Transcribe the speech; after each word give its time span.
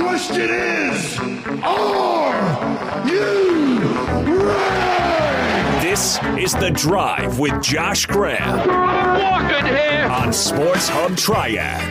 question 0.00 0.48
is, 0.50 1.18
are 1.62 3.06
you 3.08 4.42
ready? 4.48 5.86
This 5.86 6.18
is 6.38 6.54
The 6.54 6.70
Drive 6.70 7.38
with 7.38 7.62
Josh 7.62 8.06
Graham 8.06 8.66
Walking 8.66 9.66
here. 9.66 10.08
on 10.10 10.32
Sports 10.32 10.88
Hub 10.88 11.16
Triad. 11.16 11.82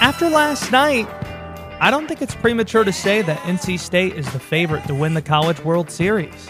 After 0.00 0.30
last 0.30 0.72
night, 0.72 1.06
I 1.78 1.90
don't 1.90 2.08
think 2.08 2.22
it's 2.22 2.34
premature 2.34 2.84
to 2.84 2.92
say 2.92 3.20
that 3.22 3.38
NC 3.40 3.78
State 3.78 4.14
is 4.14 4.32
the 4.32 4.40
favorite 4.40 4.86
to 4.86 4.94
win 4.94 5.12
the 5.14 5.22
College 5.22 5.62
World 5.62 5.90
Series. 5.90 6.48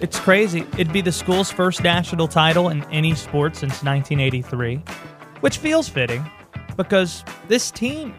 It's 0.00 0.20
crazy. 0.20 0.60
It'd 0.78 0.92
be 0.92 1.00
the 1.00 1.12
school's 1.12 1.50
first 1.50 1.82
national 1.82 2.28
title 2.28 2.68
in 2.68 2.84
any 2.84 3.14
sport 3.16 3.56
since 3.56 3.82
1983, 3.82 4.76
which 5.40 5.58
feels 5.58 5.88
fitting 5.88 6.24
because 6.76 7.24
this 7.48 7.70
team 7.70 8.14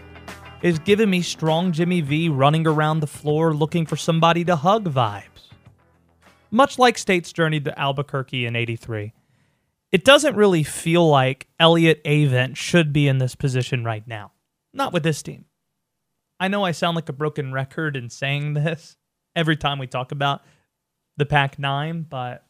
is 0.61 0.79
giving 0.79 1.09
me 1.09 1.21
strong 1.21 1.71
Jimmy 1.71 2.01
V 2.01 2.29
running 2.29 2.67
around 2.67 2.99
the 2.99 3.07
floor 3.07 3.53
looking 3.53 3.85
for 3.85 3.95
somebody 3.95 4.45
to 4.45 4.55
hug 4.55 4.85
vibes. 4.85 5.49
Much 6.51 6.77
like 6.77 6.97
State's 6.97 7.31
journey 7.31 7.59
to 7.61 7.79
Albuquerque 7.79 8.45
in 8.45 8.55
83. 8.55 9.13
It 9.91 10.05
doesn't 10.05 10.35
really 10.35 10.63
feel 10.63 11.07
like 11.07 11.47
Elliott 11.59 12.03
Avent 12.03 12.55
should 12.55 12.93
be 12.93 13.07
in 13.07 13.17
this 13.17 13.35
position 13.35 13.83
right 13.83 14.07
now. 14.07 14.31
Not 14.73 14.93
with 14.93 15.03
this 15.03 15.21
team. 15.21 15.45
I 16.39 16.47
know 16.47 16.63
I 16.63 16.71
sound 16.71 16.95
like 16.95 17.09
a 17.09 17.13
broken 17.13 17.51
record 17.51 17.95
in 17.95 18.09
saying 18.09 18.53
this 18.53 18.97
every 19.35 19.57
time 19.57 19.79
we 19.79 19.87
talk 19.87 20.11
about 20.11 20.41
the 21.17 21.25
Pack 21.25 21.59
9, 21.59 22.05
but 22.09 22.45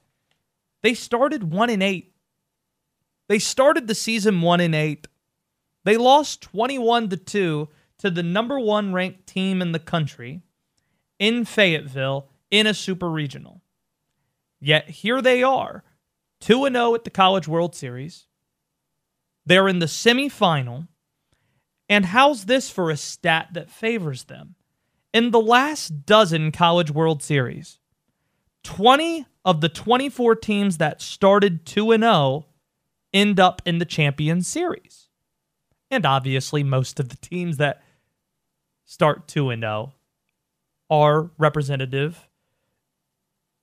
they 0.83 0.93
started 0.93 1.51
1 1.51 1.69
and 1.69 1.83
8. 1.83 2.13
They 3.27 3.39
started 3.39 3.87
the 3.87 3.95
season 3.95 4.41
1 4.41 4.59
and 4.61 4.75
8. 4.75 5.07
They 5.83 5.97
lost 5.97 6.41
21 6.41 7.09
to 7.09 7.17
2 7.17 7.69
to 8.01 8.09
the 8.09 8.23
number 8.23 8.59
1 8.59 8.93
ranked 8.93 9.27
team 9.27 9.61
in 9.61 9.73
the 9.73 9.79
country 9.79 10.41
in 11.19 11.45
Fayetteville 11.45 12.27
in 12.49 12.65
a 12.65 12.73
super 12.73 13.09
regional. 13.09 13.61
Yet 14.59 14.89
here 14.89 15.21
they 15.21 15.43
are, 15.43 15.83
2 16.39 16.65
and 16.65 16.75
0 16.75 16.95
at 16.95 17.03
the 17.03 17.11
College 17.11 17.47
World 17.47 17.75
Series. 17.75 18.25
They're 19.45 19.67
in 19.67 19.77
the 19.77 19.85
semifinal. 19.85 20.87
And 21.87 22.07
how's 22.07 22.45
this 22.45 22.71
for 22.71 22.89
a 22.89 22.97
stat 22.97 23.49
that 23.53 23.69
favors 23.69 24.23
them? 24.23 24.55
In 25.13 25.29
the 25.29 25.41
last 25.41 26.05
dozen 26.07 26.51
College 26.51 26.89
World 26.89 27.21
Series, 27.21 27.77
20 28.63 29.27
of 29.45 29.61
the 29.61 29.69
24 29.69 30.35
teams 30.37 30.77
that 30.77 31.01
started 31.01 31.67
2 31.67 31.91
and 31.91 32.03
0 32.03 32.47
end 33.13 33.39
up 33.39 33.61
in 33.63 33.77
the 33.77 33.85
Champions 33.85 34.47
Series. 34.47 35.09
And 35.91 36.03
obviously 36.03 36.63
most 36.63 36.99
of 36.99 37.09
the 37.09 37.17
teams 37.17 37.57
that 37.57 37.83
start 38.91 39.25
2 39.29 39.51
and 39.51 39.63
0 39.63 39.93
are 40.89 41.31
representative 41.37 42.27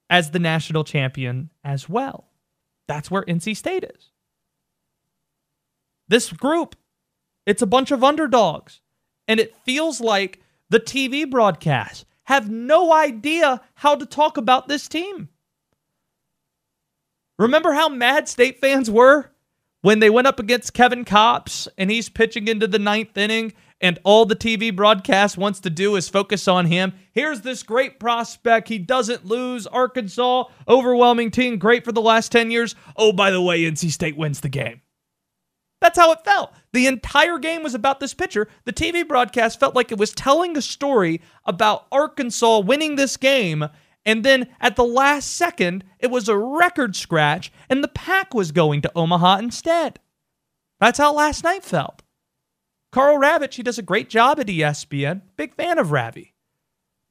as 0.08 0.30
the 0.30 0.38
national 0.38 0.84
champion 0.84 1.50
as 1.62 1.86
well. 1.86 2.24
That's 2.86 3.10
where 3.10 3.24
NC 3.24 3.54
State 3.54 3.84
is. 3.84 4.10
This 6.08 6.32
group, 6.32 6.76
it's 7.44 7.60
a 7.60 7.66
bunch 7.66 7.90
of 7.90 8.02
underdogs. 8.02 8.80
And 9.26 9.38
it 9.38 9.54
feels 9.66 10.00
like 10.00 10.40
the 10.70 10.80
TV 10.80 11.30
broadcasts 11.30 12.06
have 12.24 12.48
no 12.48 12.94
idea 12.94 13.60
how 13.74 13.96
to 13.96 14.06
talk 14.06 14.38
about 14.38 14.66
this 14.66 14.88
team. 14.88 15.28
Remember 17.38 17.74
how 17.74 17.90
mad 17.90 18.30
State 18.30 18.62
fans 18.62 18.90
were 18.90 19.30
when 19.82 19.98
they 19.98 20.08
went 20.08 20.26
up 20.26 20.40
against 20.40 20.72
Kevin 20.72 21.04
Kopps 21.04 21.68
and 21.76 21.90
he's 21.90 22.08
pitching 22.08 22.48
into 22.48 22.66
the 22.66 22.78
ninth 22.78 23.14
inning 23.18 23.52
and 23.80 23.98
all 24.02 24.26
the 24.26 24.36
TV 24.36 24.74
broadcast 24.74 25.38
wants 25.38 25.60
to 25.60 25.70
do 25.70 25.96
is 25.96 26.08
focus 26.08 26.48
on 26.48 26.66
him. 26.66 26.92
Here's 27.12 27.42
this 27.42 27.62
great 27.62 28.00
prospect. 28.00 28.68
He 28.68 28.78
doesn't 28.78 29.24
lose. 29.24 29.66
Arkansas, 29.66 30.44
overwhelming 30.66 31.30
team, 31.30 31.58
great 31.58 31.84
for 31.84 31.92
the 31.92 32.02
last 32.02 32.32
10 32.32 32.50
years. 32.50 32.74
Oh, 32.96 33.12
by 33.12 33.30
the 33.30 33.42
way, 33.42 33.62
NC 33.62 33.90
State 33.90 34.16
wins 34.16 34.40
the 34.40 34.48
game. 34.48 34.80
That's 35.80 35.98
how 35.98 36.10
it 36.10 36.24
felt. 36.24 36.52
The 36.72 36.88
entire 36.88 37.38
game 37.38 37.62
was 37.62 37.74
about 37.74 38.00
this 38.00 38.14
pitcher. 38.14 38.48
The 38.64 38.72
TV 38.72 39.06
broadcast 39.06 39.60
felt 39.60 39.76
like 39.76 39.92
it 39.92 39.98
was 39.98 40.12
telling 40.12 40.56
a 40.56 40.62
story 40.62 41.20
about 41.44 41.86
Arkansas 41.92 42.60
winning 42.60 42.96
this 42.96 43.16
game. 43.16 43.64
And 44.04 44.24
then 44.24 44.48
at 44.60 44.74
the 44.74 44.84
last 44.84 45.36
second, 45.36 45.84
it 46.00 46.10
was 46.10 46.28
a 46.28 46.36
record 46.36 46.96
scratch, 46.96 47.52
and 47.68 47.84
the 47.84 47.88
pack 47.88 48.34
was 48.34 48.50
going 48.50 48.80
to 48.82 48.92
Omaha 48.96 49.38
instead. 49.38 50.00
That's 50.80 50.98
how 50.98 51.12
last 51.14 51.44
night 51.44 51.62
felt. 51.62 52.02
Karl 52.90 53.18
Ravech, 53.18 53.54
he 53.54 53.62
does 53.62 53.78
a 53.78 53.82
great 53.82 54.08
job 54.08 54.40
at 54.40 54.46
ESPN. 54.46 55.22
Big 55.36 55.54
fan 55.54 55.78
of 55.78 55.90
Ravi. 55.90 56.34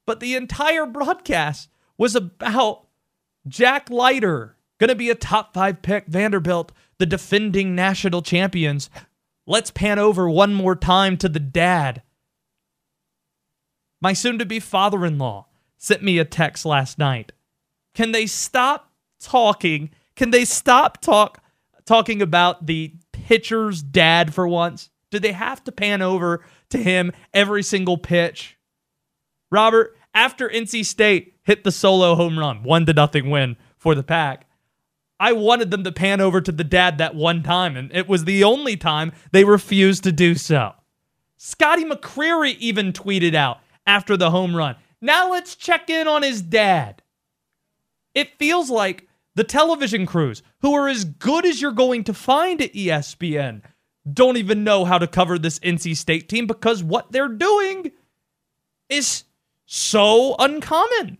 But 0.06 0.20
the 0.20 0.34
entire 0.34 0.86
broadcast 0.86 1.68
was 1.96 2.16
about 2.16 2.86
Jack 3.46 3.90
Leiter, 3.90 4.56
going 4.78 4.88
to 4.88 4.94
be 4.94 5.10
a 5.10 5.14
top 5.14 5.54
five 5.54 5.82
pick, 5.82 6.06
Vanderbilt, 6.06 6.72
the 6.98 7.06
defending 7.06 7.74
national 7.74 8.22
champions. 8.22 8.90
Let's 9.46 9.70
pan 9.70 9.98
over 9.98 10.28
one 10.28 10.54
more 10.54 10.74
time 10.74 11.16
to 11.18 11.28
the 11.28 11.40
dad. 11.40 12.02
My 14.00 14.12
soon 14.12 14.38
to 14.38 14.46
be 14.46 14.60
father 14.60 15.04
in 15.04 15.18
law 15.18 15.46
sent 15.76 16.02
me 16.02 16.18
a 16.18 16.24
text 16.24 16.64
last 16.64 16.98
night. 16.98 17.32
Can 17.94 18.12
they 18.12 18.26
stop 18.26 18.92
talking? 19.20 19.90
Can 20.16 20.30
they 20.30 20.44
stop 20.44 21.00
talk 21.00 21.42
talking 21.84 22.20
about 22.20 22.66
the 22.66 22.94
pitcher's 23.12 23.82
dad 23.82 24.34
for 24.34 24.46
once? 24.46 24.90
Do 25.10 25.18
they 25.18 25.32
have 25.32 25.64
to 25.64 25.72
pan 25.72 26.02
over 26.02 26.44
to 26.70 26.78
him 26.78 27.12
every 27.32 27.62
single 27.62 27.98
pitch? 27.98 28.56
Robert, 29.50 29.96
after 30.14 30.48
NC 30.48 30.84
State 30.84 31.34
hit 31.42 31.64
the 31.64 31.72
solo 31.72 32.14
home 32.14 32.38
run, 32.38 32.62
one 32.62 32.86
to 32.86 32.92
nothing 32.92 33.30
win 33.30 33.56
for 33.76 33.94
the 33.94 34.02
pack, 34.02 34.46
I 35.20 35.32
wanted 35.32 35.70
them 35.70 35.84
to 35.84 35.92
pan 35.92 36.20
over 36.20 36.40
to 36.40 36.52
the 36.52 36.64
dad 36.64 36.98
that 36.98 37.14
one 37.14 37.42
time, 37.42 37.76
and 37.76 37.90
it 37.94 38.08
was 38.08 38.24
the 38.24 38.44
only 38.44 38.76
time 38.76 39.12
they 39.32 39.44
refused 39.44 40.04
to 40.04 40.12
do 40.12 40.34
so. 40.34 40.74
Scotty 41.36 41.84
McCreery 41.84 42.56
even 42.58 42.92
tweeted 42.92 43.34
out 43.34 43.58
after 43.86 44.16
the 44.16 44.30
home 44.30 44.54
run. 44.54 44.76
Now 45.00 45.30
let's 45.30 45.56
check 45.56 45.90
in 45.90 46.06
on 46.06 46.22
his 46.22 46.42
dad. 46.42 47.02
It 48.14 48.38
feels 48.38 48.70
like 48.70 49.08
the 49.34 49.44
television 49.44 50.04
crews, 50.04 50.42
who 50.62 50.74
are 50.74 50.88
as 50.88 51.04
good 51.04 51.46
as 51.46 51.62
you're 51.62 51.70
going 51.70 52.02
to 52.02 52.12
find 52.12 52.60
at 52.60 52.74
ESPN, 52.74 53.62
don't 54.14 54.36
even 54.36 54.64
know 54.64 54.84
how 54.84 54.98
to 54.98 55.06
cover 55.06 55.38
this 55.38 55.58
NC 55.60 55.96
State 55.96 56.28
team 56.28 56.46
because 56.46 56.82
what 56.82 57.12
they're 57.12 57.28
doing 57.28 57.92
is 58.88 59.24
so 59.66 60.34
uncommon. 60.38 61.18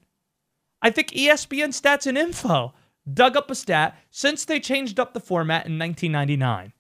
I 0.81 0.91
think 0.91 1.09
ESPN 1.09 1.69
Stats 1.69 2.06
and 2.06 2.16
Info 2.16 2.72
dug 3.12 3.37
up 3.37 3.50
a 3.50 3.54
stat 3.54 3.98
since 4.10 4.44
they 4.44 4.60
changed 4.60 5.00
up 5.00 5.12
the 5.12 5.21
format 5.21 5.66
in 5.66 5.78
1999. 5.78 6.72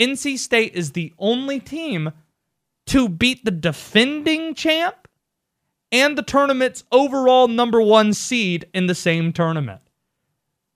NC 0.00 0.38
State 0.38 0.74
is 0.74 0.92
the 0.92 1.12
only 1.18 1.60
team 1.60 2.12
to 2.86 3.08
beat 3.08 3.44
the 3.44 3.50
defending 3.50 4.54
champ 4.54 5.08
and 5.92 6.16
the 6.16 6.22
tournament's 6.22 6.84
overall 6.90 7.46
number 7.46 7.80
one 7.80 8.14
seed 8.14 8.66
in 8.72 8.86
the 8.86 8.94
same 8.94 9.32
tournament. 9.32 9.82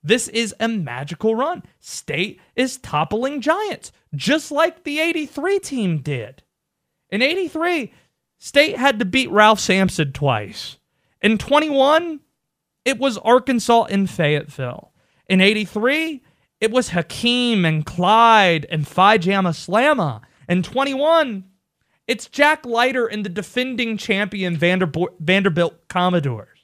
This 0.06 0.28
is 0.28 0.54
a 0.60 0.68
magical 0.68 1.34
run. 1.34 1.64
State 1.80 2.40
is 2.54 2.78
toppling 2.78 3.40
giants, 3.40 3.90
just 4.14 4.52
like 4.52 4.84
the 4.84 5.00
83 5.00 5.58
team 5.58 5.98
did. 5.98 6.44
In 7.10 7.22
83, 7.22 7.92
State 8.38 8.76
had 8.76 9.00
to 9.00 9.04
beat 9.04 9.32
Ralph 9.32 9.58
Sampson 9.58 10.12
twice. 10.12 10.76
In 11.20 11.38
21, 11.38 12.20
it 12.84 13.00
was 13.00 13.18
Arkansas 13.18 13.86
and 13.90 14.08
Fayetteville. 14.08 14.92
In 15.28 15.40
83, 15.40 16.22
it 16.60 16.70
was 16.70 16.90
Hakeem 16.90 17.64
and 17.64 17.84
Clyde 17.84 18.64
and 18.70 18.86
Phi 18.86 19.16
Gamma 19.16 19.50
Slamma. 19.50 20.20
In 20.48 20.62
21, 20.62 21.46
it's 22.06 22.28
Jack 22.28 22.64
Leiter 22.64 23.06
and 23.06 23.24
the 23.24 23.28
defending 23.28 23.96
champion 23.96 24.56
Vanderbilt 24.56 25.88
Commodores. 25.88 26.60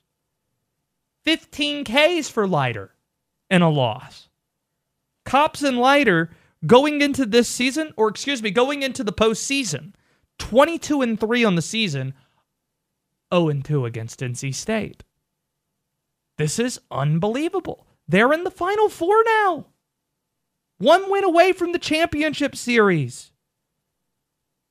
15 1.24 1.84
Ks 1.84 2.28
for 2.28 2.46
Leiter 2.46 2.91
and 3.52 3.62
a 3.62 3.68
loss. 3.68 4.30
Kopps 5.26 5.62
and 5.62 5.78
Leiter 5.78 6.30
going 6.66 7.02
into 7.02 7.26
this 7.26 7.48
season, 7.48 7.92
or 7.98 8.08
excuse 8.08 8.42
me, 8.42 8.50
going 8.50 8.82
into 8.82 9.04
the 9.04 9.12
postseason, 9.12 9.92
22 10.38 11.02
and 11.02 11.20
3 11.20 11.44
on 11.44 11.54
the 11.54 11.62
season, 11.62 12.14
0 13.32 13.50
and 13.50 13.64
2 13.64 13.84
against 13.84 14.20
NC 14.20 14.54
State. 14.54 15.04
This 16.38 16.58
is 16.58 16.80
unbelievable. 16.90 17.86
They're 18.08 18.32
in 18.32 18.44
the 18.44 18.50
final 18.50 18.88
four 18.88 19.22
now. 19.22 19.66
One 20.78 21.10
win 21.10 21.22
away 21.22 21.52
from 21.52 21.72
the 21.72 21.78
championship 21.78 22.56
series. 22.56 23.32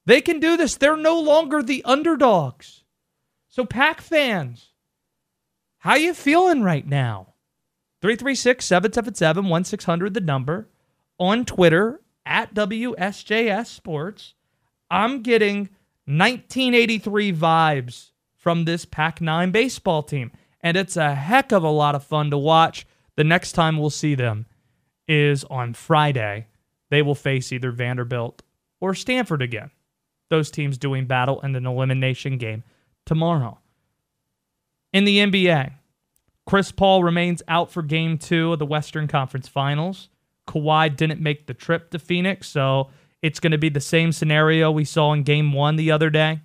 They 0.07 0.21
can 0.21 0.39
do 0.39 0.57
this. 0.57 0.75
They're 0.75 0.97
no 0.97 1.19
longer 1.19 1.61
the 1.61 1.83
underdogs. 1.85 2.83
So, 3.47 3.63
Pack 3.63 4.01
fans, 4.01 4.71
how 5.77 5.95
you 5.95 6.15
feeling 6.15 6.63
right 6.63 6.87
now? 6.87 7.30
336 8.01 8.65
777 8.65 9.47
1600, 9.47 10.13
the 10.13 10.21
number. 10.21 10.67
On 11.19 11.45
Twitter, 11.45 12.01
at 12.25 12.53
WSJS 12.53 13.67
Sports. 13.67 14.33
I'm 14.89 15.21
getting 15.21 15.69
1983 16.05 17.33
vibes 17.33 18.11
from 18.35 18.65
this 18.65 18.85
Pack 18.85 19.21
9 19.21 19.51
baseball 19.51 20.03
team. 20.03 20.31
And 20.61 20.77
it's 20.77 20.97
a 20.97 21.15
heck 21.15 21.51
of 21.51 21.63
a 21.63 21.69
lot 21.69 21.95
of 21.95 22.03
fun 22.03 22.29
to 22.31 22.37
watch. 22.37 22.85
The 23.15 23.23
next 23.23 23.53
time 23.53 23.77
we'll 23.77 23.89
see 23.89 24.15
them 24.15 24.45
is 25.07 25.43
on 25.45 25.73
Friday. 25.73 26.47
They 26.89 27.01
will 27.01 27.15
face 27.15 27.51
either 27.51 27.71
Vanderbilt 27.71 28.43
or 28.79 28.93
Stanford 28.93 29.41
again. 29.41 29.71
Those 30.29 30.51
teams 30.51 30.77
doing 30.77 31.07
battle 31.07 31.41
in 31.41 31.55
an 31.55 31.65
elimination 31.65 32.37
game 32.37 32.63
tomorrow. 33.05 33.59
In 34.93 35.05
the 35.05 35.19
NBA, 35.19 35.73
Chris 36.51 36.69
Paul 36.69 37.01
remains 37.01 37.41
out 37.47 37.71
for 37.71 37.81
game 37.81 38.17
two 38.17 38.51
of 38.51 38.59
the 38.59 38.65
Western 38.65 39.07
Conference 39.07 39.47
Finals. 39.47 40.09
Kawhi 40.49 40.93
didn't 40.93 41.21
make 41.21 41.47
the 41.47 41.53
trip 41.53 41.89
to 41.91 41.97
Phoenix, 41.97 42.49
so 42.49 42.89
it's 43.21 43.39
going 43.39 43.53
to 43.53 43.57
be 43.57 43.69
the 43.69 43.79
same 43.79 44.11
scenario 44.11 44.69
we 44.69 44.83
saw 44.83 45.13
in 45.13 45.23
game 45.23 45.53
one 45.53 45.77
the 45.77 45.91
other 45.91 46.09
day. 46.09 46.41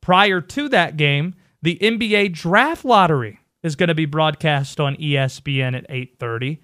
Prior 0.00 0.40
to 0.40 0.68
that 0.70 0.96
game, 0.96 1.36
the 1.62 1.78
NBA 1.80 2.32
draft 2.32 2.84
lottery 2.84 3.38
is 3.62 3.76
going 3.76 3.90
to 3.90 3.94
be 3.94 4.06
broadcast 4.06 4.80
on 4.80 4.96
ESPN 4.96 5.78
at 5.78 5.88
8:30. 5.88 6.58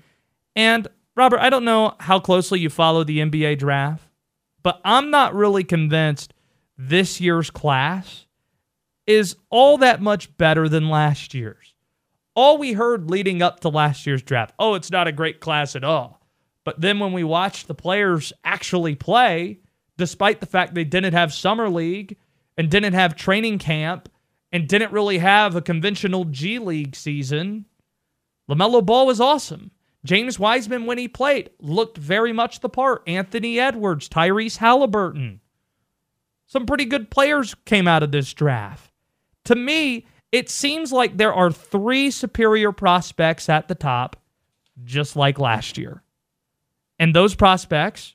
And 0.57 0.89
Robert, 1.15 1.39
I 1.39 1.49
don't 1.49 1.65
know 1.65 1.95
how 2.01 2.19
closely 2.19 2.59
you 2.59 2.71
follow 2.71 3.05
the 3.05 3.21
NBA 3.21 3.57
draft, 3.61 4.09
but 4.65 4.81
I'm 4.85 5.13
not 5.13 5.33
really 5.33 5.63
convinced 5.63 6.35
this 6.77 7.21
year's 7.21 7.51
class 7.53 8.27
is 9.07 9.37
all 9.49 9.79
that 9.79 10.03
much 10.03 10.37
better 10.37 10.69
than 10.69 10.89
last 10.89 11.35
year's. 11.35 11.77
All 12.35 12.59
we 12.59 12.73
heard 12.73 13.11
leading 13.11 13.43
up 13.43 13.61
to 13.61 13.69
last 13.69 14.07
year's 14.07 14.23
draft, 14.23 14.55
oh, 14.59 14.75
it's 14.75 14.91
not 14.91 15.09
a 15.09 15.13
great 15.13 15.41
class 15.41 15.75
at 15.75 15.85
all. 15.85 16.21
But 16.65 16.81
then 16.81 16.99
when 16.99 17.13
we 17.13 17.25
watched 17.25 17.67
the 17.67 17.75
players 17.75 18.33
actually 18.45 18.95
play, 18.95 19.61
despite 19.97 20.41
the 20.41 20.47
fact 20.47 20.75
they 20.75 20.85
didn't 20.85 21.15
have 21.15 21.33
summer 21.33 21.69
league 21.69 22.17
and 22.57 22.71
didn't 22.71 22.93
have 22.93 23.17
training 23.17 23.59
camp 23.59 24.09
and 24.53 24.69
didn't 24.69 24.93
really 24.93 25.19
have 25.19 25.57
a 25.57 25.63
conventional 25.63 26.25
G 26.25 26.59
League 26.59 26.95
season, 26.95 27.67
LaMelo 28.49 28.85
Ball 28.85 29.07
was 29.07 29.21
awesome. 29.21 29.71
James 30.05 30.39
Wiseman, 30.39 30.87
when 30.87 30.99
he 30.99 31.09
played, 31.09 31.51
looked 31.61 31.99
very 31.99 32.33
much 32.33 32.61
the 32.61 32.69
part. 32.69 33.03
Anthony 33.07 33.61
Edwards, 33.61 34.09
Tyrese 34.09 34.57
Halliburton. 34.57 35.41
Some 36.47 36.67
pretty 36.67 36.85
good 36.85 37.11
players 37.11 37.55
came 37.65 37.87
out 37.87 38.03
of 38.03 38.11
this 38.11 38.33
draft. 38.33 38.91
To 39.45 39.55
me, 39.55 40.07
it 40.33 40.49
seems 40.49 40.93
like 40.93 41.17
there 41.17 41.35
are 41.35 41.51
three 41.51 42.11
superior 42.11 42.73
prospects 42.73 43.49
at 43.49 43.69
the 43.69 43.75
top, 43.75 44.17
just 44.85 45.17
like 45.17 45.39
last 45.39 45.77
year. 45.77 46.03
And 46.99 47.15
those 47.15 47.35
prospects 47.35 48.15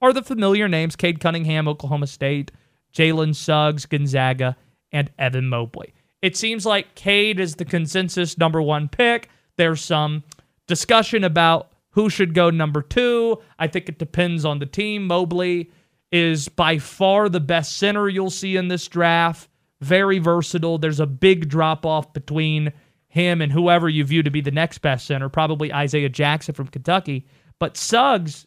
are 0.00 0.12
the 0.12 0.22
familiar 0.22 0.68
names 0.68 0.96
Cade 0.96 1.20
Cunningham, 1.20 1.68
Oklahoma 1.68 2.06
State, 2.06 2.50
Jalen 2.92 3.34
Suggs, 3.34 3.86
Gonzaga, 3.86 4.56
and 4.90 5.10
Evan 5.18 5.48
Mobley. 5.48 5.94
It 6.20 6.36
seems 6.36 6.66
like 6.66 6.94
Cade 6.94 7.40
is 7.40 7.56
the 7.56 7.64
consensus 7.64 8.38
number 8.38 8.60
one 8.60 8.88
pick. 8.88 9.28
There's 9.56 9.80
some 9.80 10.24
discussion 10.66 11.24
about 11.24 11.72
who 11.90 12.08
should 12.08 12.34
go 12.34 12.50
number 12.50 12.82
two. 12.82 13.38
I 13.58 13.66
think 13.66 13.88
it 13.88 13.98
depends 13.98 14.44
on 14.44 14.58
the 14.58 14.66
team. 14.66 15.06
Mobley 15.06 15.70
is 16.10 16.48
by 16.48 16.78
far 16.78 17.28
the 17.28 17.40
best 17.40 17.76
center 17.76 18.08
you'll 18.08 18.30
see 18.30 18.56
in 18.56 18.68
this 18.68 18.88
draft. 18.88 19.48
Very 19.82 20.18
versatile. 20.18 20.78
There's 20.78 21.00
a 21.00 21.06
big 21.06 21.48
drop 21.48 21.84
off 21.84 22.12
between 22.12 22.72
him 23.08 23.42
and 23.42 23.52
whoever 23.52 23.88
you 23.88 24.04
view 24.04 24.22
to 24.22 24.30
be 24.30 24.40
the 24.40 24.50
next 24.50 24.78
best 24.78 25.06
center, 25.06 25.28
probably 25.28 25.72
Isaiah 25.72 26.08
Jackson 26.08 26.54
from 26.54 26.68
Kentucky. 26.68 27.26
But 27.58 27.76
Suggs, 27.76 28.46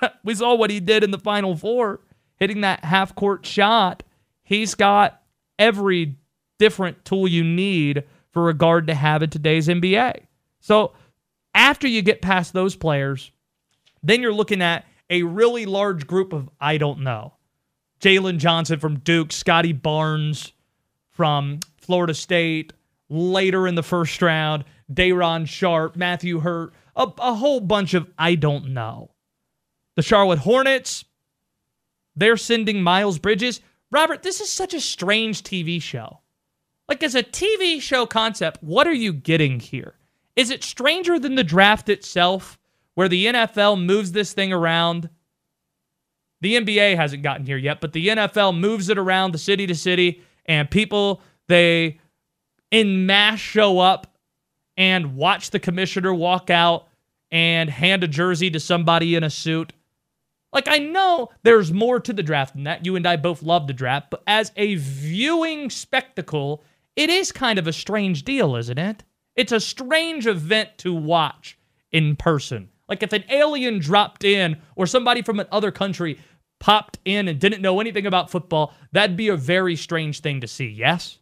we 0.24 0.34
saw 0.34 0.54
what 0.54 0.70
he 0.70 0.78
did 0.78 1.02
in 1.02 1.10
the 1.10 1.18
Final 1.18 1.56
Four, 1.56 2.00
hitting 2.36 2.60
that 2.60 2.84
half 2.84 3.14
court 3.14 3.44
shot. 3.44 4.02
He's 4.42 4.74
got 4.74 5.22
every 5.58 6.16
different 6.58 7.04
tool 7.04 7.26
you 7.26 7.42
need 7.42 8.04
for 8.30 8.42
regard 8.42 8.86
to 8.86 8.94
have 8.94 9.22
in 9.22 9.30
today's 9.30 9.68
NBA. 9.68 10.26
So 10.60 10.92
after 11.54 11.88
you 11.88 12.02
get 12.02 12.22
past 12.22 12.52
those 12.52 12.76
players, 12.76 13.30
then 14.02 14.20
you're 14.20 14.32
looking 14.32 14.62
at 14.62 14.84
a 15.10 15.22
really 15.22 15.66
large 15.66 16.06
group 16.06 16.32
of 16.32 16.48
I 16.60 16.78
don't 16.78 17.00
know. 17.00 17.34
Jalen 18.02 18.38
Johnson 18.38 18.80
from 18.80 18.98
Duke, 18.98 19.32
Scottie 19.32 19.72
Barnes 19.72 20.52
from 21.10 21.60
Florida 21.76 22.14
State, 22.14 22.72
later 23.08 23.68
in 23.68 23.76
the 23.76 23.82
first 23.82 24.20
round, 24.20 24.64
Day'Ron 24.92 25.44
Sharpe, 25.44 25.94
Matthew 25.94 26.40
Hurt, 26.40 26.74
a, 26.96 27.08
a 27.18 27.34
whole 27.34 27.60
bunch 27.60 27.94
of 27.94 28.10
I 28.18 28.34
don't 28.34 28.70
know. 28.70 29.12
The 29.94 30.02
Charlotte 30.02 30.40
Hornets, 30.40 31.04
they're 32.16 32.36
sending 32.36 32.82
Miles 32.82 33.18
Bridges. 33.18 33.60
Robert, 33.92 34.22
this 34.22 34.40
is 34.40 34.50
such 34.50 34.74
a 34.74 34.80
strange 34.80 35.42
TV 35.42 35.80
show. 35.80 36.18
Like, 36.88 37.04
as 37.04 37.14
a 37.14 37.22
TV 37.22 37.80
show 37.80 38.04
concept, 38.04 38.62
what 38.62 38.88
are 38.88 38.92
you 38.92 39.12
getting 39.12 39.60
here? 39.60 39.94
Is 40.34 40.50
it 40.50 40.64
stranger 40.64 41.18
than 41.18 41.36
the 41.36 41.44
draft 41.44 41.88
itself, 41.88 42.58
where 42.94 43.08
the 43.08 43.26
NFL 43.26 43.82
moves 43.82 44.12
this 44.12 44.32
thing 44.32 44.52
around? 44.52 45.08
The 46.42 46.56
NBA 46.56 46.96
hasn't 46.96 47.22
gotten 47.22 47.46
here 47.46 47.56
yet, 47.56 47.80
but 47.80 47.92
the 47.92 48.08
NFL 48.08 48.58
moves 48.58 48.88
it 48.88 48.98
around 48.98 49.32
the 49.32 49.38
city 49.38 49.66
to 49.68 49.74
city, 49.76 50.22
and 50.44 50.68
people, 50.68 51.22
they 51.46 52.00
in 52.72 53.06
mass 53.06 53.38
show 53.38 53.78
up 53.78 54.16
and 54.76 55.14
watch 55.14 55.50
the 55.50 55.60
commissioner 55.60 56.12
walk 56.12 56.50
out 56.50 56.88
and 57.30 57.70
hand 57.70 58.02
a 58.02 58.08
jersey 58.08 58.50
to 58.50 58.58
somebody 58.58 59.14
in 59.14 59.22
a 59.22 59.30
suit. 59.30 59.72
Like, 60.52 60.66
I 60.66 60.78
know 60.78 61.30
there's 61.44 61.72
more 61.72 62.00
to 62.00 62.12
the 62.12 62.24
draft 62.24 62.54
than 62.54 62.64
that. 62.64 62.84
You 62.84 62.96
and 62.96 63.06
I 63.06 63.16
both 63.16 63.42
love 63.44 63.68
the 63.68 63.72
draft, 63.72 64.10
but 64.10 64.24
as 64.26 64.50
a 64.56 64.74
viewing 64.74 65.70
spectacle, 65.70 66.64
it 66.96 67.08
is 67.08 67.30
kind 67.30 67.58
of 67.58 67.68
a 67.68 67.72
strange 67.72 68.24
deal, 68.24 68.56
isn't 68.56 68.78
it? 68.78 69.04
It's 69.36 69.52
a 69.52 69.60
strange 69.60 70.26
event 70.26 70.70
to 70.78 70.92
watch 70.92 71.56
in 71.92 72.16
person. 72.16 72.68
Like 72.88 73.02
if 73.02 73.14
an 73.14 73.24
alien 73.30 73.78
dropped 73.78 74.24
in 74.24 74.58
or 74.76 74.86
somebody 74.86 75.22
from 75.22 75.40
another 75.40 75.70
country 75.70 76.18
popped 76.62 77.00
in 77.04 77.26
and 77.26 77.40
didn't 77.40 77.60
know 77.60 77.80
anything 77.80 78.06
about 78.06 78.30
football, 78.30 78.72
that'd 78.92 79.16
be 79.16 79.26
a 79.26 79.36
very 79.36 79.74
strange 79.74 80.20
thing 80.20 80.40
to 80.40 80.46
see, 80.46 80.68
yes? 80.68 81.18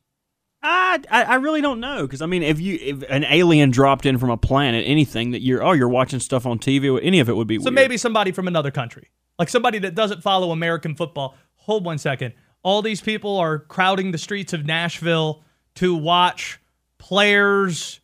I, 0.62 0.98
I 1.10 1.34
really 1.36 1.62
don't 1.62 1.80
know 1.80 2.02
because 2.02 2.20
I 2.20 2.26
mean, 2.26 2.42
if 2.42 2.60
you 2.60 2.78
if 2.78 3.02
an 3.08 3.24
alien 3.24 3.70
dropped 3.70 4.04
in 4.04 4.18
from 4.18 4.28
a 4.28 4.36
planet, 4.36 4.84
anything 4.86 5.30
that 5.30 5.40
you're 5.40 5.64
oh 5.64 5.72
you're 5.72 5.88
watching 5.88 6.20
stuff 6.20 6.44
on 6.44 6.58
TV, 6.58 7.00
any 7.02 7.20
of 7.20 7.30
it 7.30 7.36
would 7.36 7.46
be 7.46 7.56
so 7.56 7.64
weird. 7.64 7.74
maybe 7.74 7.96
somebody 7.96 8.30
from 8.30 8.46
another 8.46 8.70
country, 8.70 9.08
like 9.38 9.48
somebody 9.48 9.78
that 9.78 9.94
doesn't 9.94 10.22
follow 10.22 10.50
American 10.50 10.94
football. 10.94 11.34
Hold 11.54 11.86
one 11.86 11.96
second. 11.96 12.34
All 12.62 12.82
these 12.82 13.00
people 13.00 13.38
are 13.38 13.58
crowding 13.58 14.10
the 14.10 14.18
streets 14.18 14.52
of 14.52 14.66
Nashville 14.66 15.42
to 15.76 15.96
watch 15.96 16.60
players 16.98 18.00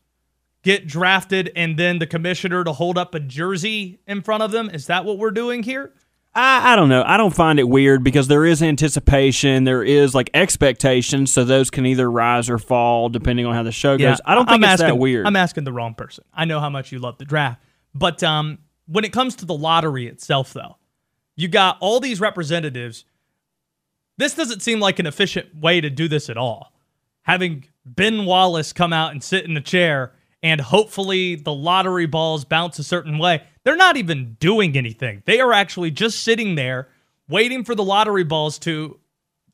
get 0.62 0.86
drafted 0.86 1.52
and 1.54 1.78
then 1.78 1.98
the 1.98 2.06
commissioner 2.06 2.64
to 2.64 2.72
hold 2.72 2.96
up 2.96 3.14
a 3.14 3.20
jersey 3.20 4.00
in 4.06 4.22
front 4.22 4.42
of 4.42 4.50
them. 4.50 4.70
Is 4.70 4.86
that 4.86 5.04
what 5.04 5.18
we're 5.18 5.30
doing 5.30 5.62
here? 5.62 5.92
I, 6.36 6.74
I 6.74 6.76
don't 6.76 6.90
know. 6.90 7.02
I 7.04 7.16
don't 7.16 7.34
find 7.34 7.58
it 7.58 7.66
weird 7.66 8.04
because 8.04 8.28
there 8.28 8.44
is 8.44 8.62
anticipation, 8.62 9.64
there 9.64 9.82
is 9.82 10.14
like 10.14 10.28
expectation, 10.34 11.26
so 11.26 11.44
those 11.44 11.70
can 11.70 11.86
either 11.86 12.10
rise 12.10 12.50
or 12.50 12.58
fall 12.58 13.08
depending 13.08 13.46
on 13.46 13.54
how 13.54 13.62
the 13.62 13.72
show 13.72 13.96
goes. 13.96 14.20
I 14.26 14.34
don't 14.34 14.44
think 14.44 14.56
I'm 14.56 14.64
it's 14.64 14.72
asking, 14.74 14.88
that 14.88 14.96
weird. 14.96 15.26
I'm 15.26 15.34
asking 15.34 15.64
the 15.64 15.72
wrong 15.72 15.94
person. 15.94 16.24
I 16.34 16.44
know 16.44 16.60
how 16.60 16.68
much 16.68 16.92
you 16.92 16.98
love 16.98 17.16
the 17.16 17.24
draft, 17.24 17.62
but 17.94 18.22
um, 18.22 18.58
when 18.86 19.04
it 19.04 19.12
comes 19.12 19.34
to 19.36 19.46
the 19.46 19.54
lottery 19.54 20.06
itself, 20.06 20.52
though, 20.52 20.76
you 21.36 21.48
got 21.48 21.78
all 21.80 22.00
these 22.00 22.20
representatives. 22.20 23.06
This 24.18 24.34
doesn't 24.34 24.60
seem 24.60 24.78
like 24.78 24.98
an 24.98 25.06
efficient 25.06 25.54
way 25.56 25.80
to 25.80 25.88
do 25.88 26.06
this 26.06 26.28
at 26.28 26.36
all. 26.36 26.72
Having 27.22 27.64
Ben 27.86 28.26
Wallace 28.26 28.74
come 28.74 28.92
out 28.92 29.12
and 29.12 29.24
sit 29.24 29.46
in 29.46 29.56
a 29.56 29.60
chair 29.62 30.12
and 30.46 30.60
hopefully 30.60 31.34
the 31.34 31.52
lottery 31.52 32.06
balls 32.06 32.44
bounce 32.44 32.78
a 32.78 32.84
certain 32.84 33.18
way. 33.18 33.42
They're 33.64 33.74
not 33.74 33.96
even 33.96 34.36
doing 34.38 34.76
anything. 34.76 35.24
They 35.26 35.40
are 35.40 35.52
actually 35.52 35.90
just 35.90 36.22
sitting 36.22 36.54
there 36.54 36.88
waiting 37.28 37.64
for 37.64 37.74
the 37.74 37.82
lottery 37.82 38.22
balls 38.22 38.56
to 38.60 39.00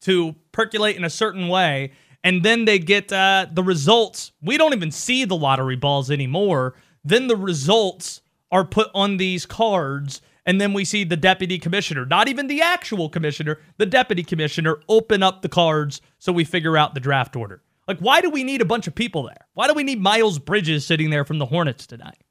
to 0.02 0.34
percolate 0.50 0.96
in 0.96 1.04
a 1.04 1.10
certain 1.10 1.48
way 1.48 1.92
and 2.22 2.42
then 2.42 2.66
they 2.66 2.78
get 2.78 3.10
uh, 3.10 3.46
the 3.50 3.62
results. 3.62 4.32
We 4.42 4.58
don't 4.58 4.74
even 4.74 4.90
see 4.90 5.24
the 5.24 5.36
lottery 5.36 5.76
balls 5.76 6.10
anymore. 6.10 6.74
Then 7.02 7.26
the 7.26 7.36
results 7.36 8.20
are 8.50 8.64
put 8.64 8.90
on 8.94 9.16
these 9.16 9.46
cards 9.46 10.20
and 10.44 10.60
then 10.60 10.74
we 10.74 10.84
see 10.84 11.04
the 11.04 11.16
deputy 11.16 11.58
commissioner, 11.58 12.04
not 12.04 12.28
even 12.28 12.48
the 12.48 12.60
actual 12.60 13.08
commissioner, 13.08 13.60
the 13.78 13.86
deputy 13.86 14.24
commissioner 14.24 14.76
open 14.90 15.22
up 15.22 15.40
the 15.40 15.48
cards 15.48 16.02
so 16.18 16.32
we 16.32 16.44
figure 16.44 16.76
out 16.76 16.92
the 16.92 17.00
draft 17.00 17.34
order. 17.34 17.62
Like, 17.88 17.98
why 17.98 18.20
do 18.20 18.30
we 18.30 18.44
need 18.44 18.60
a 18.60 18.66
bunch 18.66 18.86
of 18.86 18.94
people 18.94 19.24
there? 19.24 19.46
Why 19.54 19.66
do 19.66 19.74
we 19.74 19.82
need 19.82 20.00
Miles 20.00 20.38
Bridges 20.38 20.86
sitting 20.86 21.10
there 21.10 21.24
from 21.24 21.38
the 21.38 21.46
Hornets 21.46 21.86
tonight? 21.86 22.22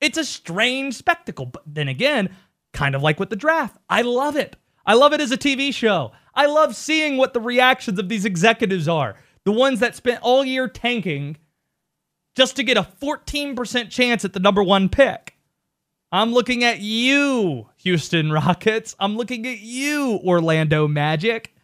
It's 0.00 0.18
a 0.18 0.24
strange 0.24 0.94
spectacle. 0.94 1.46
But 1.46 1.62
then 1.66 1.88
again, 1.88 2.34
kind 2.72 2.94
of 2.94 3.02
like 3.02 3.20
with 3.20 3.30
the 3.30 3.36
draft, 3.36 3.76
I 3.88 4.02
love 4.02 4.36
it. 4.36 4.56
I 4.84 4.94
love 4.94 5.12
it 5.12 5.20
as 5.20 5.32
a 5.32 5.38
TV 5.38 5.72
show. 5.74 6.12
I 6.34 6.46
love 6.46 6.76
seeing 6.76 7.16
what 7.16 7.32
the 7.34 7.40
reactions 7.40 7.98
of 7.98 8.08
these 8.08 8.24
executives 8.24 8.88
are. 8.88 9.16
The 9.44 9.52
ones 9.52 9.80
that 9.80 9.96
spent 9.96 10.22
all 10.22 10.44
year 10.44 10.68
tanking 10.68 11.36
just 12.34 12.56
to 12.56 12.62
get 12.62 12.76
a 12.76 12.86
14% 13.00 13.90
chance 13.90 14.24
at 14.24 14.32
the 14.32 14.40
number 14.40 14.62
one 14.62 14.88
pick. 14.88 15.36
I'm 16.12 16.32
looking 16.32 16.62
at 16.62 16.80
you, 16.80 17.68
Houston 17.78 18.30
Rockets. 18.30 18.94
I'm 19.00 19.16
looking 19.16 19.46
at 19.46 19.58
you, 19.58 20.20
Orlando 20.24 20.86
Magic. 20.86 21.55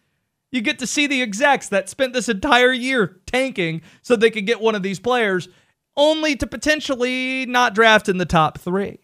You 0.53 0.61
get 0.61 0.77
to 0.79 0.87
see 0.87 1.07
the 1.07 1.23
execs 1.23 1.67
that 1.69 1.89
spent 1.89 2.13
this 2.13 2.29
entire 2.29 2.71
year 2.71 3.19
tanking 3.25 3.81
so 4.03 4.15
they 4.15 4.29
could 4.29 4.45
get 4.45 4.61
one 4.61 4.75
of 4.75 4.83
these 4.83 4.99
players, 4.99 5.49
only 5.97 6.35
to 6.35 6.45
potentially 6.45 7.47
not 7.47 7.73
draft 7.73 8.07
in 8.07 8.19
the 8.19 8.25
top 8.25 8.59
three. 8.59 8.99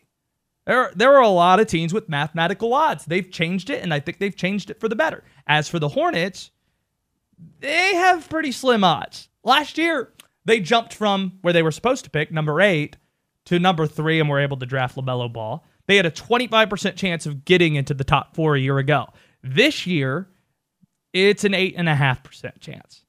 There, 0.67 0.91
there 0.95 1.15
are 1.15 1.23
a 1.23 1.27
lot 1.27 1.59
of 1.59 1.65
teams 1.65 1.91
with 1.91 2.07
mathematical 2.07 2.71
odds. 2.71 3.05
They've 3.05 3.29
changed 3.29 3.71
it, 3.71 3.81
and 3.81 3.91
I 3.91 3.99
think 3.99 4.19
they've 4.19 4.35
changed 4.35 4.69
it 4.69 4.79
for 4.79 4.87
the 4.87 4.95
better. 4.95 5.23
As 5.47 5.67
for 5.67 5.79
the 5.79 5.87
Hornets, 5.87 6.51
they 7.61 7.95
have 7.95 8.29
pretty 8.29 8.51
slim 8.51 8.83
odds. 8.83 9.27
Last 9.43 9.79
year, 9.79 10.13
they 10.45 10.59
jumped 10.59 10.93
from 10.93 11.39
where 11.41 11.51
they 11.53 11.63
were 11.63 11.71
supposed 11.71 12.03
to 12.03 12.11
pick, 12.11 12.31
number 12.31 12.61
eight, 12.61 12.95
to 13.45 13.57
number 13.57 13.87
three, 13.87 14.19
and 14.19 14.29
were 14.29 14.39
able 14.39 14.57
to 14.57 14.67
draft 14.67 14.97
LaMelo 14.97 15.33
Ball. 15.33 15.65
They 15.87 15.95
had 15.95 16.05
a 16.05 16.11
25% 16.11 16.95
chance 16.95 17.25
of 17.25 17.43
getting 17.43 17.73
into 17.73 17.95
the 17.95 18.03
top 18.03 18.35
four 18.35 18.53
a 18.53 18.59
year 18.59 18.77
ago. 18.77 19.07
This 19.41 19.87
year, 19.87 20.29
it's 21.13 21.43
an 21.43 21.53
8.5% 21.53 22.59
chance. 22.59 23.05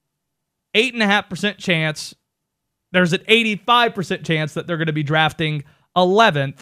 8.5% 0.75 1.59
chance. 1.59 2.15
There's 2.93 3.13
an 3.13 3.21
85% 3.29 4.25
chance 4.25 4.55
that 4.55 4.67
they're 4.67 4.77
going 4.77 4.87
to 4.87 4.93
be 4.93 5.03
drafting 5.03 5.65
11th. 5.97 6.61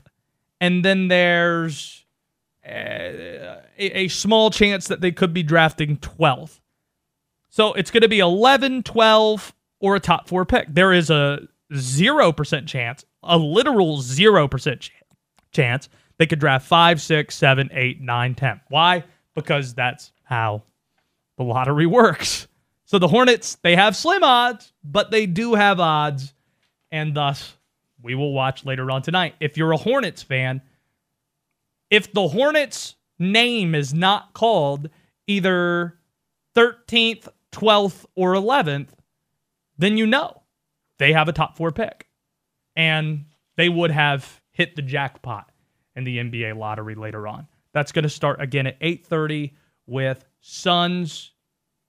And 0.61 0.85
then 0.85 1.09
there's 1.09 2.05
uh, 2.67 2.71
a, 2.71 3.63
a 3.79 4.09
small 4.09 4.51
chance 4.51 4.89
that 4.89 5.01
they 5.01 5.13
could 5.13 5.33
be 5.33 5.43
drafting 5.43 5.97
12th. 5.99 6.61
So 7.51 7.73
it's 7.75 7.91
going 7.91 8.03
to 8.03 8.09
be 8.09 8.19
11, 8.19 8.83
12, 8.83 9.55
or 9.81 9.97
a 9.97 10.01
top 10.01 10.29
four 10.29 10.45
pick. 10.45 10.67
There 10.69 10.93
is 10.93 11.11
a 11.11 11.41
0% 11.73 12.67
chance, 12.67 13.05
a 13.23 13.39
literal 13.39 13.99
0% 13.99 14.81
ch- 14.81 14.93
chance 15.53 15.89
they 16.19 16.27
could 16.27 16.41
draft 16.41 16.67
5, 16.67 17.01
6, 17.01 17.35
7, 17.35 17.71
8, 17.73 18.01
9, 18.01 18.35
10. 18.35 18.61
Why? 18.69 19.05
Because 19.35 19.73
that's 19.75 20.13
how 20.25 20.65
the 21.39 21.45
lottery 21.45 21.87
works. 21.87 22.47
So 22.85 22.99
the 22.99 23.09
Hornets, 23.09 23.57
they 23.63 23.77
have 23.77 23.97
slim 23.97 24.23
odds, 24.23 24.73
but 24.85 25.11
they 25.11 25.25
do 25.27 25.55
have 25.55 25.81
odds, 25.81 26.35
and 26.91 27.15
thus 27.15 27.57
we 28.03 28.15
will 28.15 28.33
watch 28.33 28.65
later 28.65 28.91
on 28.91 29.03
tonight. 29.03 29.35
If 29.41 29.57
you're 29.57 29.73
a 29.73 29.77
Hornets 29.77 30.23
fan, 30.23 30.61
if 31.91 32.13
the 32.13 32.29
Hornets 32.29 32.97
name 33.19 33.75
is 33.75 33.95
not 33.95 34.35
called 34.35 34.91
either 35.27 35.99
13th, 36.57 37.29
12th, 37.53 38.05
or 38.15 38.35
11th, 38.35 38.89
then 39.79 39.97
you 39.97 40.07
know 40.07 40.43
they 40.99 41.13
have 41.13 41.29
a 41.29 41.33
top 41.33 41.57
four 41.57 41.71
pick. 41.73 42.09
And 42.77 43.27
they 43.57 43.69
would 43.69 43.91
have 43.91 44.41
hit 44.51 44.77
the 44.77 44.83
jackpot 44.83 45.51
in 45.97 46.05
the 46.05 46.19
NBA 46.19 46.57
lottery 46.57 46.95
later 46.95 47.27
on. 47.27 47.47
That's 47.73 47.93
going 47.93 48.05
to 48.05 48.09
start 48.09 48.41
again 48.41 48.67
at 48.67 48.81
8:30 48.81 49.53
with 49.87 50.25
Suns 50.51 51.33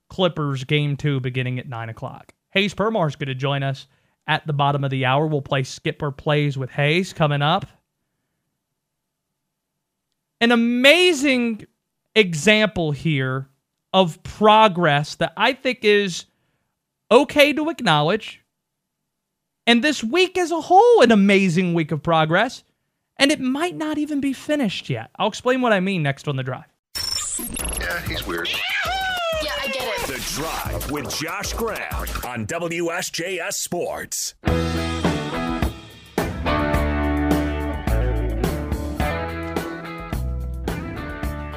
Clippers 0.09 0.65
game 0.65 0.97
two 0.97 1.21
beginning 1.21 1.59
at 1.59 1.69
nine 1.69 1.87
o'clock. 1.87 2.33
Hayes 2.49 2.73
Permar 2.73 3.07
is 3.07 3.15
going 3.15 3.29
to 3.29 3.35
join 3.35 3.63
us 3.63 3.87
at 4.27 4.45
the 4.45 4.53
bottom 4.53 4.83
of 4.83 4.91
the 4.91 5.05
hour. 5.05 5.27
We'll 5.27 5.41
play 5.41 5.63
Skip 5.63 6.01
or 6.01 6.11
Plays 6.11 6.57
with 6.57 6.69
Hayes 6.71 7.13
coming 7.13 7.41
up. 7.41 7.65
An 10.41 10.51
amazing 10.51 11.67
example 12.15 12.91
here 12.91 13.47
of 13.93 14.21
progress 14.23 15.15
that 15.15 15.31
I 15.37 15.53
think 15.53 15.79
is 15.83 16.25
okay 17.09 17.53
to 17.53 17.69
acknowledge. 17.69 18.41
And 19.67 19.81
this 19.81 20.03
week 20.03 20.37
as 20.37 20.51
a 20.51 20.59
whole, 20.59 21.01
an 21.01 21.11
amazing 21.11 21.73
week 21.73 21.93
of 21.93 22.03
progress. 22.03 22.65
And 23.15 23.31
it 23.31 23.39
might 23.39 23.75
not 23.75 23.97
even 23.97 24.19
be 24.19 24.33
finished 24.33 24.89
yet. 24.89 25.11
I'll 25.17 25.29
explain 25.29 25.61
what 25.61 25.71
I 25.71 25.79
mean 25.79 26.03
next 26.03 26.27
on 26.27 26.35
the 26.35 26.43
drive. 26.43 26.65
Yeah, 27.79 28.01
he's 28.01 28.25
weird. 28.27 28.49
Yeah, 29.41 29.51
I 29.61 29.67
get 29.67 29.87
it. 29.87 30.07
The 30.07 30.35
Drive 30.35 30.91
with 30.91 31.09
Josh 31.15 31.53
Graham 31.53 31.93
on 32.25 32.45
WSJS 32.45 33.53
Sports. 33.53 34.35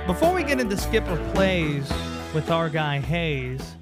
Before 0.06 0.34
we 0.34 0.42
get 0.42 0.60
into 0.60 0.76
skip 0.76 1.04
Skipper 1.04 1.32
Plays 1.32 1.90
with 2.34 2.50
our 2.50 2.68
guy 2.68 3.00
Hayes 3.00 3.76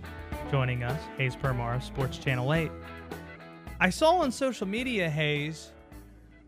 joining 0.50 0.82
us, 0.82 1.00
Hayes 1.18 1.34
Permar, 1.34 1.82
Sports 1.82 2.18
Channel 2.18 2.52
8, 2.52 2.70
I 3.80 3.90
saw 3.90 4.18
on 4.18 4.30
social 4.30 4.66
media, 4.66 5.08
Hayes, 5.10 5.72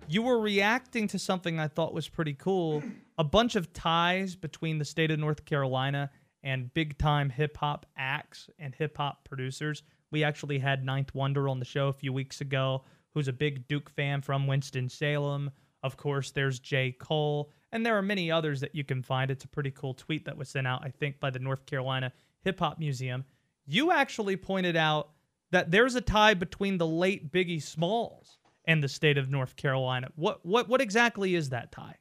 you 0.08 0.22
were 0.22 0.38
reacting 0.40 1.08
to 1.08 1.18
something 1.18 1.58
I 1.58 1.68
thought 1.68 1.94
was 1.94 2.08
pretty 2.08 2.34
cool. 2.34 2.82
A 3.18 3.24
bunch 3.24 3.56
of 3.56 3.72
ties 3.72 4.34
between 4.34 4.78
the 4.78 4.84
state 4.84 5.10
of 5.10 5.18
North 5.18 5.44
Carolina 5.44 6.10
and 6.42 6.72
big 6.74 6.98
time 6.98 7.30
hip 7.30 7.56
hop 7.56 7.86
acts 7.96 8.48
and 8.58 8.74
hip 8.74 8.96
hop 8.96 9.24
producers. 9.24 9.82
We 10.10 10.24
actually 10.24 10.58
had 10.58 10.84
9th 10.84 11.14
Wonder 11.14 11.48
on 11.48 11.58
the 11.58 11.64
show 11.64 11.88
a 11.88 11.92
few 11.92 12.12
weeks 12.12 12.40
ago, 12.40 12.84
who's 13.14 13.28
a 13.28 13.32
big 13.32 13.68
Duke 13.68 13.90
fan 13.90 14.22
from 14.22 14.46
Winston-Salem. 14.46 15.50
Of 15.82 15.96
course, 15.96 16.30
there's 16.30 16.58
J. 16.58 16.92
Cole, 16.92 17.50
and 17.72 17.84
there 17.84 17.96
are 17.96 18.02
many 18.02 18.30
others 18.30 18.60
that 18.60 18.74
you 18.74 18.84
can 18.84 19.02
find. 19.02 19.30
It's 19.30 19.44
a 19.44 19.48
pretty 19.48 19.70
cool 19.70 19.94
tweet 19.94 20.24
that 20.26 20.36
was 20.36 20.48
sent 20.48 20.66
out, 20.66 20.84
I 20.84 20.90
think, 20.90 21.18
by 21.18 21.30
the 21.30 21.38
North 21.38 21.66
Carolina 21.66 22.12
Hip 22.44 22.58
Hop 22.60 22.78
Museum. 22.78 23.24
You 23.66 23.90
actually 23.90 24.36
pointed 24.36 24.76
out 24.76 25.10
that 25.50 25.70
there's 25.70 25.94
a 25.94 26.00
tie 26.00 26.34
between 26.34 26.78
the 26.78 26.86
late 26.86 27.32
Biggie 27.32 27.62
Smalls 27.62 28.38
and 28.64 28.82
the 28.82 28.88
state 28.88 29.18
of 29.18 29.30
North 29.30 29.56
Carolina. 29.56 30.08
What 30.16 30.44
what 30.44 30.68
what 30.68 30.80
exactly 30.80 31.34
is 31.34 31.50
that 31.50 31.72
tie? 31.72 31.96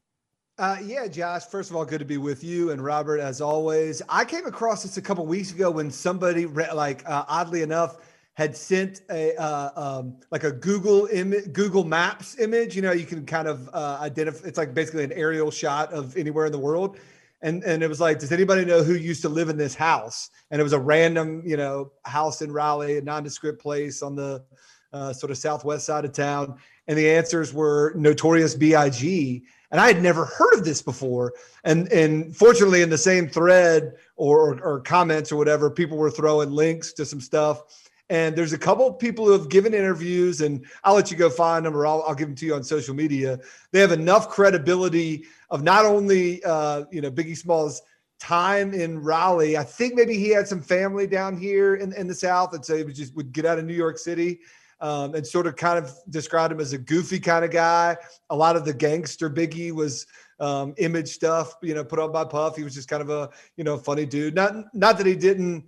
Uh, 0.61 0.77
yeah, 0.85 1.07
Josh. 1.07 1.45
First 1.45 1.71
of 1.71 1.75
all, 1.75 1.83
good 1.83 1.97
to 1.97 2.05
be 2.05 2.17
with 2.17 2.43
you 2.43 2.69
and 2.69 2.83
Robert 2.83 3.19
as 3.19 3.41
always. 3.41 3.99
I 4.07 4.23
came 4.23 4.45
across 4.45 4.83
this 4.83 4.95
a 4.95 5.01
couple 5.01 5.25
weeks 5.25 5.51
ago 5.51 5.71
when 5.71 5.89
somebody, 5.89 6.45
re- 6.45 6.71
like, 6.71 7.01
uh, 7.09 7.25
oddly 7.27 7.63
enough, 7.63 7.97
had 8.35 8.55
sent 8.55 9.01
a 9.09 9.35
uh, 9.41 9.71
um, 9.75 10.17
like 10.29 10.43
a 10.43 10.51
Google 10.51 11.07
image, 11.07 11.51
Google 11.51 11.83
Maps 11.83 12.37
image. 12.37 12.75
You 12.75 12.83
know, 12.83 12.91
you 12.91 13.07
can 13.07 13.25
kind 13.25 13.47
of 13.47 13.71
uh, 13.73 13.97
identify. 14.01 14.47
It's 14.47 14.59
like 14.59 14.75
basically 14.75 15.03
an 15.03 15.13
aerial 15.13 15.49
shot 15.49 15.91
of 15.93 16.15
anywhere 16.15 16.45
in 16.45 16.51
the 16.51 16.59
world, 16.59 16.99
and 17.41 17.63
and 17.63 17.81
it 17.81 17.87
was 17.87 17.99
like, 17.99 18.19
does 18.19 18.31
anybody 18.31 18.63
know 18.63 18.83
who 18.83 18.93
used 18.93 19.23
to 19.23 19.29
live 19.29 19.49
in 19.49 19.57
this 19.57 19.73
house? 19.73 20.29
And 20.51 20.61
it 20.61 20.63
was 20.63 20.73
a 20.73 20.79
random, 20.79 21.41
you 21.43 21.57
know, 21.57 21.91
house 22.05 22.43
in 22.43 22.51
Raleigh, 22.51 22.99
a 22.99 23.01
nondescript 23.01 23.59
place 23.59 24.03
on 24.03 24.15
the 24.15 24.45
uh, 24.93 25.11
sort 25.11 25.31
of 25.31 25.39
southwest 25.39 25.87
side 25.87 26.05
of 26.05 26.13
town. 26.13 26.59
And 26.87 26.95
the 26.95 27.09
answers 27.09 27.51
were 27.51 27.93
Notorious 27.95 28.53
B.I.G. 28.53 29.43
And 29.71 29.79
I 29.79 29.87
had 29.87 30.01
never 30.01 30.25
heard 30.25 30.53
of 30.53 30.65
this 30.65 30.81
before. 30.81 31.33
And 31.63 31.91
and 31.91 32.35
fortunately, 32.35 32.81
in 32.81 32.89
the 32.89 32.97
same 32.97 33.27
thread 33.27 33.93
or, 34.15 34.53
or, 34.53 34.61
or 34.61 34.79
comments 34.81 35.31
or 35.31 35.37
whatever, 35.37 35.69
people 35.69 35.97
were 35.97 36.11
throwing 36.11 36.51
links 36.51 36.93
to 36.93 37.05
some 37.05 37.21
stuff. 37.21 37.63
And 38.09 38.35
there's 38.35 38.51
a 38.51 38.57
couple 38.57 38.85
of 38.85 38.99
people 38.99 39.25
who 39.25 39.31
have 39.31 39.47
given 39.47 39.73
interviews, 39.73 40.41
and 40.41 40.65
I'll 40.83 40.95
let 40.95 41.11
you 41.11 41.15
go 41.15 41.29
find 41.29 41.65
them, 41.65 41.77
or 41.77 41.87
I'll, 41.87 42.03
I'll 42.03 42.13
give 42.13 42.27
them 42.27 42.35
to 42.35 42.45
you 42.45 42.55
on 42.55 42.63
social 42.63 42.93
media. 42.93 43.39
They 43.71 43.79
have 43.79 43.93
enough 43.93 44.27
credibility 44.27 45.23
of 45.49 45.63
not 45.63 45.85
only 45.85 46.43
uh, 46.43 46.83
you 46.91 46.99
know 46.99 47.09
Biggie 47.09 47.37
Smalls' 47.37 47.81
time 48.19 48.73
in 48.73 49.01
Raleigh. 49.01 49.57
I 49.57 49.63
think 49.63 49.95
maybe 49.95 50.17
he 50.17 50.29
had 50.29 50.47
some 50.47 50.61
family 50.61 51.07
down 51.07 51.37
here 51.37 51.75
in, 51.75 51.93
in 51.93 52.07
the 52.07 52.13
South, 52.13 52.53
and 52.53 52.63
so 52.63 52.75
he 52.75 52.83
would 52.83 52.95
just 52.95 53.15
would 53.15 53.31
get 53.31 53.45
out 53.45 53.59
of 53.59 53.65
New 53.65 53.73
York 53.73 53.97
City 53.97 54.41
um, 54.81 55.15
and 55.15 55.25
sort 55.25 55.47
of 55.47 55.55
kind 55.55 55.77
of 55.77 55.95
described 56.09 56.51
him 56.51 56.59
as 56.59 56.73
a 56.73 56.77
goofy 56.77 57.19
kind 57.19 57.45
of 57.45 57.51
guy. 57.51 57.95
A 58.29 58.35
lot 58.35 58.55
of 58.55 58.65
the 58.65 58.73
gangster 58.73 59.29
Biggie 59.29 59.71
was 59.71 60.05
um, 60.39 60.73
image 60.77 61.09
stuff, 61.09 61.55
you 61.61 61.75
know, 61.75 61.83
put 61.83 62.00
on 62.00 62.11
by 62.11 62.25
Puff. 62.25 62.57
He 62.57 62.63
was 62.63 62.73
just 62.73 62.89
kind 62.89 63.01
of 63.01 63.09
a 63.09 63.29
you 63.57 63.63
know 63.63 63.77
funny 63.77 64.05
dude. 64.05 64.35
Not 64.35 64.73
not 64.73 64.97
that 64.97 65.05
he 65.05 65.15
didn't 65.15 65.65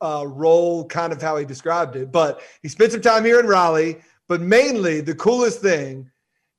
uh, 0.00 0.24
roll 0.26 0.86
kind 0.86 1.12
of 1.12 1.20
how 1.20 1.36
he 1.36 1.44
described 1.44 1.96
it, 1.96 2.12
but 2.12 2.40
he 2.62 2.68
spent 2.68 2.92
some 2.92 3.02
time 3.02 3.24
here 3.24 3.40
in 3.40 3.46
Raleigh. 3.46 3.98
But 4.28 4.40
mainly, 4.40 5.00
the 5.00 5.14
coolest 5.14 5.60
thing 5.60 6.10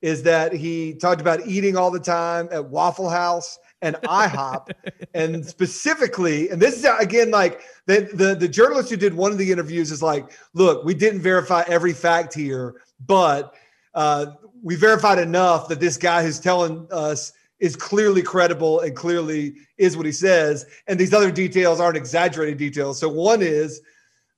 is 0.01 0.21
that 0.23 0.51
he 0.51 0.93
talked 0.95 1.21
about 1.21 1.47
eating 1.47 1.77
all 1.77 1.89
the 1.89 1.99
time 1.99 2.49
at 2.51 2.65
Waffle 2.65 3.09
House 3.09 3.57
and 3.83 3.95
IHOP, 3.97 4.69
and 5.13 5.45
specifically, 5.45 6.49
and 6.49 6.61
this 6.61 6.77
is 6.77 6.87
again 6.99 7.29
like 7.29 7.61
the, 7.85 8.09
the 8.13 8.33
the 8.33 8.47
journalist 8.47 8.89
who 8.89 8.95
did 8.95 9.13
one 9.13 9.31
of 9.31 9.37
the 9.37 9.51
interviews 9.51 9.91
is 9.91 10.01
like, 10.01 10.31
look, 10.53 10.83
we 10.83 10.93
didn't 10.93 11.21
verify 11.21 11.63
every 11.67 11.93
fact 11.93 12.33
here, 12.33 12.81
but 13.05 13.53
uh, 13.93 14.27
we 14.63 14.75
verified 14.75 15.19
enough 15.19 15.67
that 15.67 15.79
this 15.79 15.97
guy 15.97 16.23
who's 16.23 16.39
telling 16.39 16.87
us 16.91 17.33
is 17.59 17.75
clearly 17.75 18.21
credible 18.21 18.79
and 18.79 18.95
clearly 18.95 19.55
is 19.77 19.95
what 19.95 20.05
he 20.05 20.11
says, 20.11 20.65
and 20.87 20.99
these 20.99 21.13
other 21.13 21.31
details 21.31 21.79
aren't 21.79 21.97
exaggerated 21.97 22.57
details. 22.57 22.99
So 22.99 23.09
one 23.09 23.41
is 23.41 23.81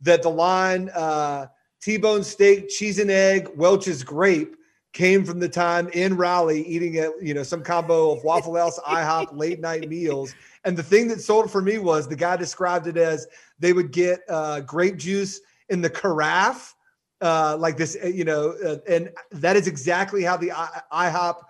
that 0.02 0.24
the 0.24 0.30
line 0.30 0.90
uh, 0.90 1.46
T-bone 1.82 2.24
steak, 2.24 2.68
cheese 2.70 2.98
and 3.00 3.12
egg, 3.12 3.50
Welch's 3.56 4.04
grape 4.04 4.56
came 4.96 5.26
from 5.26 5.40
the 5.40 5.50
time 5.50 5.90
in 5.90 6.16
Raleigh 6.16 6.64
eating 6.64 6.98
at 6.98 7.12
you 7.22 7.34
know 7.34 7.44
some 7.44 7.62
combo 7.62 8.12
of 8.12 8.24
Waffle 8.24 8.56
House, 8.56 8.80
IHOP, 8.88 9.38
late 9.38 9.60
night 9.60 9.88
meals. 9.88 10.34
And 10.64 10.76
the 10.76 10.82
thing 10.82 11.08
that 11.10 11.22
sold 11.22 11.52
for 11.52 11.62
me 11.62 11.78
was 11.78 12.08
the 12.08 12.16
guy 12.16 12.38
described 12.38 12.88
it 12.88 12.98
as 12.98 13.28
they 13.60 13.74
would 13.74 13.92
get 13.92 14.22
uh, 14.30 14.62
grape 14.62 14.98
juice 14.98 15.42
in 15.70 15.82
the 15.82 15.90
carafe, 15.90 16.74
uh, 17.22 17.58
like 17.60 17.78
this, 17.78 17.98
uh, 18.04 18.08
you 18.08 18.24
know, 18.24 18.56
uh, 18.66 18.78
and 18.88 19.12
that 19.32 19.56
is 19.56 19.68
exactly 19.68 20.24
how 20.24 20.38
the 20.38 20.52
I- 20.52 20.82
IHOP 20.92 21.42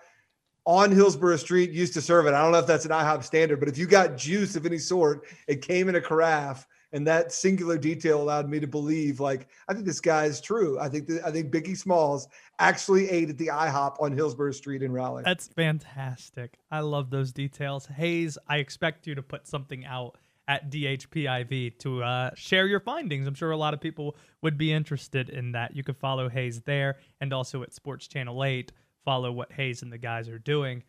on 0.64 0.90
Hillsborough 0.90 1.36
Street 1.36 1.70
used 1.70 1.94
to 1.94 2.02
serve 2.02 2.26
it. 2.26 2.34
I 2.34 2.42
don't 2.42 2.50
know 2.50 2.58
if 2.58 2.66
that's 2.66 2.84
an 2.84 2.90
IHOP 2.90 3.22
standard, 3.22 3.60
but 3.60 3.68
if 3.68 3.78
you 3.78 3.86
got 3.86 4.16
juice 4.16 4.56
of 4.56 4.66
any 4.66 4.78
sort, 4.78 5.24
it 5.46 5.62
came 5.62 5.88
in 5.88 5.94
a 5.94 6.00
carafe 6.00 6.66
and 6.96 7.06
that 7.06 7.30
singular 7.30 7.76
detail 7.76 8.22
allowed 8.22 8.48
me 8.48 8.58
to 8.58 8.66
believe 8.66 9.20
like 9.20 9.48
I 9.68 9.74
think 9.74 9.84
this 9.84 10.00
guy 10.00 10.24
is 10.24 10.40
true. 10.40 10.80
I 10.80 10.88
think 10.88 11.06
that, 11.08 11.26
I 11.26 11.30
think 11.30 11.52
Biggie 11.52 11.76
Smalls 11.76 12.26
actually 12.58 13.10
ate 13.10 13.28
at 13.28 13.36
the 13.36 13.48
IHOP 13.48 14.00
on 14.00 14.12
Hillsborough 14.12 14.52
Street 14.52 14.82
in 14.82 14.90
Raleigh. 14.90 15.22
That's 15.22 15.46
fantastic. 15.46 16.58
I 16.70 16.80
love 16.80 17.10
those 17.10 17.32
details. 17.32 17.86
Hayes, 17.86 18.38
I 18.48 18.56
expect 18.56 19.06
you 19.06 19.14
to 19.14 19.22
put 19.22 19.46
something 19.46 19.84
out 19.84 20.16
at 20.48 20.70
DHPIV 20.70 21.78
to 21.80 22.02
uh, 22.02 22.30
share 22.34 22.66
your 22.66 22.80
findings. 22.80 23.26
I'm 23.26 23.34
sure 23.34 23.50
a 23.50 23.58
lot 23.58 23.74
of 23.74 23.80
people 23.80 24.16
would 24.40 24.56
be 24.56 24.72
interested 24.72 25.28
in 25.28 25.52
that. 25.52 25.76
You 25.76 25.84
could 25.84 25.98
follow 25.98 26.30
Hayes 26.30 26.62
there 26.62 26.96
and 27.20 27.30
also 27.34 27.62
at 27.62 27.74
Sports 27.74 28.08
Channel 28.08 28.42
8, 28.42 28.72
follow 29.04 29.32
what 29.32 29.52
Hayes 29.52 29.82
and 29.82 29.92
the 29.92 29.98
guys 29.98 30.30
are 30.30 30.38
doing. 30.38 30.82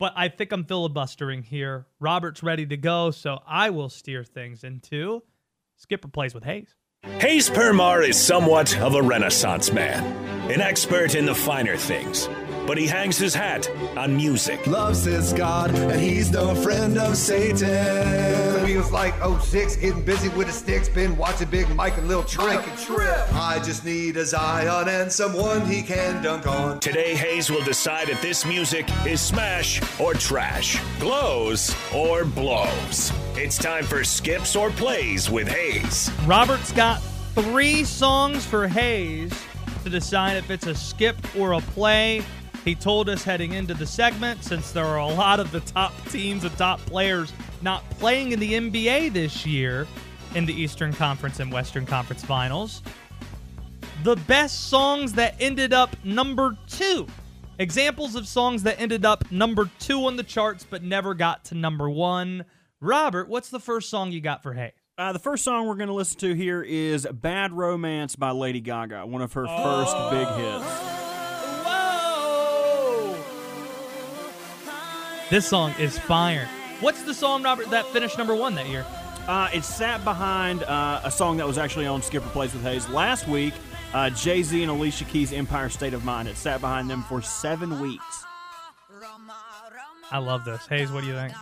But 0.00 0.14
I 0.16 0.28
think 0.30 0.50
I'm 0.50 0.64
filibustering 0.64 1.44
here. 1.44 1.86
Robert's 2.00 2.42
ready 2.42 2.66
to 2.66 2.76
go, 2.76 3.12
so 3.12 3.40
I 3.46 3.70
will 3.70 3.88
steer 3.88 4.24
things 4.24 4.64
into 4.64 5.22
Skip 5.76 6.04
or 6.04 6.08
Plays 6.08 6.34
with 6.34 6.44
Hayes. 6.44 6.74
Hayes 7.18 7.50
Permar 7.50 8.02
is 8.02 8.18
somewhat 8.18 8.78
of 8.78 8.94
a 8.94 9.02
renaissance 9.02 9.72
man, 9.72 10.02
an 10.50 10.60
expert 10.60 11.14
in 11.14 11.26
the 11.26 11.34
finer 11.34 11.76
things, 11.76 12.28
but 12.66 12.78
he 12.78 12.86
hangs 12.86 13.18
his 13.18 13.34
hat 13.34 13.68
on 13.96 14.16
music. 14.16 14.66
loves 14.66 15.04
his 15.04 15.32
God, 15.32 15.74
and 15.74 16.00
he's 16.00 16.30
no 16.30 16.54
friend 16.54 16.98
of 16.98 17.16
Satan. 17.16 18.66
Feels 18.66 18.90
like 18.90 19.14
06, 19.42 19.76
getting 19.76 20.02
busy 20.02 20.28
with 20.30 20.46
the 20.46 20.52
sticks, 20.52 20.88
been 20.88 21.16
watching 21.16 21.48
Big 21.48 21.68
Mike 21.74 21.98
and 21.98 22.08
Lil 22.08 22.24
Trick. 22.24 22.66
and 22.66 22.78
Trip. 22.78 23.34
I 23.34 23.60
just 23.64 23.84
need 23.84 24.16
a 24.16 24.24
Zion 24.24 24.88
and 24.88 25.12
someone 25.12 25.66
he 25.66 25.82
can 25.82 26.22
dunk 26.22 26.46
on. 26.46 26.80
Today, 26.80 27.14
Hayes 27.14 27.50
will 27.50 27.64
decide 27.64 28.08
if 28.08 28.20
this 28.22 28.44
music 28.46 28.86
is 29.06 29.20
smash 29.20 29.82
or 30.00 30.14
trash, 30.14 30.80
glows 30.98 31.74
or 31.94 32.24
blows. 32.24 33.12
It's 33.36 33.58
time 33.58 33.84
for 33.84 34.04
skips 34.04 34.56
or 34.56 34.70
plays 34.70 35.30
with 35.30 35.48
Hayes. 35.48 36.10
Robert's 36.26 36.72
got 36.72 37.02
three 37.34 37.84
songs 37.84 38.46
for 38.46 38.66
Hayes 38.68 39.32
to 39.82 39.90
decide 39.90 40.36
if 40.36 40.50
it's 40.50 40.66
a 40.66 40.74
skip 40.74 41.16
or 41.36 41.52
a 41.52 41.60
play. 41.60 42.22
He 42.64 42.74
told 42.74 43.10
us 43.10 43.22
heading 43.22 43.52
into 43.52 43.74
the 43.74 43.86
segment, 43.86 44.42
since 44.42 44.72
there 44.72 44.86
are 44.86 44.98
a 44.98 45.06
lot 45.06 45.38
of 45.38 45.50
the 45.52 45.60
top 45.60 45.92
teams 46.08 46.44
and 46.44 46.56
top 46.56 46.80
players 46.80 47.30
not 47.60 47.88
playing 47.90 48.32
in 48.32 48.40
the 48.40 48.54
NBA 48.54 49.12
this 49.12 49.44
year 49.44 49.86
in 50.34 50.46
the 50.46 50.54
Eastern 50.54 50.94
Conference 50.94 51.40
and 51.40 51.52
Western 51.52 51.84
Conference 51.84 52.24
finals, 52.24 52.82
the 54.02 54.16
best 54.16 54.70
songs 54.70 55.12
that 55.12 55.34
ended 55.38 55.74
up 55.74 55.94
number 56.04 56.56
two. 56.66 57.06
Examples 57.58 58.14
of 58.14 58.26
songs 58.26 58.62
that 58.62 58.80
ended 58.80 59.04
up 59.04 59.30
number 59.30 59.70
two 59.78 60.06
on 60.06 60.16
the 60.16 60.22
charts 60.22 60.66
but 60.68 60.82
never 60.82 61.12
got 61.12 61.44
to 61.46 61.54
number 61.54 61.88
one. 61.90 62.46
Robert, 62.80 63.28
what's 63.28 63.50
the 63.50 63.60
first 63.60 63.90
song 63.90 64.10
you 64.10 64.22
got 64.22 64.42
for 64.42 64.54
Hayes? 64.54 64.72
Uh, 64.96 65.12
the 65.12 65.18
first 65.18 65.44
song 65.44 65.66
we're 65.66 65.74
going 65.74 65.88
to 65.88 65.94
listen 65.94 66.18
to 66.20 66.34
here 66.34 66.62
is 66.62 67.06
Bad 67.12 67.52
Romance 67.52 68.16
by 68.16 68.30
Lady 68.30 68.60
Gaga, 68.60 69.06
one 69.06 69.22
of 69.22 69.32
her 69.34 69.46
first 69.46 69.94
big 70.10 70.28
hits. 70.28 70.93
This 75.30 75.48
song 75.48 75.74
is 75.80 75.98
fire. 75.98 76.46
What's 76.80 77.02
the 77.02 77.14
song, 77.14 77.42
Robert, 77.42 77.70
that 77.70 77.86
finished 77.86 78.18
number 78.18 78.34
one 78.34 78.54
that 78.56 78.68
year? 78.68 78.84
Uh, 79.26 79.48
it 79.54 79.64
sat 79.64 80.04
behind 80.04 80.62
uh, 80.64 81.00
a 81.02 81.10
song 81.10 81.38
that 81.38 81.46
was 81.46 81.56
actually 81.56 81.86
on 81.86 82.02
Skip 82.02 82.24
or 82.26 82.28
Plays 82.28 82.52
with 82.52 82.62
Hayes 82.62 82.86
last 82.90 83.26
week. 83.26 83.54
Uh, 83.94 84.10
Jay 84.10 84.42
Z 84.42 84.60
and 84.60 84.70
Alicia 84.70 85.04
Keys' 85.04 85.32
Empire 85.32 85.70
State 85.70 85.94
of 85.94 86.04
Mind. 86.04 86.28
It 86.28 86.36
sat 86.36 86.60
behind 86.60 86.90
them 86.90 87.02
for 87.04 87.22
seven 87.22 87.80
weeks. 87.80 88.24
I 90.10 90.18
love 90.18 90.44
this. 90.44 90.66
Hayes, 90.66 90.92
what 90.92 91.00
do 91.00 91.06
you 91.06 91.14
think? 91.14 91.32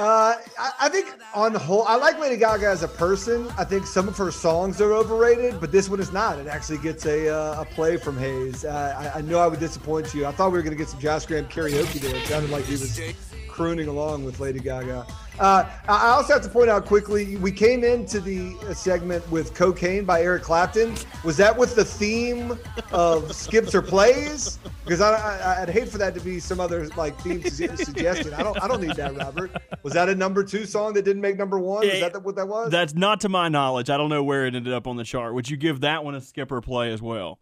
Uh, 0.00 0.34
I, 0.58 0.72
I 0.80 0.88
think 0.88 1.14
on 1.34 1.52
the 1.52 1.58
whole, 1.58 1.84
I 1.84 1.94
like 1.96 2.18
Lady 2.18 2.38
Gaga 2.38 2.66
as 2.66 2.82
a 2.82 2.88
person. 2.88 3.46
I 3.58 3.64
think 3.64 3.86
some 3.86 4.08
of 4.08 4.16
her 4.16 4.30
songs 4.30 4.80
are 4.80 4.94
overrated, 4.94 5.60
but 5.60 5.72
this 5.72 5.90
one 5.90 6.00
is 6.00 6.10
not. 6.10 6.38
It 6.38 6.46
actually 6.46 6.78
gets 6.78 7.04
a, 7.04 7.28
uh, 7.28 7.60
a 7.60 7.64
play 7.66 7.98
from 7.98 8.16
Hayes. 8.16 8.64
Uh, 8.64 9.12
I, 9.14 9.18
I 9.18 9.20
know 9.20 9.38
I 9.40 9.46
would 9.46 9.60
disappoint 9.60 10.14
you. 10.14 10.24
I 10.24 10.32
thought 10.32 10.52
we 10.52 10.58
were 10.58 10.62
going 10.62 10.72
to 10.72 10.78
get 10.78 10.88
some 10.88 11.00
Josh 11.00 11.26
Graham 11.26 11.44
karaoke 11.48 12.00
there. 12.00 12.16
It 12.16 12.26
sounded 12.26 12.50
like 12.50 12.64
he 12.64 12.72
was 12.72 12.98
crooning 13.46 13.88
along 13.88 14.24
with 14.24 14.40
Lady 14.40 14.58
Gaga. 14.58 15.06
Uh, 15.40 15.66
I 15.88 16.06
I 16.06 16.08
also 16.10 16.34
have 16.34 16.42
to 16.42 16.48
point 16.50 16.68
out 16.68 16.84
quickly, 16.84 17.36
we 17.36 17.50
came 17.50 17.82
into 17.82 18.20
the 18.20 18.54
uh, 18.68 18.74
segment 18.74 19.28
with 19.30 19.54
Cocaine 19.54 20.04
by 20.04 20.20
Eric 20.22 20.42
Clapton. 20.42 20.94
Was 21.24 21.38
that 21.38 21.56
with 21.56 21.74
the 21.74 21.84
theme 21.84 22.58
of 22.92 23.34
skips 23.34 23.74
or 23.74 23.80
plays? 23.80 24.58
Because 24.84 25.00
I, 25.00 25.14
I, 25.14 25.62
I'd 25.62 25.70
hate 25.70 25.88
for 25.88 25.96
that 25.96 26.12
to 26.14 26.20
be 26.20 26.40
some 26.40 26.60
other 26.60 26.88
like 26.88 27.18
theme 27.22 27.42
su- 27.48 27.74
suggestion. 27.76 28.34
I 28.34 28.42
don't 28.42 28.62
I 28.62 28.68
don't 28.68 28.82
need 28.82 28.96
that, 28.96 29.16
Robert. 29.16 29.50
Was 29.82 29.94
that 29.94 30.10
a 30.10 30.14
number 30.14 30.44
two 30.44 30.66
song 30.66 30.92
that 30.92 31.06
didn't 31.06 31.22
make 31.22 31.38
number 31.38 31.58
one? 31.58 31.84
Is 31.84 32.00
that 32.00 32.12
the- 32.12 32.20
what 32.20 32.36
that 32.36 32.46
was? 32.46 32.70
That's 32.70 32.92
not 32.94 33.20
to 33.22 33.30
my 33.30 33.48
knowledge. 33.48 33.88
I 33.88 33.96
don't 33.96 34.10
know 34.10 34.22
where 34.22 34.44
it 34.46 34.54
ended 34.54 34.74
up 34.74 34.86
on 34.86 34.96
the 34.96 35.04
chart. 35.04 35.32
Would 35.32 35.48
you 35.48 35.56
give 35.56 35.80
that 35.80 36.04
one 36.04 36.14
a 36.14 36.20
skipper 36.20 36.60
play 36.60 36.92
as 36.92 37.00
well? 37.00 37.40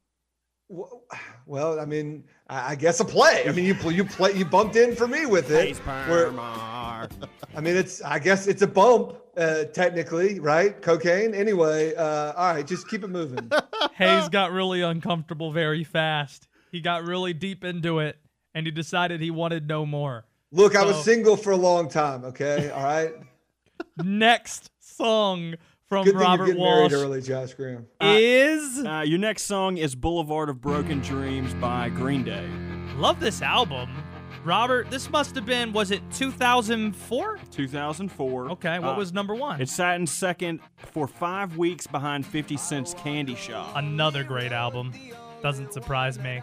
Well- 0.69 1.03
well, 1.47 1.81
I 1.81 1.87
mean, 1.87 2.25
I 2.49 2.73
I 2.73 2.75
guess 2.75 3.01
a 3.01 3.05
play. 3.05 3.45
I 3.49 3.53
mean, 3.53 3.65
you 3.65 3.75
you 3.91 4.05
play 4.05 4.35
you 4.35 4.45
bumped 4.45 4.77
in 4.77 4.95
for 4.95 5.09
me 5.09 5.25
with 5.27 5.51
it. 5.51 5.77
Where- 5.79 6.31
I 7.57 7.61
mean, 7.61 7.77
it's 7.77 8.03
I 8.03 8.19
guess 8.19 8.47
it's 8.47 8.63
a 8.63 8.67
bump 8.67 9.17
uh, 9.37 9.65
technically, 9.65 10.41
right? 10.41 10.81
Cocaine. 10.81 11.35
Anyway, 11.35 11.95
uh, 11.95 12.33
all 12.37 12.55
right, 12.55 12.67
just 12.67 12.89
keep 12.89 13.05
it 13.05 13.09
moving. 13.09 13.51
Hayes 13.95 14.29
got 14.29 14.53
really 14.53 14.83
uncomfortable 14.83 15.53
very 15.53 15.85
fast. 15.85 16.49
He 16.73 16.81
got 16.81 17.05
really 17.05 17.33
deep 17.33 17.65
into 17.65 17.99
it 18.01 18.19
and 18.55 18.67
he 18.67 18.71
decided 18.71 19.21
he 19.21 19.31
wanted 19.31 19.69
no 19.69 19.87
more. 19.87 20.27
Look, 20.51 20.75
I 20.77 20.85
was 20.85 21.05
single 21.05 21.37
for 21.37 21.53
a 21.53 21.57
long 21.57 21.89
time. 21.89 22.25
Okay, 22.25 22.71
all 22.71 22.83
right. 22.83 23.13
Next 24.03 24.71
song 24.81 25.55
from 25.89 26.05
Good 26.05 26.13
thing 26.13 26.21
you're 26.21 26.29
Robert 26.29 26.47
getting 26.47 26.61
Walsh 26.61 26.93
married 26.93 27.05
early, 27.05 27.23
Josh 27.23 27.55
Graham. 27.55 27.87
is 28.01 28.85
Uh, 28.85 29.05
your 29.07 29.19
next 29.19 29.45
song 29.45 29.79
is 29.79 29.95
Boulevard 29.95 30.49
of 30.49 30.61
Broken 30.61 31.01
Dreams 31.01 31.55
by 31.55 31.89
Green 31.89 32.25
Day. 32.25 32.47
Love 32.97 33.21
this 33.21 33.41
album. 33.43 33.89
Robert, 34.49 34.91
this 34.91 35.11
must 35.11 35.35
have 35.35 35.45
been 35.45 35.75
was 35.75 35.91
it 35.91 36.01
2004? 36.11 37.39
2004. 37.51 38.51
Okay, 38.53 38.79
what 38.79 38.95
Uh, 38.95 38.97
was 38.97 39.13
number 39.13 39.35
1? 39.35 39.61
It 39.61 39.69
sat 39.69 39.97
in 40.01 40.07
second 40.07 40.61
for 40.79 41.07
five 41.07 41.59
weeks 41.59 41.87
behind 41.87 42.25
50 42.25 42.57
Cent's 42.57 42.95
Candy 42.95 43.35
Shop. 43.35 43.73
Another 43.77 44.25
great 44.25 44.51
album. 44.53 44.95
Doesn't 45.43 45.75
surprise 45.75 46.19
me. 46.19 46.41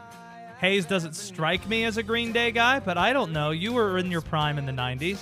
Hayes 0.60 0.86
doesn't 0.86 1.16
strike 1.16 1.68
me 1.68 1.84
as 1.84 1.98
a 1.98 2.04
Green 2.04 2.32
Day 2.32 2.52
guy, 2.52 2.80
but 2.80 2.96
I 2.96 3.12
don't 3.12 3.32
know. 3.34 3.50
You 3.50 3.74
were 3.74 3.98
in 3.98 4.12
your 4.12 4.22
prime 4.22 4.60
in 4.60 4.68
the 4.68 4.72
90s. 4.72 5.18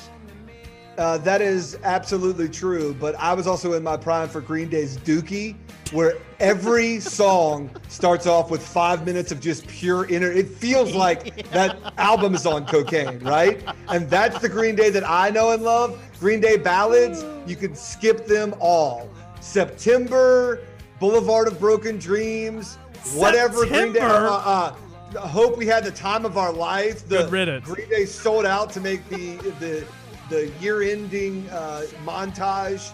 Uh, 0.98 1.18
that 1.20 1.42
is 1.42 1.78
absolutely 1.84 2.48
true, 2.48 2.96
but 3.00 3.16
I 3.16 3.34
was 3.34 3.48
also 3.48 3.74
in 3.74 3.84
my 3.84 3.98
prime 3.98 4.30
for 4.30 4.42
Green 4.42 4.70
Day's 4.70 4.98
Dookie, 4.98 5.56
where 5.92 6.18
every 6.40 7.00
song 7.20 7.72
starts 7.88 8.28
off 8.28 8.52
with 8.52 8.66
five 8.66 9.06
minutes 9.06 9.32
of 9.32 9.40
just 9.40 9.66
pure 9.68 10.06
inner. 10.06 10.32
It 10.32 10.48
feels 10.48 10.94
like 10.96 11.50
that 11.50 11.78
album 11.98 12.36
is 12.36 12.46
on 12.46 12.66
cocaine, 12.68 13.20
right? 13.20 13.64
And 13.88 14.08
that's 14.08 14.40
the 14.40 14.50
Green 14.50 14.76
Day 14.76 14.92
that 14.92 15.08
I 15.08 15.32
know 15.32 15.52
and 15.52 15.64
love. 15.64 16.00
Green 16.20 16.40
Day 16.40 16.58
ballads, 16.58 17.26
you 17.48 17.56
can 17.56 17.76
skip 17.76 18.28
them 18.28 18.54
all. 18.60 19.10
September, 19.42 20.62
Boulevard 21.00 21.48
of 21.48 21.60
Broken 21.60 21.98
Dreams, 21.98 22.76
whatever 23.16 23.66
Green 23.66 23.94
Day. 23.94 24.00
September? 24.00 24.28
Uh, 24.28 24.32
uh, 24.32 24.76
uh, 25.16 25.20
hope 25.28 25.58
we 25.58 25.66
had 25.66 25.84
the 25.84 25.92
time 25.92 26.26
of 26.26 26.38
our 26.38 26.52
life. 26.52 27.08
The 27.08 27.24
Good 27.24 27.32
riddance. 27.32 27.66
Green 27.66 27.90
Day 27.90 28.06
sold 28.06 28.46
out 28.46 28.72
to 28.72 28.80
make 28.80 29.08
the 29.10 29.36
the 29.60 29.86
the 30.34 30.52
year-ending 30.60 31.48
uh, 31.52 31.86
montage 32.04 32.92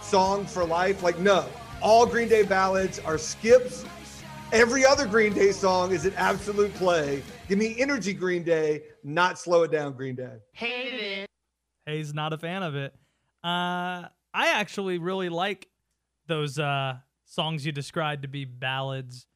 song 0.00 0.46
for 0.46 0.64
life. 0.64 1.02
Like, 1.02 1.18
no, 1.18 1.44
all 1.82 2.06
Green 2.06 2.28
Day 2.28 2.44
ballads 2.44 3.00
are 3.00 3.18
skips. 3.18 3.84
Every 4.52 4.86
other 4.86 5.04
Green 5.04 5.32
Day 5.32 5.50
song 5.50 5.90
is 5.90 6.04
an 6.06 6.14
absolute 6.14 6.72
play. 6.74 7.24
Give 7.48 7.58
me 7.58 7.74
energy, 7.80 8.12
Green 8.12 8.44
Day, 8.44 8.84
not 9.02 9.36
slow 9.36 9.64
it 9.64 9.72
down, 9.72 9.94
Green 9.94 10.14
Day. 10.14 10.36
Hey, 10.52 11.16
man. 11.16 11.26
Hayes 11.86 12.14
not 12.14 12.32
a 12.32 12.38
fan 12.38 12.62
of 12.62 12.76
it. 12.76 12.94
Uh, 13.42 14.06
I 14.32 14.52
actually 14.54 14.98
really 14.98 15.28
like 15.28 15.66
those 16.28 16.56
uh, 16.56 16.98
songs 17.24 17.66
you 17.66 17.72
described 17.72 18.22
to 18.22 18.28
be 18.28 18.44
ballads, 18.44 19.26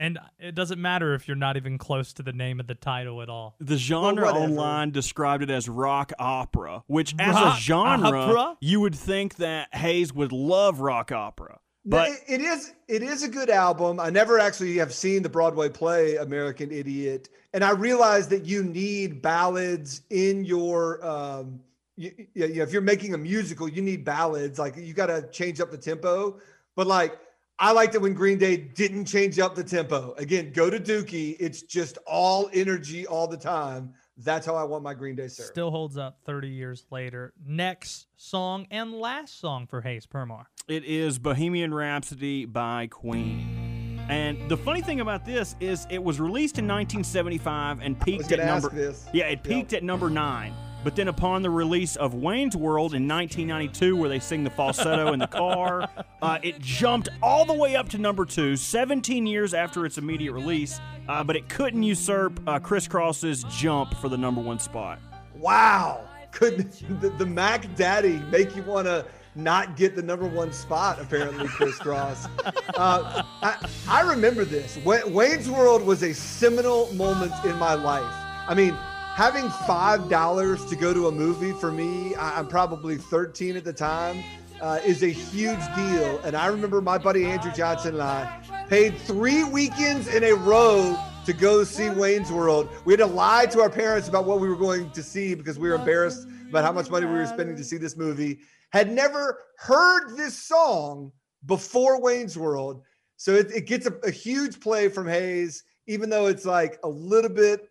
and 0.00 0.18
it 0.40 0.56
doesn't 0.56 0.80
matter 0.80 1.14
if 1.14 1.28
you're 1.28 1.36
not 1.36 1.56
even 1.56 1.78
close 1.78 2.12
to 2.14 2.22
the 2.24 2.32
name 2.32 2.58
of 2.58 2.66
the 2.66 2.74
title 2.74 3.22
at 3.22 3.28
all. 3.28 3.54
The 3.60 3.76
genre 3.76 4.24
whatever. 4.24 4.38
online 4.44 4.90
described 4.90 5.44
it 5.44 5.50
as 5.50 5.68
rock 5.68 6.12
opera, 6.18 6.82
which 6.88 7.14
as 7.20 7.34
Rock 7.36 7.56
a 7.56 7.60
genre, 7.60 8.20
opera? 8.20 8.56
you 8.60 8.80
would 8.80 8.96
think 8.96 9.36
that 9.36 9.72
Hayes 9.74 10.12
would 10.12 10.32
love 10.32 10.80
rock 10.80 11.12
opera. 11.12 11.60
No, 11.84 11.96
But 11.98 12.08
it- 12.10 12.20
it 12.26 12.40
is 12.40 12.72
it 12.88 13.02
is 13.02 13.22
a 13.22 13.28
good 13.28 13.48
album. 13.50 14.00
I 14.00 14.10
never 14.10 14.38
actually 14.38 14.76
have 14.78 14.92
seen 14.92 15.22
the 15.22 15.28
Broadway 15.28 15.68
play 15.68 16.16
American 16.16 16.70
Idiot, 16.72 17.28
and 17.54 17.62
I 17.64 17.70
realize 17.70 18.28
that 18.28 18.44
you 18.46 18.62
need 18.64 19.22
ballads 19.22 20.02
in 20.10 20.44
your 20.44 21.04
um, 21.06 21.60
you, 21.96 22.12
yeah, 22.34 22.46
yeah, 22.46 22.62
if 22.62 22.72
you're 22.72 22.82
making 22.82 23.12
a 23.14 23.18
musical, 23.18 23.68
you 23.68 23.82
need 23.82 24.04
ballads. 24.04 24.58
Like 24.58 24.76
you 24.76 24.92
got 24.94 25.06
to 25.06 25.28
change 25.30 25.60
up 25.60 25.70
the 25.70 25.78
tempo. 25.78 26.38
But 26.76 26.86
like 26.86 27.18
I 27.62 27.72
liked 27.72 27.94
it 27.94 28.00
when 28.00 28.14
Green 28.14 28.38
Day 28.38 28.56
didn't 28.56 29.04
change 29.04 29.38
up 29.38 29.54
the 29.54 29.62
tempo. 29.62 30.14
Again, 30.16 30.50
go 30.54 30.70
to 30.70 30.80
Dookie. 30.80 31.36
It's 31.38 31.60
just 31.60 31.98
all 32.06 32.48
energy 32.54 33.06
all 33.06 33.28
the 33.28 33.36
time. 33.36 33.92
That's 34.16 34.46
how 34.46 34.54
I 34.54 34.64
want 34.64 34.82
my 34.82 34.94
Green 34.94 35.14
Day 35.14 35.28
served. 35.28 35.50
Still 35.50 35.70
holds 35.70 35.98
up 35.98 36.18
30 36.24 36.48
years 36.48 36.86
later. 36.90 37.34
Next 37.46 38.06
song 38.16 38.66
and 38.70 38.94
last 38.94 39.38
song 39.38 39.66
for 39.66 39.82
Hayes 39.82 40.06
Permar. 40.06 40.46
It 40.68 40.84
is 40.84 41.18
Bohemian 41.18 41.74
Rhapsody 41.74 42.46
by 42.46 42.86
Queen. 42.86 44.00
And 44.08 44.48
the 44.50 44.56
funny 44.56 44.80
thing 44.80 45.00
about 45.00 45.26
this 45.26 45.54
is 45.60 45.86
it 45.90 46.02
was 46.02 46.18
released 46.18 46.58
in 46.58 46.64
1975 46.66 47.80
and 47.80 48.00
peaked 48.00 48.30
gonna 48.30 48.42
at 48.42 48.48
ask 48.48 48.62
number 48.64 48.76
this. 48.76 49.06
Yeah, 49.12 49.26
it 49.26 49.40
Yep. 49.40 49.44
peaked 49.44 49.72
at 49.74 49.84
number 49.84 50.08
9. 50.08 50.52
But 50.82 50.96
then 50.96 51.08
upon 51.08 51.42
the 51.42 51.50
release 51.50 51.96
of 51.96 52.14
Wayne's 52.14 52.56
World 52.56 52.94
in 52.94 53.06
1992 53.06 53.96
where 53.96 54.08
they 54.08 54.18
sing 54.18 54.44
the 54.44 54.50
falsetto 54.50 55.12
in 55.12 55.18
the 55.18 55.26
car, 55.26 55.88
uh, 56.22 56.38
it 56.42 56.58
jumped 56.58 57.08
all 57.22 57.44
the 57.44 57.54
way 57.54 57.76
up 57.76 57.88
to 57.90 57.98
number 57.98 58.24
2 58.24 58.56
17 58.56 59.26
years 59.26 59.52
after 59.52 59.84
its 59.84 59.98
immediate 59.98 60.32
release, 60.32 60.80
uh, 61.08 61.22
but 61.22 61.36
it 61.36 61.48
couldn't 61.48 61.82
usurp 61.82 62.40
uh, 62.46 62.58
Kris 62.58 62.88
Kross's 62.88 63.44
jump 63.50 63.94
for 63.98 64.08
the 64.08 64.16
number 64.16 64.40
1 64.40 64.58
spot. 64.58 64.98
Wow. 65.34 66.08
Could 66.32 66.72
the, 67.00 67.10
the 67.10 67.26
Mac 67.26 67.74
Daddy 67.76 68.18
make 68.30 68.56
you 68.56 68.62
want 68.62 68.86
to 68.86 69.04
not 69.36 69.76
get 69.76 69.94
the 69.94 70.02
number 70.02 70.26
one 70.26 70.52
spot, 70.52 71.00
apparently, 71.00 71.46
Kris 71.46 71.78
Kross? 71.78 72.28
Uh, 72.76 73.22
I, 73.42 73.68
I 73.88 74.00
remember 74.02 74.44
this. 74.44 74.78
Wayne's 74.84 75.50
World 75.50 75.82
was 75.82 76.02
a 76.02 76.14
seminal 76.14 76.90
moment 76.94 77.32
in 77.44 77.56
my 77.56 77.74
life. 77.74 78.10
I 78.48 78.54
mean, 78.54 78.74
having 79.20 79.50
$5 79.50 80.68
to 80.70 80.76
go 80.76 80.94
to 80.94 81.08
a 81.08 81.12
movie 81.12 81.52
for 81.52 81.70
me, 81.70 82.14
I, 82.14 82.38
I'm 82.38 82.48
probably 82.48 82.96
13 82.96 83.54
at 83.54 83.64
the 83.64 83.72
time, 83.74 84.24
uh, 84.62 84.80
is 84.82 85.02
a 85.02 85.10
huge 85.10 85.60
deal. 85.76 86.18
And 86.20 86.34
I 86.34 86.46
remember 86.46 86.80
my 86.80 86.96
buddy 86.96 87.26
Andrew 87.26 87.52
Johnson 87.52 87.96
and 87.96 88.02
I 88.02 88.42
paid 88.70 88.96
three 88.96 89.44
weekends 89.44 90.08
in 90.08 90.24
a 90.24 90.32
row 90.32 90.98
to 91.26 91.34
go 91.34 91.64
see 91.64 91.90
Wayne's 91.90 92.32
World. 92.32 92.70
We 92.86 92.94
had 92.94 93.00
to 93.00 93.06
lie 93.06 93.44
to 93.50 93.60
our 93.60 93.68
parents 93.68 94.08
about 94.08 94.24
what 94.24 94.40
we 94.40 94.48
were 94.48 94.56
going 94.56 94.90
to 94.92 95.02
see 95.02 95.34
because 95.34 95.58
we 95.58 95.68
were 95.68 95.74
embarrassed 95.74 96.26
about 96.48 96.64
how 96.64 96.72
much 96.72 96.88
money 96.88 97.04
we 97.04 97.12
were 97.12 97.26
spending 97.26 97.56
to 97.56 97.64
see 97.64 97.76
this 97.76 97.98
movie. 97.98 98.38
Had 98.72 98.90
never 98.90 99.38
heard 99.58 100.16
this 100.16 100.34
song 100.34 101.12
before 101.44 102.00
Wayne's 102.00 102.38
World. 102.38 102.84
So 103.18 103.34
it, 103.34 103.50
it 103.54 103.66
gets 103.66 103.84
a, 103.84 103.92
a 104.02 104.10
huge 104.10 104.60
play 104.60 104.88
from 104.88 105.06
Hayes, 105.06 105.62
even 105.86 106.08
though 106.08 106.24
it's 106.24 106.46
like 106.46 106.78
a 106.84 106.88
little 106.88 107.28
bit 107.28 107.69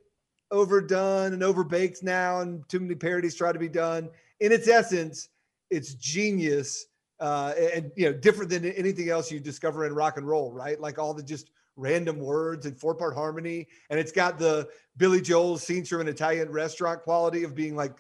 overdone 0.52 1.34
and 1.34 1.42
overbaked 1.42 2.04
now, 2.04 2.42
and 2.42 2.68
too 2.70 2.80
many 2.80 2.96
parodies 2.96 3.36
try 3.36 3.52
to 3.52 3.60
be 3.60 3.70
done. 3.70 4.10
In 4.40 4.52
its 4.52 4.68
essence, 4.68 5.30
it's 5.70 5.94
genius 5.96 6.88
uh, 7.20 7.54
and 7.74 7.92
you 7.96 8.06
know 8.06 8.14
different 8.14 8.50
than 8.50 8.66
anything 8.66 9.10
else 9.10 9.32
you 9.32 9.40
discover 9.40 9.86
in 9.86 9.94
rock 9.94 10.18
and 10.18 10.28
roll, 10.28 10.52
right? 10.52 10.80
Like 10.80 10.98
all 11.00 11.14
the 11.14 11.24
just 11.24 11.52
random 11.76 12.20
words 12.20 12.66
and 12.66 12.80
four 12.80 12.96
part 12.96 13.14
harmony, 13.14 13.68
and 13.90 14.00
it's 14.00 14.12
got 14.12 14.40
the 14.40 14.68
Billy 14.98 15.22
Joel 15.22 15.58
scenes 15.58 15.90
from 15.90 16.02
an 16.02 16.08
Italian 16.08 16.52
restaurant 16.52 17.02
quality 17.02 17.44
of 17.44 17.56
being 17.56 17.76
like 17.76 17.98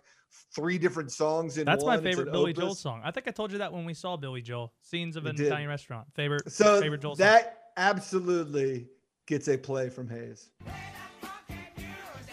three 0.55 0.77
different 0.77 1.11
songs 1.11 1.57
in 1.57 1.65
That's 1.65 1.83
my 1.83 1.97
one. 1.97 2.05
It's 2.05 2.15
favorite 2.15 2.31
Billy 2.31 2.51
opus. 2.51 2.63
Joel 2.63 2.75
song. 2.75 3.01
I 3.03 3.11
think 3.11 3.27
I 3.27 3.31
told 3.31 3.51
you 3.51 3.57
that 3.59 3.73
when 3.73 3.85
we 3.85 3.93
saw 3.93 4.15
Billy 4.15 4.41
Joel. 4.41 4.73
Scenes 4.81 5.15
of 5.15 5.25
an. 5.25 5.39
Italian 5.39 5.69
restaurant. 5.69 6.07
Favorite 6.15 6.51
So 6.51 6.81
favorite 6.81 7.01
Joel 7.01 7.15
song. 7.15 7.25
that 7.25 7.63
absolutely 7.77 8.87
gets 9.25 9.47
a 9.47 9.57
play 9.57 9.89
from 9.89 10.09
Hayes. 10.09 10.49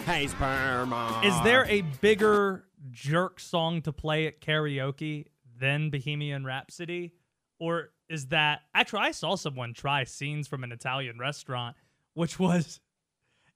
Hayes 0.06 0.32
Permar. 0.34 1.24
Is 1.24 1.34
there 1.42 1.66
a 1.68 1.80
bigger 2.00 2.64
jerk 2.92 3.40
song 3.40 3.82
to 3.82 3.92
play 3.92 4.28
at 4.28 4.40
karaoke 4.40 5.26
than 5.58 5.90
Bohemian 5.90 6.44
Rhapsody? 6.44 7.12
Or 7.58 7.90
is 8.08 8.26
that 8.28 8.60
actually 8.72 9.00
I 9.00 9.10
saw 9.10 9.34
someone 9.34 9.74
try 9.74 10.04
scenes 10.04 10.46
from 10.46 10.62
an 10.62 10.70
Italian 10.70 11.18
restaurant, 11.18 11.74
which 12.14 12.38
was 12.38 12.78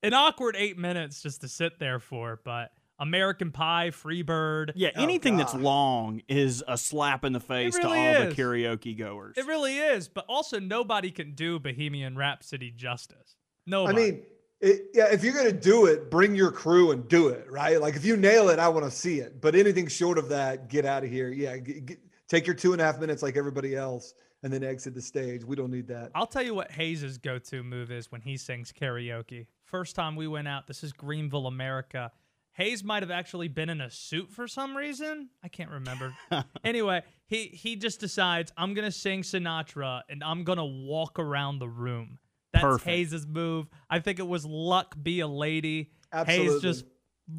an 0.02 0.12
awkward 0.12 0.56
eight 0.58 0.76
minutes 0.76 1.22
just 1.22 1.42
to 1.42 1.48
sit 1.48 1.78
there 1.78 2.00
for, 2.00 2.40
but 2.44 2.72
American 2.98 3.52
Pie, 3.52 3.90
Freebird. 3.90 4.72
Yeah, 4.74 4.90
oh, 4.96 5.02
anything 5.04 5.36
that's 5.36 5.54
long 5.54 6.20
is 6.26 6.64
a 6.66 6.76
slap 6.76 7.24
in 7.24 7.32
the 7.32 7.38
face 7.38 7.76
really 7.76 7.96
to 7.96 8.18
all 8.18 8.22
is. 8.26 8.34
the 8.34 8.42
karaoke 8.42 8.98
goers. 8.98 9.36
It 9.36 9.46
really 9.46 9.78
is, 9.78 10.08
but 10.08 10.24
also 10.28 10.58
nobody 10.58 11.12
can 11.12 11.34
do 11.34 11.60
Bohemian 11.60 12.16
Rhapsody 12.16 12.72
justice. 12.72 13.36
Nobody. 13.68 14.02
I 14.02 14.10
mean, 14.10 14.22
it, 14.61 14.90
yeah, 14.92 15.07
if 15.11 15.25
you're 15.25 15.35
gonna 15.35 15.53
do 15.53 15.87
it, 15.87 16.11
bring 16.11 16.35
your 16.35 16.53
crew 16.53 16.90
and 16.90 17.09
do 17.09 17.29
it, 17.29 17.51
right? 17.51 17.81
Like 17.81 17.96
if 17.96 18.05
you 18.05 18.16
nail 18.16 18.49
it, 18.51 18.59
I 18.59 18.68
want 18.68 18.85
to 18.85 18.90
see 18.90 19.20
it. 19.20 19.40
But 19.40 19.55
anything 19.55 19.88
short 19.88 20.18
of 20.18 20.29
that, 20.29 20.68
get 20.68 20.85
out 20.85 21.03
of 21.05 21.11
here. 21.11 21.31
Yeah, 21.31 21.57
g- 21.59 21.81
g- 21.81 21.96
take 22.29 22.46
your 22.46 22.55
two 22.55 22.73
and 22.73 22.81
a 22.81 22.85
half 22.85 23.01
minutes 23.01 23.23
like 23.23 23.37
everybody 23.37 23.75
else, 23.75 24.14
and 24.42 24.53
then 24.53 24.62
exit 24.62 24.94
the 24.94 25.03
stage. 25.03 25.44
We 25.44 25.57
don't 25.57 25.70
need 25.70 25.88
that. 25.88 26.11
I'll 26.14 26.27
tell 26.27 26.42
you 26.42 26.55
what 26.55 26.70
Hayes's 26.73 27.18
go-to 27.18 27.62
move 27.62 27.90
is 27.90 28.12
when 28.12 28.20
he 28.20 28.37
sings 28.37 28.73
karaoke. 28.73 29.46
First 29.64 29.96
time 29.96 30.16
we 30.16 30.27
went 30.27 30.49
out, 30.49 30.66
this 30.66 30.83
is 30.83 30.92
Greenville, 30.92 31.46
America. 31.46 32.12
Hayes 32.53 32.85
might 32.85 33.03
have 33.03 33.11
actually 33.11 33.49
been 33.49 33.70
in 33.70 33.81
a 33.81 33.90
suit 33.90 34.31
for 34.31 34.46
some 34.46 34.77
reason. 34.77 35.31
I 35.42 35.49
can't 35.49 35.70
remember. 35.70 36.14
anyway, 36.64 37.03
he 37.27 37.46
he 37.46 37.77
just 37.77 38.01
decides 38.01 38.53
I'm 38.57 38.75
gonna 38.75 38.92
sing 38.92 39.23
Sinatra 39.23 40.03
and 40.09 40.23
I'm 40.23 40.44
gonna 40.44 40.66
walk 40.66 41.18
around 41.18 41.61
the 41.61 41.68
room. 41.68 42.18
That's 42.52 42.62
Perfect. 42.64 42.88
Hayes' 42.88 43.26
move. 43.26 43.68
I 43.88 44.00
think 44.00 44.18
it 44.18 44.26
was 44.26 44.44
"Luck 44.44 44.94
Be 45.00 45.20
a 45.20 45.28
Lady." 45.28 45.90
Hayes 46.26 46.60
just 46.60 46.84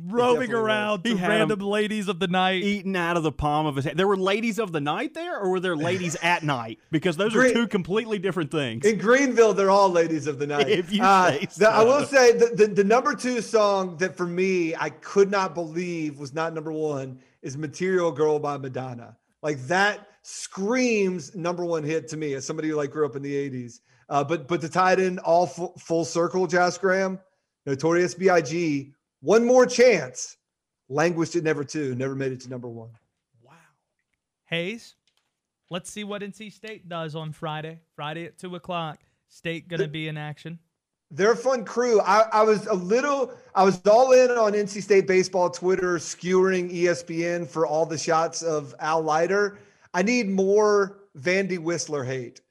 roaming 0.06 0.54
around 0.54 1.04
was. 1.04 1.12
to 1.12 1.18
He 1.18 1.18
had 1.18 1.62
ladies 1.62 2.08
of 2.08 2.20
the 2.20 2.28
night. 2.28 2.64
Eaten 2.64 2.96
out 2.96 3.18
of 3.18 3.24
the 3.24 3.32
palm 3.32 3.66
of 3.66 3.76
his 3.76 3.84
hand. 3.84 4.00
There 4.00 4.08
were 4.08 4.16
ladies 4.16 4.58
of 4.58 4.72
the 4.72 4.80
night 4.80 5.14
there, 5.14 5.38
or 5.38 5.50
were 5.50 5.60
there 5.60 5.76
ladies 5.76 6.16
at 6.24 6.44
night? 6.44 6.80
Because 6.92 7.18
those 7.18 7.36
are 7.36 7.52
two 7.52 7.68
completely 7.68 8.18
different 8.20 8.52
things. 8.52 8.86
In 8.86 8.98
Greenville, 8.98 9.54
they're 9.54 9.70
all 9.70 9.90
ladies 9.90 10.28
of 10.28 10.40
the 10.40 10.48
night. 10.48 10.70
If 10.70 10.94
you 10.94 11.04
Uh, 11.04 11.32
say 11.32 11.48
the- 11.58 11.70
I 11.70 11.84
will 11.84 12.06
say 12.06 12.32
the, 12.32 12.52
the, 12.56 12.68
the 12.68 12.84
number 12.86 13.14
two 13.16 13.42
song 13.42 13.98
that 13.98 14.16
for 14.16 14.26
me 14.26 14.76
I 14.76 14.90
could 14.92 15.30
not 15.30 15.54
believe 15.54 16.18
was 16.20 16.34
not 16.34 16.54
number 16.54 16.72
one 16.72 17.20
is 17.42 17.58
"Material 17.58 18.12
Girl" 18.14 18.40
by 18.40 18.58
Madonna. 18.58 19.18
Like 19.42 19.60
that 19.68 20.08
screams 20.22 21.36
number 21.36 21.66
one 21.66 21.84
hit 21.84 22.08
to 22.10 22.18
me 22.18 22.34
as 22.36 22.46
somebody 22.46 22.70
who 22.70 22.76
like 22.76 22.92
grew 22.92 23.06
up 23.06 23.16
in 23.16 23.22
the 23.24 23.34
'80s. 23.34 23.80
Uh, 24.12 24.22
but 24.26 24.46
but 24.46 24.60
to 24.60 24.68
tie 24.68 24.92
it 24.92 25.00
in 25.00 25.18
all 25.20 25.48
full, 25.48 25.74
full 25.80 26.04
circle, 26.04 26.46
Josh 26.46 26.78
Graham, 26.78 27.18
Notorious 27.66 28.14
B.I.G. 28.14 28.92
One 29.22 29.46
more 29.46 29.66
chance, 29.66 30.36
languished 30.90 31.38
at 31.38 31.44
never 31.44 31.64
two, 31.64 31.96
never 31.96 32.14
made 32.14 32.34
it 32.34 32.42
to 32.42 32.50
number 32.50 32.68
one. 32.68 32.90
Wow, 33.42 33.54
Hayes, 34.48 34.96
let's 35.70 35.90
see 35.90 36.04
what 36.04 36.24
NC 36.24 36.52
State 36.52 36.90
does 36.90 37.16
on 37.16 37.32
Friday. 37.32 37.80
Friday 37.96 38.26
at 38.26 38.38
two 38.38 38.54
o'clock. 38.56 39.00
State 39.30 39.70
gonna 39.70 39.88
be 39.88 40.10
in 40.10 40.18
action. 40.18 40.60
They're 41.10 41.32
a 41.32 41.38
fun 41.38 41.64
crew. 41.64 42.02
I, 42.02 42.26
I 42.34 42.44
was 42.44 42.68
a 42.68 42.74
little, 42.74 43.34
I 43.56 43.64
was 43.64 43.82
all 43.88 44.12
in 44.12 44.32
on 44.32 44.52
NC 44.52 44.84
State 44.84 45.08
baseball 45.08 45.50
Twitter, 45.50 46.00
skewering 46.00 46.70
ESPN 46.70 47.48
for 47.48 47.66
all 47.66 47.86
the 47.86 47.98
shots 47.98 48.42
of 48.42 48.76
Al 48.80 49.04
Leiter. 49.04 49.58
I 49.94 50.04
need 50.04 50.28
more 50.28 51.00
Vandy 51.18 51.60
Whistler 51.60 52.04
hate. 52.04 52.42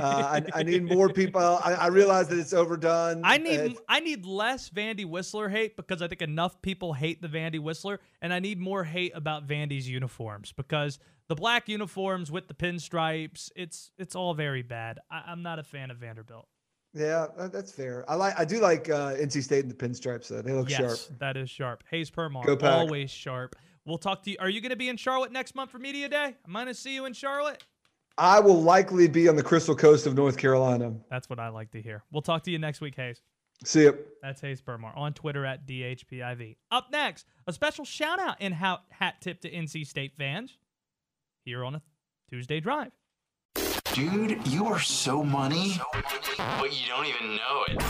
Uh, 0.00 0.04
I, 0.04 0.42
I 0.52 0.62
need 0.62 0.84
more 0.92 1.08
people. 1.08 1.40
I, 1.40 1.74
I 1.74 1.86
realize 1.88 2.28
that 2.28 2.38
it's 2.38 2.52
overdone. 2.52 3.22
I 3.24 3.38
need 3.38 3.76
I 3.88 4.00
need 4.00 4.26
less 4.26 4.70
Vandy 4.70 5.04
Whistler 5.06 5.48
hate 5.48 5.76
because 5.76 6.02
I 6.02 6.08
think 6.08 6.22
enough 6.22 6.60
people 6.62 6.92
hate 6.92 7.22
the 7.22 7.28
Vandy 7.28 7.60
Whistler, 7.60 8.00
and 8.20 8.32
I 8.32 8.40
need 8.40 8.58
more 8.58 8.84
hate 8.84 9.12
about 9.14 9.46
Vandy's 9.46 9.88
uniforms 9.88 10.52
because 10.52 10.98
the 11.28 11.34
black 11.34 11.68
uniforms 11.68 12.30
with 12.30 12.48
the 12.48 12.54
pinstripes, 12.54 13.50
it's 13.56 13.90
it's 13.98 14.14
all 14.14 14.34
very 14.34 14.62
bad. 14.62 14.98
I, 15.10 15.24
I'm 15.26 15.42
not 15.42 15.58
a 15.58 15.62
fan 15.62 15.90
of 15.90 15.98
Vanderbilt. 15.98 16.46
yeah, 16.92 17.26
that's 17.36 17.72
fair. 17.72 18.04
I 18.08 18.14
like, 18.14 18.38
I 18.38 18.44
do 18.44 18.60
like 18.60 18.90
uh, 18.90 19.14
NC 19.14 19.42
State 19.42 19.64
and 19.64 19.70
the 19.70 19.76
pinstripes. 19.76 20.28
Though. 20.28 20.42
They 20.42 20.52
look 20.52 20.70
yes, 20.70 20.78
sharp. 20.80 21.18
that 21.20 21.36
is 21.36 21.50
sharp. 21.50 21.84
Hayes 21.90 22.10
Permar, 22.10 22.62
always 22.62 23.10
sharp. 23.10 23.56
We'll 23.86 23.98
talk 23.98 24.22
to 24.22 24.30
you. 24.30 24.36
Are 24.40 24.48
you 24.48 24.60
going 24.60 24.70
to 24.70 24.76
be 24.76 24.88
in 24.88 24.96
Charlotte 24.96 25.30
next 25.30 25.54
month 25.54 25.70
for 25.70 25.78
Media 25.78 26.08
Day? 26.08 26.34
I'm 26.46 26.52
going 26.52 26.66
to 26.66 26.74
see 26.74 26.94
you 26.94 27.04
in 27.04 27.12
Charlotte. 27.12 27.62
I 28.16 28.38
will 28.40 28.62
likely 28.62 29.08
be 29.08 29.28
on 29.28 29.34
the 29.36 29.42
Crystal 29.42 29.74
Coast 29.74 30.06
of 30.06 30.14
North 30.14 30.36
Carolina. 30.36 30.94
That's 31.10 31.28
what 31.28 31.40
I 31.40 31.48
like 31.48 31.72
to 31.72 31.82
hear. 31.82 32.04
We'll 32.12 32.22
talk 32.22 32.44
to 32.44 32.50
you 32.50 32.58
next 32.58 32.80
week, 32.80 32.94
Hayes. 32.96 33.20
See 33.64 33.82
you. 33.82 33.98
That's 34.22 34.40
Hayes 34.40 34.60
Permar 34.60 34.96
on 34.96 35.14
Twitter 35.14 35.44
at 35.44 35.66
DHPIV. 35.66 36.56
Up 36.70 36.88
next, 36.92 37.26
a 37.46 37.52
special 37.52 37.84
shout 37.84 38.20
out 38.20 38.36
and 38.40 38.54
hat, 38.54 38.80
hat 38.90 39.16
tip 39.20 39.40
to 39.40 39.50
NC 39.50 39.86
State 39.86 40.12
fans 40.16 40.58
here 41.44 41.64
on 41.64 41.74
a 41.74 41.82
Tuesday 42.30 42.60
drive. 42.60 42.92
Dude, 43.92 44.46
you 44.48 44.66
are 44.66 44.80
so 44.80 45.22
money, 45.22 45.74
but 45.92 46.72
you 46.72 46.88
don't 46.88 47.06
even 47.06 47.36
know 47.36 47.64
it. 47.68 47.82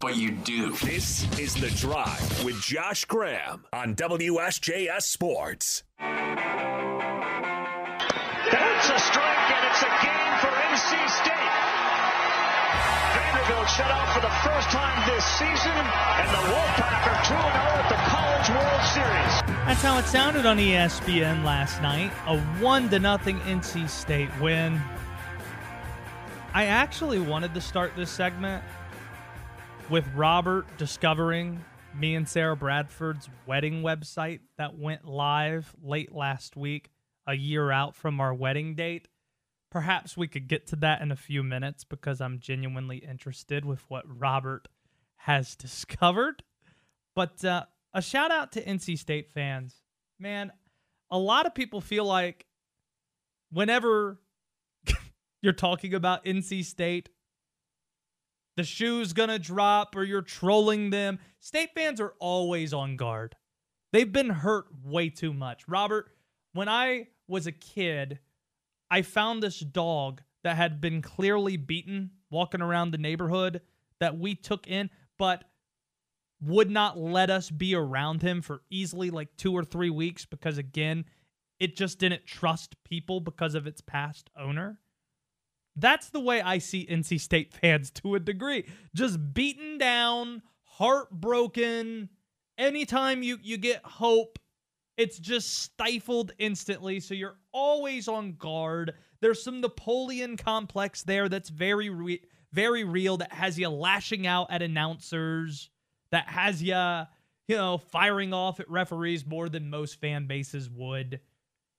But 0.00 0.16
you 0.16 0.30
do. 0.32 0.72
This 0.72 1.24
is 1.38 1.54
The 1.54 1.70
Drive 1.70 2.42
with 2.44 2.60
Josh 2.60 3.04
Graham 3.04 3.66
on 3.72 3.94
WSJS 3.94 5.02
Sports. 5.02 5.84
That's 8.50 8.88
a 8.90 8.98
strike, 8.98 9.22
and 9.22 9.36
it's 9.36 9.41
a 9.82 9.92
game 9.98 10.32
for 10.38 10.46
NC 10.46 10.94
State. 11.10 11.52
Vanderbilt 13.14 13.68
shut 13.68 13.90
out 13.90 14.14
for 14.14 14.20
the 14.20 14.30
first 14.46 14.70
time 14.70 14.94
this 15.08 15.24
season, 15.24 15.74
and 15.74 16.28
the 16.30 16.42
Wolfpack 16.54 17.02
are 17.10 17.20
2 17.24 17.34
0 17.34 17.42
at 17.42 17.88
the 17.88 17.98
College 18.06 18.48
World 18.50 18.82
Series. 18.94 19.42
That's 19.66 19.82
how 19.82 19.98
it 19.98 20.04
sounded 20.04 20.46
on 20.46 20.58
ESPN 20.58 21.44
last 21.44 21.82
night. 21.82 22.12
A 22.26 22.38
one 22.62 22.88
to 22.90 23.00
nothing 23.00 23.38
NC 23.40 23.88
State 23.88 24.30
win. 24.40 24.80
I 26.54 26.66
actually 26.66 27.18
wanted 27.18 27.52
to 27.54 27.60
start 27.60 27.96
this 27.96 28.10
segment 28.10 28.62
with 29.90 30.06
Robert 30.14 30.66
discovering 30.78 31.64
me 31.94 32.14
and 32.14 32.28
Sarah 32.28 32.56
Bradford's 32.56 33.28
wedding 33.46 33.82
website 33.82 34.40
that 34.58 34.78
went 34.78 35.06
live 35.06 35.74
late 35.82 36.14
last 36.14 36.56
week, 36.56 36.90
a 37.26 37.34
year 37.34 37.70
out 37.72 37.96
from 37.96 38.20
our 38.20 38.32
wedding 38.32 38.74
date. 38.74 39.08
Perhaps 39.72 40.18
we 40.18 40.28
could 40.28 40.48
get 40.48 40.66
to 40.66 40.76
that 40.76 41.00
in 41.00 41.10
a 41.10 41.16
few 41.16 41.42
minutes 41.42 41.82
because 41.82 42.20
I'm 42.20 42.40
genuinely 42.40 42.98
interested 42.98 43.64
with 43.64 43.80
what 43.88 44.04
Robert 44.06 44.68
has 45.16 45.56
discovered. 45.56 46.42
But 47.16 47.42
uh, 47.42 47.64
a 47.94 48.02
shout 48.02 48.30
out 48.30 48.52
to 48.52 48.62
NC 48.62 48.98
State 48.98 49.30
fans. 49.30 49.80
Man, 50.20 50.52
a 51.10 51.18
lot 51.18 51.46
of 51.46 51.54
people 51.54 51.80
feel 51.80 52.04
like 52.04 52.44
whenever 53.50 54.20
you're 55.42 55.54
talking 55.54 55.94
about 55.94 56.26
NC 56.26 56.66
State, 56.66 57.08
the 58.58 58.64
shoe's 58.64 59.14
gonna 59.14 59.38
drop 59.38 59.96
or 59.96 60.04
you're 60.04 60.20
trolling 60.20 60.90
them. 60.90 61.18
State 61.40 61.70
fans 61.74 61.98
are 61.98 62.12
always 62.20 62.74
on 62.74 62.96
guard. 62.96 63.36
They've 63.90 64.12
been 64.12 64.28
hurt 64.28 64.66
way 64.84 65.08
too 65.08 65.32
much. 65.32 65.66
Robert, 65.66 66.10
when 66.52 66.68
I 66.68 67.08
was 67.26 67.46
a 67.46 67.52
kid, 67.52 68.18
I 68.92 69.00
found 69.00 69.42
this 69.42 69.58
dog 69.58 70.20
that 70.44 70.58
had 70.58 70.78
been 70.78 71.00
clearly 71.00 71.56
beaten 71.56 72.10
walking 72.30 72.60
around 72.60 72.90
the 72.90 72.98
neighborhood 72.98 73.62
that 74.00 74.18
we 74.18 74.34
took 74.34 74.66
in, 74.66 74.90
but 75.18 75.44
would 76.42 76.70
not 76.70 76.98
let 76.98 77.30
us 77.30 77.48
be 77.48 77.74
around 77.74 78.20
him 78.20 78.42
for 78.42 78.60
easily 78.68 79.08
like 79.08 79.34
two 79.38 79.54
or 79.54 79.64
three 79.64 79.88
weeks 79.88 80.26
because, 80.26 80.58
again, 80.58 81.06
it 81.58 81.74
just 81.74 82.00
didn't 82.00 82.26
trust 82.26 82.76
people 82.84 83.18
because 83.20 83.54
of 83.54 83.66
its 83.66 83.80
past 83.80 84.28
owner. 84.38 84.78
That's 85.74 86.10
the 86.10 86.20
way 86.20 86.42
I 86.42 86.58
see 86.58 86.86
NC 86.86 87.18
State 87.18 87.54
fans 87.62 87.90
to 87.92 88.14
a 88.14 88.20
degree. 88.20 88.66
Just 88.94 89.32
beaten 89.32 89.78
down, 89.78 90.42
heartbroken. 90.64 92.10
Anytime 92.58 93.22
you, 93.22 93.38
you 93.42 93.56
get 93.56 93.80
hope, 93.86 94.38
it's 95.02 95.18
just 95.18 95.58
stifled 95.58 96.30
instantly. 96.38 97.00
So 97.00 97.12
you're 97.12 97.38
always 97.50 98.06
on 98.06 98.34
guard. 98.34 98.94
There's 99.20 99.42
some 99.42 99.60
Napoleon 99.60 100.36
complex 100.36 101.02
there 101.02 101.28
that's 101.28 101.48
very, 101.48 101.90
re- 101.90 102.22
very 102.52 102.84
real 102.84 103.16
that 103.16 103.32
has 103.32 103.58
you 103.58 103.68
lashing 103.68 104.28
out 104.28 104.46
at 104.52 104.62
announcers, 104.62 105.70
that 106.12 106.28
has 106.28 106.62
you, 106.62 106.76
you 107.48 107.56
know, 107.56 107.78
firing 107.78 108.32
off 108.32 108.60
at 108.60 108.70
referees 108.70 109.26
more 109.26 109.48
than 109.48 109.70
most 109.70 110.00
fan 110.00 110.28
bases 110.28 110.70
would. 110.70 111.18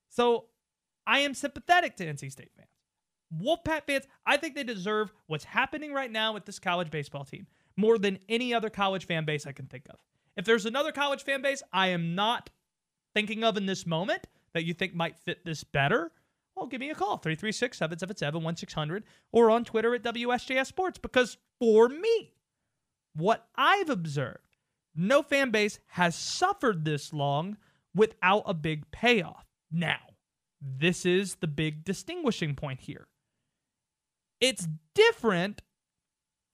So 0.10 0.48
I 1.08 1.20
am 1.20 1.34
sympathetic 1.34 1.96
to 1.98 2.06
NC 2.06 2.30
State 2.30 2.52
fans. 2.58 2.68
Wolfpack 3.42 3.86
fans, 3.88 4.06
I 4.26 4.36
think 4.36 4.54
they 4.54 4.66
deserve 4.66 5.14
what's 5.28 5.46
happening 5.46 5.94
right 5.94 6.12
now 6.12 6.34
with 6.34 6.44
this 6.44 6.60
college 6.60 6.92
baseball 6.92 7.24
team 7.24 7.48
more 7.78 7.98
than 7.98 8.20
any 8.28 8.54
other 8.54 8.70
college 8.70 9.08
fan 9.08 9.24
base 9.24 9.48
I 9.48 9.54
can 9.54 9.68
think 9.68 9.86
of. 9.90 9.98
If 10.36 10.44
there's 10.44 10.66
another 10.66 10.92
college 10.92 11.24
fan 11.24 11.42
base 11.42 11.64
I 11.72 11.88
am 11.88 12.16
not 12.16 12.50
thinking 13.14 13.44
of 13.44 13.58
in 13.58 13.66
this 13.66 13.86
moment 13.86 14.28
that 14.54 14.66
you 14.66 14.74
think 14.74 14.94
might 14.94 15.18
fit 15.18 15.46
this 15.46 15.64
better, 15.64 16.12
well, 16.56 16.68
give 16.68 16.80
me 16.80 16.90
a 16.90 16.96
call 16.96 17.18
336 17.18 17.78
777 17.78 18.44
1600 18.44 19.04
or 19.32 19.50
on 19.50 19.66
Twitter 19.66 19.96
at 19.96 20.04
WSJS 20.04 20.68
Sports 20.68 21.00
because 21.00 21.38
for 21.60 21.90
me, 21.90 22.34
what 23.16 23.48
I've 23.56 23.90
observed, 23.90 24.58
no 24.96 25.24
fan 25.24 25.52
base 25.52 25.80
has 25.88 26.16
suffered 26.16 26.86
this 26.86 27.14
long 27.14 27.58
without 27.96 28.44
a 28.46 28.54
big 28.54 28.90
payoff. 28.92 29.46
Now, 29.72 30.00
this 30.62 31.06
is 31.06 31.36
the 31.36 31.48
big 31.48 31.84
distinguishing 31.84 32.56
point 32.56 32.82
here. 32.82 33.08
It's 34.40 34.68
different 34.94 35.62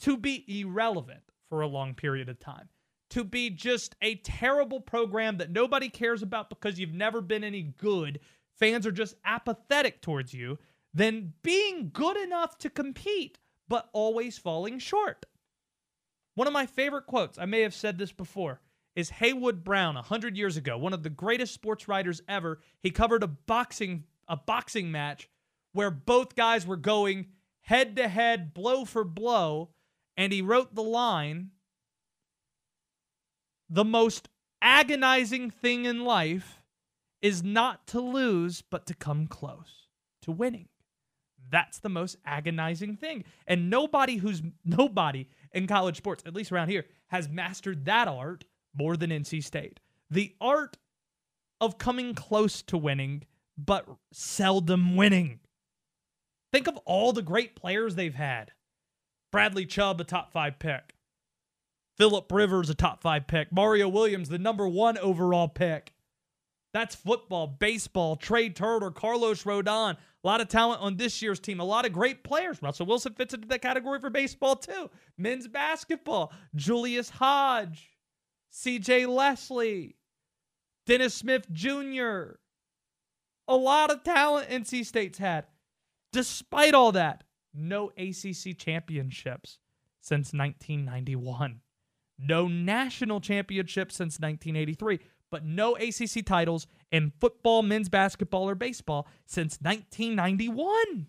to 0.02 0.18
be 0.18 0.46
irrelevant 0.62 1.24
for 1.50 1.62
a 1.62 1.68
long 1.68 1.94
period 1.94 2.30
of 2.30 2.40
time, 2.40 2.70
to 3.10 3.24
be 3.24 3.50
just 3.50 3.96
a 4.02 4.16
terrible 4.16 4.80
program 4.80 5.38
that 5.38 5.52
nobody 5.52 5.90
cares 5.90 6.22
about 6.22 6.50
because 6.50 6.80
you've 6.80 6.94
never 6.94 7.22
been 7.22 7.44
any 7.44 7.64
good, 7.64 8.20
fans 8.58 8.86
are 8.86 8.92
just 8.92 9.16
apathetic 9.26 10.02
towards 10.02 10.34
you, 10.34 10.58
than 10.94 11.34
being 11.44 11.90
good 11.94 12.18
enough 12.18 12.58
to 12.58 12.70
compete 12.70 13.40
but 13.68 13.90
always 13.94 14.38
falling 14.38 14.80
short. 14.80 15.26
One 16.36 16.48
of 16.48 16.54
my 16.54 16.66
favorite 16.66 17.06
quotes, 17.06 17.38
I 17.38 17.46
may 17.46 17.62
have 17.62 17.74
said 17.74 17.98
this 17.98 18.12
before, 18.12 18.62
is 18.96 19.10
Heywood 19.10 19.64
Broun 19.64 19.96
100 19.96 20.36
years 20.36 20.58
ago, 20.58 20.78
one 20.78 20.94
of 20.94 21.04
the 21.04 21.10
greatest 21.10 21.54
sports 21.54 21.88
writers 21.88 22.22
ever. 22.28 22.60
He 22.82 22.92
covered 22.92 23.24
a 23.24 23.28
boxing 23.28 24.06
a 24.28 24.38
boxing 24.38 24.92
match 24.92 25.28
where 25.74 25.92
both 25.92 26.36
guys 26.36 26.66
were 26.66 26.78
going 26.78 27.28
head 27.62 27.96
to 27.96 28.08
head, 28.08 28.54
blow 28.54 28.86
for 28.86 29.04
blow, 29.04 29.70
and 30.16 30.32
he 30.32 30.42
wrote 30.42 30.76
the 30.76 30.84
line 30.84 31.50
The 33.70 33.86
most 33.86 34.30
agonizing 34.62 35.52
thing 35.52 35.86
in 35.86 36.04
life 36.04 36.64
is 37.22 37.44
not 37.44 37.86
to 37.88 38.00
lose, 38.00 38.62
but 38.62 38.86
to 38.88 38.94
come 38.94 39.28
close 39.28 39.88
to 40.24 40.32
winning. 40.32 40.70
That's 41.52 41.80
the 41.80 41.90
most 41.90 42.18
agonizing 42.26 42.96
thing. 42.96 43.24
And 43.48 43.70
nobody 43.70 44.18
who's 44.18 44.42
nobody 44.66 45.28
in 45.52 45.68
college 45.68 45.98
sports, 45.98 46.24
at 46.26 46.34
least 46.34 46.52
around 46.52 46.70
here, 46.70 46.86
has 47.08 47.30
mastered 47.30 47.86
that 47.86 48.08
art 48.08 48.46
more 48.74 48.96
than 48.96 49.10
NC 49.10 49.44
State. 49.44 49.80
The 50.10 50.36
art 50.40 50.78
of 51.62 51.78
coming 51.78 52.14
close 52.14 52.62
to 52.64 52.78
winning, 52.78 53.24
but 53.58 53.88
seldom 54.12 54.96
winning. 54.96 55.40
Think 56.52 56.68
of 56.68 56.78
all 56.86 57.14
the 57.14 57.22
great 57.22 57.56
players 57.56 57.96
they've 57.96 58.16
had. 58.16 58.52
Bradley 59.32 59.66
Chubb, 59.66 60.02
a 60.02 60.04
top 60.04 60.32
five 60.32 60.58
pick. 60.58 60.96
Philip 62.00 62.32
Rivers, 62.32 62.70
a 62.70 62.74
top 62.74 63.02
five 63.02 63.28
pick. 63.28 63.52
Mario 63.52 63.90
Williams, 63.90 64.30
the 64.30 64.40
number 64.40 64.66
one 64.70 64.98
overall 64.98 65.50
pick. 65.50 65.92
That's 66.74 66.96
football, 66.96 67.46
baseball, 67.46 68.16
Trea 68.16 68.50
Turner, 68.50 68.90
Carlos 68.90 69.44
Rodon. 69.44 69.98
A 70.24 70.28
lot 70.28 70.40
of 70.40 70.48
talent 70.48 70.82
on 70.82 70.96
this 70.96 71.22
year's 71.22 71.42
team. 71.42 71.60
A 71.60 71.66
lot 71.66 71.86
of 71.86 71.92
great 71.92 72.24
players. 72.24 72.62
Russell 72.62 72.86
Wilson 72.86 73.14
fits 73.16 73.34
into 73.34 73.50
that 73.50 73.62
category 73.62 74.00
for 74.00 74.10
baseball, 74.10 74.56
too. 74.56 74.90
Men's 75.18 75.50
basketball, 75.50 76.32
Julius 76.56 77.10
Hodge, 77.10 77.90
CJ 78.54 79.06
Leslie, 79.14 79.98
Dennis 80.86 81.16
Smith 81.16 81.52
Jr. 81.52 82.36
A 83.50 83.56
lot 83.58 83.92
of 83.92 84.06
talent 84.06 84.48
NC 84.48 84.86
State's 84.86 85.18
had. 85.18 85.48
Despite 86.14 86.74
all 86.74 86.94
that, 86.94 87.26
no 87.54 87.92
ACC 87.98 88.58
championships 88.58 89.58
since 90.00 90.32
1991. 90.32 91.60
No 92.22 92.48
national 92.48 93.22
championship 93.22 93.92
since 93.92 94.20
1983, 94.20 95.00
but 95.32 95.46
no 95.46 95.76
ACC 95.78 96.26
titles 96.26 96.68
in 96.92 97.14
football, 97.20 97.62
men's 97.62 97.88
basketball, 97.88 98.50
or 98.50 98.56
baseball 98.56 99.08
since 99.26 99.58
1991. 99.62 101.08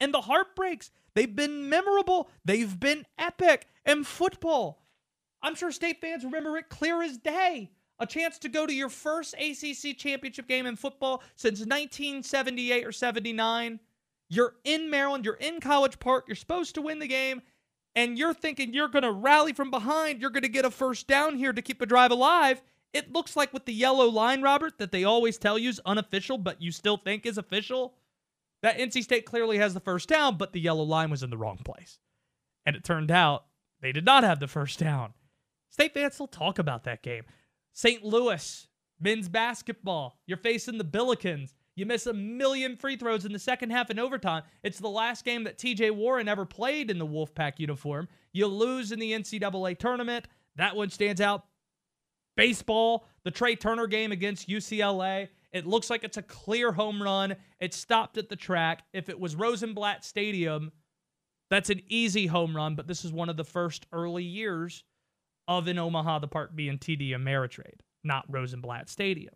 And 0.00 0.12
the 0.12 0.22
heartbreaks, 0.22 0.90
they've 1.14 1.34
been 1.34 1.68
memorable, 1.68 2.28
they've 2.44 2.80
been 2.80 3.06
epic. 3.18 3.66
And 3.84 4.06
football, 4.06 4.82
I'm 5.42 5.54
sure 5.54 5.70
state 5.70 6.00
fans 6.00 6.24
remember 6.24 6.56
it 6.56 6.68
clear 6.68 7.02
as 7.02 7.16
day. 7.18 7.70
A 8.00 8.06
chance 8.06 8.38
to 8.38 8.48
go 8.48 8.66
to 8.66 8.74
your 8.74 8.88
first 8.88 9.34
ACC 9.34 9.96
championship 9.96 10.48
game 10.48 10.66
in 10.66 10.74
football 10.74 11.22
since 11.36 11.60
1978 11.60 12.86
or 12.86 12.92
79. 12.92 13.78
You're 14.30 14.54
in 14.64 14.88
Maryland, 14.88 15.24
you're 15.24 15.34
in 15.34 15.60
College 15.60 15.98
Park, 15.98 16.24
you're 16.26 16.36
supposed 16.36 16.74
to 16.76 16.82
win 16.82 16.98
the 16.98 17.06
game, 17.06 17.42
and 17.94 18.18
you're 18.18 18.34
thinking 18.34 18.72
you're 18.72 18.88
going 18.88 19.02
to 19.02 19.12
rally 19.12 19.52
from 19.52 19.70
behind, 19.70 20.20
you're 20.20 20.30
going 20.30 20.42
to 20.42 20.48
get 20.48 20.64
a 20.64 20.70
first 20.70 21.06
down 21.06 21.36
here 21.36 21.52
to 21.52 21.62
keep 21.62 21.80
a 21.80 21.86
drive 21.86 22.10
alive. 22.10 22.62
It 22.92 23.12
looks 23.12 23.36
like 23.36 23.52
with 23.52 23.66
the 23.66 23.72
yellow 23.72 24.06
line, 24.06 24.42
Robert, 24.42 24.78
that 24.78 24.92
they 24.92 25.04
always 25.04 25.38
tell 25.38 25.58
you 25.58 25.68
is 25.68 25.80
unofficial, 25.86 26.38
but 26.38 26.60
you 26.60 26.72
still 26.72 26.96
think 26.96 27.24
is 27.24 27.38
official. 27.38 27.94
That 28.62 28.78
NC 28.78 29.02
State 29.04 29.24
clearly 29.24 29.58
has 29.58 29.74
the 29.74 29.80
first 29.80 30.08
down, 30.08 30.36
but 30.36 30.52
the 30.52 30.60
yellow 30.60 30.82
line 30.82 31.10
was 31.10 31.22
in 31.22 31.30
the 31.30 31.38
wrong 31.38 31.58
place. 31.64 31.98
And 32.66 32.76
it 32.76 32.84
turned 32.84 33.10
out 33.10 33.44
they 33.80 33.92
did 33.92 34.04
not 34.04 34.24
have 34.24 34.40
the 34.40 34.48
first 34.48 34.78
down. 34.78 35.14
State 35.70 35.94
fans 35.94 36.14
still 36.14 36.26
talk 36.26 36.58
about 36.58 36.84
that 36.84 37.02
game. 37.02 37.24
St. 37.72 38.04
Louis, 38.04 38.66
men's 39.00 39.28
basketball. 39.28 40.18
You're 40.26 40.36
facing 40.36 40.78
the 40.78 40.84
Billikens. 40.84 41.54
You 41.80 41.86
miss 41.86 42.04
a 42.04 42.12
million 42.12 42.76
free 42.76 42.96
throws 42.96 43.24
in 43.24 43.32
the 43.32 43.38
second 43.38 43.70
half 43.70 43.88
in 43.88 43.98
overtime. 43.98 44.42
It's 44.62 44.78
the 44.78 44.90
last 44.90 45.24
game 45.24 45.44
that 45.44 45.56
TJ 45.56 45.92
Warren 45.92 46.28
ever 46.28 46.44
played 46.44 46.90
in 46.90 46.98
the 46.98 47.06
Wolfpack 47.06 47.58
uniform. 47.58 48.06
You 48.34 48.48
lose 48.48 48.92
in 48.92 48.98
the 48.98 49.12
NCAA 49.12 49.78
tournament. 49.78 50.28
That 50.56 50.76
one 50.76 50.90
stands 50.90 51.22
out. 51.22 51.46
Baseball, 52.36 53.06
the 53.24 53.30
Trea 53.30 53.56
Turner 53.56 53.86
game 53.86 54.12
against 54.12 54.46
UCLA. 54.46 55.28
It 55.52 55.66
looks 55.66 55.88
like 55.88 56.04
it's 56.04 56.18
a 56.18 56.22
clear 56.22 56.70
home 56.70 57.02
run. 57.02 57.34
It 57.60 57.72
stopped 57.72 58.18
at 58.18 58.28
the 58.28 58.36
track. 58.36 58.82
If 58.92 59.08
it 59.08 59.18
was 59.18 59.34
Rosenblatt 59.34 60.04
Stadium, 60.04 60.72
that's 61.48 61.70
an 61.70 61.80
easy 61.88 62.26
home 62.26 62.54
run, 62.54 62.74
but 62.74 62.88
this 62.88 63.06
is 63.06 63.10
one 63.10 63.30
of 63.30 63.38
the 63.38 63.44
first 63.44 63.86
early 63.90 64.24
years 64.24 64.84
of 65.48 65.66
in 65.66 65.78
Omaha, 65.78 66.18
the 66.18 66.28
park 66.28 66.54
being 66.54 66.76
TD 66.76 67.12
Ameritrade, 67.12 67.80
not 68.04 68.26
Rosenblatt 68.28 68.90
Stadium. 68.90 69.32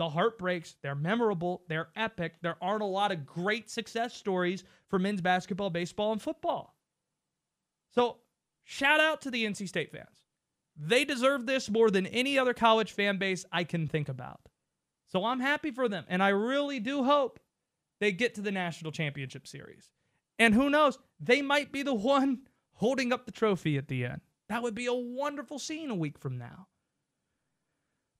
The 0.00 0.08
heartbreaks, 0.08 0.76
they're 0.82 0.94
memorable, 0.94 1.60
they're 1.68 1.90
epic. 1.94 2.36
There 2.40 2.56
aren't 2.62 2.80
a 2.80 2.86
lot 2.86 3.12
of 3.12 3.26
great 3.26 3.68
success 3.68 4.14
stories 4.14 4.64
for 4.88 4.98
men's 4.98 5.20
basketball, 5.20 5.68
baseball, 5.68 6.12
and 6.12 6.22
football. 6.22 6.74
So, 7.94 8.16
shout 8.64 8.98
out 9.00 9.20
to 9.20 9.30
the 9.30 9.44
NC 9.44 9.68
State 9.68 9.92
fans. 9.92 10.24
They 10.74 11.04
deserve 11.04 11.44
this 11.44 11.68
more 11.68 11.90
than 11.90 12.06
any 12.06 12.38
other 12.38 12.54
college 12.54 12.92
fan 12.92 13.18
base 13.18 13.44
I 13.52 13.64
can 13.64 13.88
think 13.88 14.08
about. 14.08 14.40
So, 15.08 15.26
I'm 15.26 15.38
happy 15.38 15.70
for 15.70 15.86
them. 15.86 16.06
And 16.08 16.22
I 16.22 16.30
really 16.30 16.80
do 16.80 17.04
hope 17.04 17.38
they 18.00 18.10
get 18.10 18.36
to 18.36 18.40
the 18.40 18.50
national 18.50 18.92
championship 18.92 19.46
series. 19.46 19.90
And 20.38 20.54
who 20.54 20.70
knows, 20.70 20.98
they 21.20 21.42
might 21.42 21.72
be 21.72 21.82
the 21.82 21.92
one 21.92 22.38
holding 22.72 23.12
up 23.12 23.26
the 23.26 23.32
trophy 23.32 23.76
at 23.76 23.88
the 23.88 24.06
end. 24.06 24.22
That 24.48 24.62
would 24.62 24.74
be 24.74 24.86
a 24.86 24.94
wonderful 24.94 25.58
scene 25.58 25.90
a 25.90 25.94
week 25.94 26.18
from 26.18 26.38
now. 26.38 26.68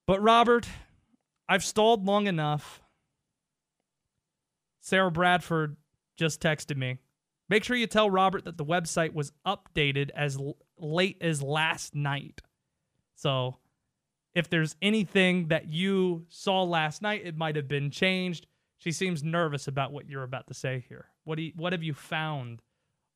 But 0.06 0.20
Robert, 0.20 0.68
I've 1.50 1.64
stalled 1.64 2.06
long 2.06 2.28
enough. 2.28 2.80
Sarah 4.80 5.10
Bradford 5.10 5.76
just 6.16 6.40
texted 6.40 6.76
me. 6.76 6.98
Make 7.48 7.64
sure 7.64 7.76
you 7.76 7.88
tell 7.88 8.08
Robert 8.08 8.44
that 8.44 8.56
the 8.56 8.64
website 8.64 9.12
was 9.12 9.32
updated 9.44 10.10
as 10.14 10.36
l- 10.36 10.56
late 10.78 11.16
as 11.20 11.42
last 11.42 11.96
night. 11.96 12.40
So, 13.16 13.56
if 14.32 14.48
there's 14.48 14.76
anything 14.80 15.48
that 15.48 15.68
you 15.68 16.24
saw 16.28 16.62
last 16.62 17.02
night, 17.02 17.22
it 17.24 17.36
might 17.36 17.56
have 17.56 17.66
been 17.66 17.90
changed. 17.90 18.46
She 18.78 18.92
seems 18.92 19.24
nervous 19.24 19.66
about 19.66 19.92
what 19.92 20.08
you're 20.08 20.22
about 20.22 20.46
to 20.46 20.54
say 20.54 20.84
here. 20.88 21.06
What 21.24 21.34
do 21.34 21.42
you, 21.42 21.52
what 21.56 21.72
have 21.72 21.82
you 21.82 21.94
found 21.94 22.62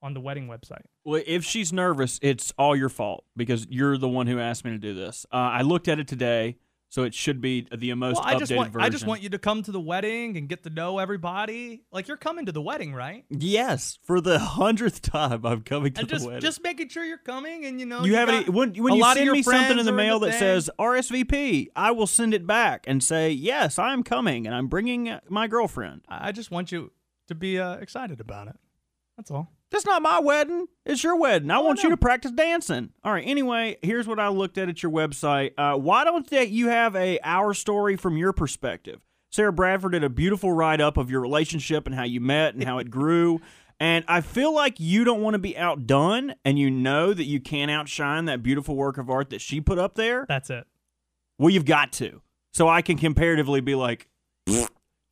on 0.03 0.13
the 0.13 0.21
wedding 0.21 0.49
website? 0.49 0.83
Well, 1.05 1.23
if 1.25 1.45
she's 1.45 1.73
nervous, 1.73 2.19
it's 2.21 2.53
all 2.59 2.75
your 2.75 2.89
fault 2.89 3.25
because 3.37 3.69
you're 3.71 3.97
the 3.97 4.09
one 4.09 4.27
who 4.27 4.41
asked 4.41 4.65
me 4.65 4.73
to 4.73 4.79
do 4.79 4.93
this. 4.93 5.25
Uh, 5.33 5.37
I 5.37 5.63
looked 5.63 5.87
at 5.87 6.01
it 6.01 6.09
today, 6.09 6.57
so 6.95 7.03
it 7.03 7.13
should 7.13 7.41
be 7.41 7.67
the 7.77 7.93
most 7.95 8.19
Well, 8.19 8.25
I 8.25 8.35
updated 8.35 8.39
just 8.39 8.55
want 8.55 8.73
version. 8.73 8.87
I 8.87 8.89
just 8.89 9.05
want 9.05 9.21
you 9.21 9.29
to 9.31 9.39
come 9.41 9.65
to 9.65 9.73
the 9.73 9.81
wedding 9.81 10.37
and 10.37 10.49
get 10.49 10.63
to 10.63 10.71
know 10.71 11.01
everybody. 11.01 11.83
Like 11.91 12.07
you're 12.07 12.17
coming 12.17 12.47
to 12.47 12.53
the 12.53 12.63
wedding, 12.63 12.95
right? 12.95 13.25
Yes, 13.31 13.99
for 14.05 14.21
the 14.21 14.39
hundredth 14.61 15.03
time, 15.03 15.45
I'm 15.45 15.63
coming 15.63 15.93
to 15.95 16.03
And 16.03 16.09
the 16.09 16.13
just 16.13 16.25
wedding. 16.25 16.41
just 16.41 16.63
making 16.63 16.91
sure 16.91 17.05
you're 17.05 17.19
coming 17.19 17.65
and 17.65 17.81
you 17.81 17.87
know 17.87 18.05
you 18.05 18.15
have 18.15 18.29
any 18.29 18.49
when, 18.49 18.75
when 18.77 18.95
you 18.95 19.03
send 19.13 19.29
me 19.33 19.43
something 19.43 19.81
in 19.81 19.87
the 19.87 19.91
mail 19.91 20.21
the 20.21 20.27
that 20.27 20.33
thing. 20.35 20.39
says 20.39 20.71
RSVP, 20.79 21.67
I 21.75 21.91
will 21.91 22.07
send 22.07 22.33
it 22.33 22.47
back 22.47 22.85
and 22.87 23.03
say 23.03 23.29
yes, 23.33 23.77
I 23.77 23.93
am 23.93 24.05
coming 24.05 24.47
and 24.47 24.55
I'm 24.55 24.69
bringing 24.69 25.19
my 25.29 25.49
girlfriend. 25.49 26.03
I 26.09 26.29
I 26.29 26.33
just 26.33 26.53
want 26.53 26.71
you 26.71 26.93
to 27.27 27.35
be 27.35 27.59
uh, 27.59 27.75
excited 27.79 28.21
about 28.21 28.47
it. 28.47 28.57
That's 29.17 29.33
all. 29.33 29.51
That's 29.75 29.87
not 29.87 30.03
my 30.03 30.21
wedding. 30.21 30.69
It's 30.87 31.03
your 31.03 31.17
wedding. 31.17 31.51
I 31.51 31.57
Oh, 31.57 31.63
I 31.63 31.65
want 31.65 31.83
you 31.83 31.91
to 31.91 31.97
practice 31.97 32.31
dancing. 32.31 32.91
All 33.03 33.13
right. 33.13 33.25
Anyway, 33.27 33.77
here's 33.83 34.07
what 34.07 34.21
I 34.21 34.29
looked 34.29 34.57
at 34.57 34.69
at 34.69 34.85
your 34.85 34.93
website. 34.93 35.51
Uh, 35.59 35.77
why 35.77 36.05
don't 36.05 36.31
that 36.31 36.51
you 36.51 36.69
have 36.69 36.95
a 36.95 37.19
our 37.25 37.55
story 37.55 37.97
from 37.97 38.17
your 38.17 38.33
perspective? 38.33 39.05
Sarah 39.33 39.53
Bradford 39.53 39.91
did 39.91 40.05
a 40.05 40.09
beautiful 40.09 40.53
write 40.53 40.81
up 40.81 40.97
of 40.97 41.11
your 41.11 41.21
relationship 41.21 41.87
and 41.87 41.95
how 41.97 42.05
you 42.05 42.21
met 42.21 42.55
and 42.55 42.63
how 42.63 42.79
it 42.79 42.89
grew. 42.89 43.41
And 43.81 44.05
I 44.07 44.21
feel 44.21 44.55
like 44.55 44.79
you 44.79 45.03
don't 45.03 45.23
want 45.23 45.35
to 45.35 45.41
be 45.41 45.59
outdone, 45.59 46.37
and 46.45 46.57
you 46.57 46.71
know 46.71 47.13
that 47.13 47.25
you 47.25 47.41
can't 47.41 47.69
outshine 47.69 48.27
that 48.27 48.45
beautiful 48.45 48.77
work 48.77 48.97
of 48.97 49.11
art 49.11 49.31
that 49.31 49.41
she 49.41 49.61
put 49.61 49.81
up 49.81 49.97
there. 49.97 50.25
That's 50.29 50.51
it. 50.51 50.69
Well, 51.37 51.51
you've 51.51 51.65
got 51.65 51.93
to. 51.95 52.23
So 52.53 52.69
I 52.69 52.81
can 52.81 52.97
comparatively 52.97 53.61
be 53.61 53.75
like, 53.75 54.09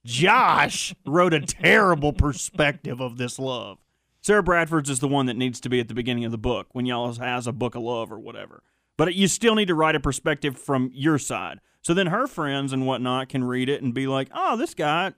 Josh 0.06 0.94
wrote 1.04 1.34
a 1.34 1.40
terrible 1.40 2.12
perspective 2.12 3.00
of 3.00 3.18
this 3.18 3.40
love. 3.40 3.78
Sarah 4.22 4.42
Bradford's 4.42 4.88
is 4.88 5.00
the 5.00 5.08
one 5.08 5.26
that 5.26 5.36
needs 5.36 5.60
to 5.60 5.68
be 5.68 5.80
at 5.80 5.88
the 5.88 5.94
beginning 5.94 6.24
of 6.24 6.30
the 6.30 6.38
book 6.38 6.68
when 6.72 6.86
y'all 6.86 7.12
has 7.14 7.46
a 7.46 7.52
book 7.52 7.74
of 7.74 7.82
love 7.82 8.12
or 8.12 8.18
whatever. 8.18 8.62
But 8.96 9.14
you 9.14 9.26
still 9.26 9.54
need 9.54 9.68
to 9.68 9.74
write 9.74 9.96
a 9.96 10.00
perspective 10.00 10.56
from 10.56 10.90
your 10.92 11.18
side. 11.18 11.60
So 11.80 11.92
then 11.92 12.06
her 12.06 12.26
friends 12.26 12.72
and 12.72 12.86
whatnot 12.86 13.28
can 13.28 13.42
read 13.42 13.68
it 13.68 13.82
and 13.82 13.92
be 13.92 14.06
like, 14.06 14.28
oh, 14.32 14.56
this 14.56 14.74
guy 14.74 15.14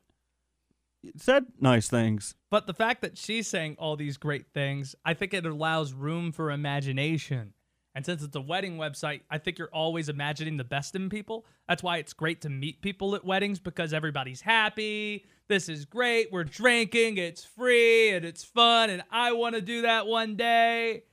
said 1.16 1.44
nice 1.60 1.88
things. 1.88 2.34
But 2.50 2.66
the 2.66 2.72
fact 2.72 3.02
that 3.02 3.18
she's 3.18 3.46
saying 3.46 3.76
all 3.78 3.96
these 3.96 4.16
great 4.16 4.46
things, 4.54 4.94
I 5.04 5.12
think 5.12 5.34
it 5.34 5.44
allows 5.44 5.92
room 5.92 6.32
for 6.32 6.50
imagination. 6.50 7.53
And 7.94 8.04
since 8.04 8.22
it's 8.22 8.34
a 8.34 8.40
wedding 8.40 8.76
website, 8.76 9.20
I 9.30 9.38
think 9.38 9.58
you're 9.58 9.72
always 9.72 10.08
imagining 10.08 10.56
the 10.56 10.64
best 10.64 10.96
in 10.96 11.08
people. 11.08 11.46
That's 11.68 11.82
why 11.82 11.98
it's 11.98 12.12
great 12.12 12.40
to 12.40 12.48
meet 12.48 12.82
people 12.82 13.14
at 13.14 13.24
weddings 13.24 13.60
because 13.60 13.92
everybody's 13.92 14.40
happy. 14.40 15.24
This 15.48 15.68
is 15.68 15.84
great. 15.84 16.32
We're 16.32 16.44
drinking. 16.44 17.18
It's 17.18 17.44
free 17.44 18.10
and 18.10 18.24
it's 18.24 18.42
fun. 18.42 18.90
And 18.90 19.02
I 19.10 19.32
want 19.32 19.54
to 19.54 19.60
do 19.60 19.82
that 19.82 20.08
one 20.08 20.34
day. 20.34 21.04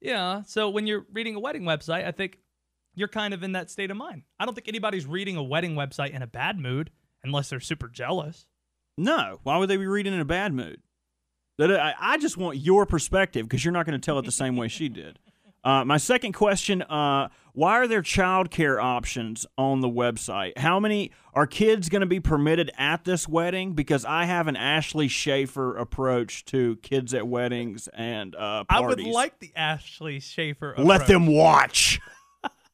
Yeah. 0.00 0.42
So 0.42 0.68
when 0.68 0.86
you're 0.86 1.06
reading 1.12 1.36
a 1.36 1.40
wedding 1.40 1.62
website, 1.62 2.06
I 2.06 2.12
think 2.12 2.38
you're 2.94 3.08
kind 3.08 3.32
of 3.32 3.42
in 3.42 3.52
that 3.52 3.70
state 3.70 3.90
of 3.90 3.96
mind. 3.96 4.22
I 4.38 4.44
don't 4.44 4.54
think 4.54 4.68
anybody's 4.68 5.06
reading 5.06 5.36
a 5.36 5.42
wedding 5.42 5.74
website 5.74 6.10
in 6.10 6.20
a 6.22 6.26
bad 6.26 6.58
mood 6.58 6.90
unless 7.24 7.48
they're 7.48 7.60
super 7.60 7.88
jealous. 7.88 8.46
No. 8.98 9.40
Why 9.42 9.56
would 9.56 9.70
they 9.70 9.78
be 9.78 9.86
reading 9.86 10.12
in 10.12 10.20
a 10.20 10.26
bad 10.26 10.52
mood? 10.52 10.82
Uh, 11.58 11.74
I, 11.74 11.94
I 11.98 12.18
just 12.18 12.36
want 12.36 12.58
your 12.58 12.84
perspective 12.84 13.46
because 13.46 13.64
you're 13.64 13.72
not 13.72 13.86
going 13.86 13.98
to 13.98 14.04
tell 14.04 14.18
it 14.18 14.24
the 14.24 14.32
same 14.32 14.56
way 14.56 14.68
she 14.68 14.88
did. 14.88 15.18
Uh, 15.62 15.84
my 15.84 15.96
second 15.96 16.32
question: 16.32 16.82
uh, 16.82 17.28
Why 17.52 17.72
are 17.72 17.86
there 17.86 18.02
childcare 18.02 18.82
options 18.82 19.46
on 19.58 19.80
the 19.80 19.88
website? 19.88 20.56
How 20.58 20.80
many 20.80 21.12
are 21.34 21.46
kids 21.46 21.88
going 21.88 22.00
to 22.00 22.06
be 22.06 22.20
permitted 22.20 22.70
at 22.78 23.04
this 23.04 23.28
wedding? 23.28 23.74
Because 23.74 24.04
I 24.04 24.24
have 24.24 24.48
an 24.48 24.56
Ashley 24.56 25.08
Schaefer 25.08 25.76
approach 25.76 26.44
to 26.46 26.76
kids 26.76 27.14
at 27.14 27.26
weddings 27.28 27.88
and 27.92 28.34
uh, 28.34 28.64
I 28.68 28.80
would 28.80 29.00
like 29.00 29.38
the 29.38 29.52
Ashley 29.54 30.20
Schaefer. 30.20 30.74
Let 30.78 31.06
them 31.06 31.26
watch. 31.26 32.00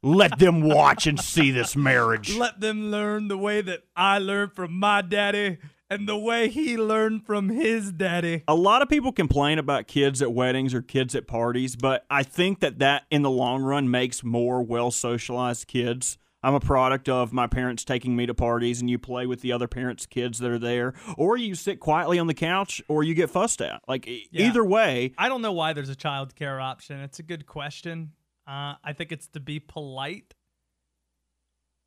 Let 0.02 0.38
them 0.38 0.62
watch 0.62 1.08
and 1.08 1.18
see 1.18 1.50
this 1.50 1.74
marriage. 1.74 2.36
Let 2.36 2.60
them 2.60 2.92
learn 2.92 3.26
the 3.26 3.38
way 3.38 3.60
that 3.62 3.80
I 3.96 4.18
learned 4.18 4.52
from 4.52 4.78
my 4.78 5.02
daddy 5.02 5.58
and 5.90 6.08
the 6.08 6.16
way 6.18 6.48
he 6.48 6.76
learned 6.76 7.24
from 7.24 7.48
his 7.48 7.92
daddy. 7.92 8.42
a 8.48 8.54
lot 8.54 8.82
of 8.82 8.88
people 8.88 9.12
complain 9.12 9.58
about 9.58 9.86
kids 9.86 10.20
at 10.22 10.32
weddings 10.32 10.74
or 10.74 10.82
kids 10.82 11.14
at 11.14 11.26
parties, 11.26 11.76
but 11.76 12.04
I 12.10 12.22
think 12.22 12.60
that 12.60 12.78
that 12.80 13.04
in 13.10 13.22
the 13.22 13.30
long 13.30 13.62
run 13.62 13.90
makes 13.90 14.22
more 14.24 14.62
well 14.62 14.90
socialized 14.90 15.66
kids. 15.66 16.18
I'm 16.42 16.54
a 16.54 16.60
product 16.60 17.08
of 17.08 17.32
my 17.32 17.48
parents 17.48 17.84
taking 17.84 18.14
me 18.14 18.26
to 18.26 18.34
parties 18.34 18.80
and 18.80 18.88
you 18.88 18.98
play 18.98 19.26
with 19.26 19.40
the 19.40 19.50
other 19.50 19.66
parents' 19.66 20.06
kids 20.06 20.38
that 20.38 20.50
are 20.50 20.58
there, 20.60 20.94
or 21.16 21.36
you 21.36 21.54
sit 21.56 21.80
quietly 21.80 22.18
on 22.20 22.28
the 22.28 22.34
couch 22.34 22.80
or 22.88 23.02
you 23.02 23.14
get 23.14 23.30
fussed 23.30 23.60
at. 23.60 23.80
Like 23.88 24.06
Yeah. 24.06 24.46
either 24.46 24.64
way, 24.64 25.12
I 25.18 25.28
don't 25.28 25.42
know 25.42 25.52
why 25.52 25.72
there's 25.72 25.88
a 25.88 25.96
child 25.96 26.36
care 26.36 26.60
option. 26.60 27.00
It's 27.00 27.18
a 27.18 27.24
good 27.24 27.46
question. 27.46 28.12
Uh, 28.46 28.74
I 28.84 28.92
think 28.92 29.10
it's 29.10 29.26
to 29.28 29.40
be 29.40 29.58
polite. 29.58 30.34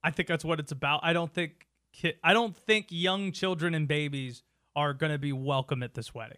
I 0.04 0.12
think 0.12 0.28
that's 0.28 0.44
what 0.44 0.60
it's 0.60 0.72
about. 0.74 1.02
I 1.04 1.14
don't 1.14 1.34
think 1.34 1.68
ki- 2.00 2.14
I 2.24 2.34
don't 2.34 2.56
think 2.56 2.88
young 2.90 3.32
children 3.32 3.74
and 3.76 3.88
babies 3.88 4.44
are 4.76 4.94
going 4.94 5.12
to 5.12 5.18
be 5.20 5.34
welcome 5.34 5.84
at 5.84 5.94
this 5.94 6.14
wedding. 6.14 6.38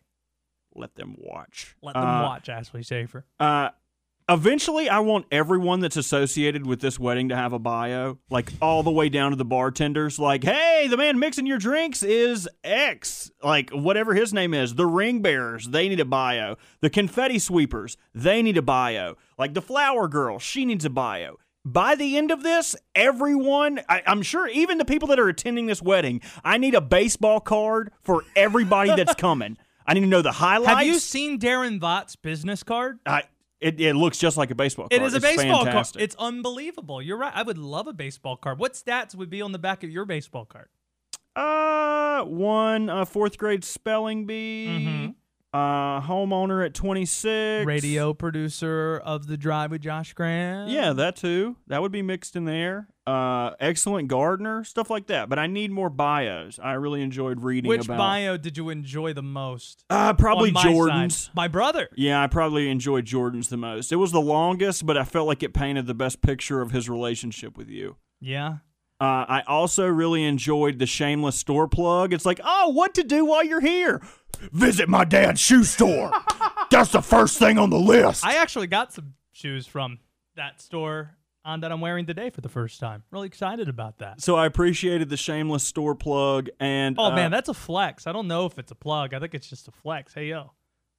let 0.74 0.95
them 0.95 1.15
watch. 1.17 1.76
Let 1.82 1.95
them 1.95 2.04
Uh, 2.08 2.21
watch 2.24 2.47
Ashley 2.47 2.82
Schaefer. 2.82 3.26
Uh, 3.39 3.69
eventually, 4.30 4.88
I 4.89 5.00
want 5.00 5.26
everyone 5.32 5.82
that's 5.82 5.97
associated 5.97 6.65
with 6.65 6.80
this 6.80 6.97
wedding 6.97 7.28
to 7.30 7.36
have 7.36 7.52
a 7.52 7.60
bio, 7.60 8.19
like 8.30 8.52
all 8.62 8.82
the 8.84 8.91
way 8.91 9.10
down 9.10 9.32
to 9.32 9.36
the 9.36 9.43
bartenders. 9.45 10.17
Like, 10.17 10.43
hey, 10.45 10.88
the 10.89 10.95
man 10.97 11.19
mixing 11.19 11.45
your 11.45 11.58
drinks 11.58 12.04
is 12.04 12.47
X, 12.63 13.32
like 13.43 13.69
whatever 13.71 14.13
his 14.13 14.34
name 14.34 14.54
is. 14.54 14.76
The 14.76 14.86
ring 14.86 15.21
bearers, 15.21 15.67
they 15.67 15.89
need 15.89 16.00
a 16.00 16.06
bio. 16.06 16.56
The 16.80 16.89
confetti 16.89 17.38
sweepers, 17.39 17.97
they 18.13 18.41
need 18.41 18.56
a 18.58 18.62
bio. 18.62 19.17
Like 19.38 19.54
the 19.54 19.62
flower 19.62 20.08
girl, 20.08 20.39
she 20.39 20.63
needs 20.65 20.86
a 20.86 20.89
bio. 20.89 21.38
By 21.63 21.93
the 21.95 22.17
end 22.17 22.32
of 22.32 22.41
this, 22.41 22.76
everyone, 22.95 23.82
I, 23.88 24.02
I'm 24.08 24.24
sure, 24.24 24.47
even 24.47 24.80
the 24.80 24.86
people 24.86 25.08
that 25.10 25.19
are 25.19 25.28
attending 25.30 25.67
this 25.67 25.82
wedding, 25.82 26.21
I 26.43 26.58
need 26.58 26.74
a 26.74 26.82
baseball 26.82 27.39
card 27.39 27.91
for 28.02 28.24
everybody 28.36 28.95
that's 28.95 29.13
coming. 29.17 29.58
I 29.86 29.93
need 29.93 30.02
to 30.02 30.08
know 30.08 30.21
the 30.24 30.32
highlights. 30.32 30.80
Have 30.80 30.88
you 30.88 30.97
seen 31.00 31.39
Darren 31.39 31.80
Vought's 31.80 32.15
business 32.15 32.63
card? 32.63 32.97
I, 33.06 33.24
it, 33.60 33.80
it 33.80 33.93
looks 33.95 34.17
just 34.17 34.38
like 34.38 34.50
a 34.50 34.56
baseball 34.56 34.88
card. 34.89 35.02
It 35.02 35.06
is 35.06 35.13
a 35.13 35.17
It's 35.17 35.26
baseball 35.26 35.65
fantastic. 35.65 36.00
card. 36.00 36.04
It's 36.04 36.15
unbelievable. 36.17 37.00
You're 37.00 37.17
right. 37.17 37.34
I 37.36 37.43
would 37.43 37.60
love 37.60 37.86
a 37.88 37.93
baseball 37.93 38.38
card. 38.38 38.58
What 38.58 38.74
stats 38.74 39.13
would 39.13 39.30
be 39.30 39.41
on 39.43 39.52
the 39.52 39.60
back 39.60 39.84
of 39.84 39.91
your 39.91 40.06
baseball 40.06 40.45
card? 40.45 40.69
uh 41.34 42.24
one 42.24 42.89
uh, 42.89 43.06
fourth 43.06 43.38
grade 43.38 43.63
spelling 43.63 44.26
bee. 44.26 44.67
Mhm. 44.67 45.15
Uh, 45.54 46.00
homeowner 46.00 46.66
at 46.66 46.74
26. 46.74 47.66
Radio 47.66 48.14
producer 48.14 49.02
of 49.04 49.28
the 49.28 49.36
Drive 49.36 49.72
with 49.72 49.82
Josh 49.82 50.14
Graham. 50.14 50.70
Yeah, 50.70 50.94
that 50.94 51.18
too. 51.18 51.58
That 51.68 51.82
would 51.82 51.92
be 51.92 52.02
mixed 52.02 52.38
in 52.38 52.46
there. 52.46 52.88
Uh, 53.06 53.52
excellent 53.60 54.08
gardener, 54.08 54.64
stuff 54.64 54.90
like 54.90 55.08
that. 55.08 55.28
But 55.28 55.39
I 55.39 55.47
need 55.47 55.72
more 55.72 55.89
bios. 55.89 56.58
I 56.58 56.74
really 56.74 57.02
enjoyed 57.02 57.41
reading 57.41 57.68
Which 57.68 57.84
about. 57.84 57.97
bio 57.97 58.38
did 58.38 58.56
you 58.56 58.70
enjoy 58.70 59.12
the 59.12 59.24
most? 59.24 59.84
Uh, 59.89 60.14
probably 60.14 60.52
my 60.52 60.64
side. 60.64 60.72
Jordan's. 60.72 61.30
My 61.36 61.49
brother. 61.49 61.89
Yeah, 61.95 62.24
I 62.24 62.28
probably 62.28 62.70
enjoyed 62.70 63.04
Jordan's 63.04 63.49
the 63.49 63.58
most. 63.58 63.91
It 63.91 63.97
was 63.97 64.14
the 64.14 64.22
longest, 64.22 64.86
but 64.86 64.97
I 64.97 65.04
felt 65.04 65.28
like 65.28 65.43
it 65.43 65.54
painted 65.54 65.86
the 65.86 65.93
best 65.93 66.22
picture 66.22 66.62
of 66.62 66.72
his 66.72 66.89
relationship 66.89 67.58
with 67.58 67.68
you. 67.70 67.97
Yeah. 68.22 68.58
Uh, 69.02 69.26
I 69.28 69.43
also 69.47 69.88
really 69.88 70.24
enjoyed 70.24 70.78
the 70.78 70.86
shameless 70.86 71.36
store 71.36 71.68
plug. 71.68 72.14
It's 72.14 72.26
like, 72.26 72.39
oh, 72.43 72.70
what 72.70 72.93
to 72.93 73.04
do 73.04 73.26
while 73.26 73.43
you're 73.43 73.60
here? 73.60 73.99
Visit 74.51 74.89
my 74.89 75.05
dad's 75.05 75.39
shoe 75.39 75.63
store. 75.63 76.11
That's 76.69 76.91
the 76.91 77.01
first 77.01 77.38
thing 77.38 77.57
on 77.57 77.69
the 77.69 77.79
list. 77.79 78.25
I 78.25 78.38
actually 78.38 78.67
got 78.67 78.93
some 78.93 79.13
shoes 79.32 79.67
from 79.67 79.99
that 80.36 80.61
store 80.61 81.17
on 81.43 81.61
that 81.61 81.71
I'm 81.71 81.82
wearing 81.82 82.05
today 82.05 82.29
for 82.29 82.41
the 82.41 82.49
first 82.49 82.79
time. 82.79 83.03
Really 83.11 83.27
excited 83.27 83.67
about 83.67 83.97
that. 83.99 84.21
so 84.21 84.36
I 84.36 84.45
appreciated 84.45 85.09
the 85.09 85.17
shameless 85.17 85.63
store 85.63 85.95
plug. 85.95 86.49
And 86.59 86.95
Oh 86.99 87.05
uh, 87.05 87.15
man, 87.15 87.32
that's 87.32 87.49
a 87.49 87.53
flex. 87.53 88.07
I 88.07 88.11
don't 88.11 88.27
know 88.27 88.45
if 88.45 88.57
it's 88.59 88.71
a 88.71 88.75
plug. 88.75 89.13
I 89.13 89.19
think 89.19 89.34
it's 89.34 89.49
just 89.49 89.67
a 89.67 89.71
flex. 89.71 90.13
Hey 90.13 90.27
yo, 90.27 90.51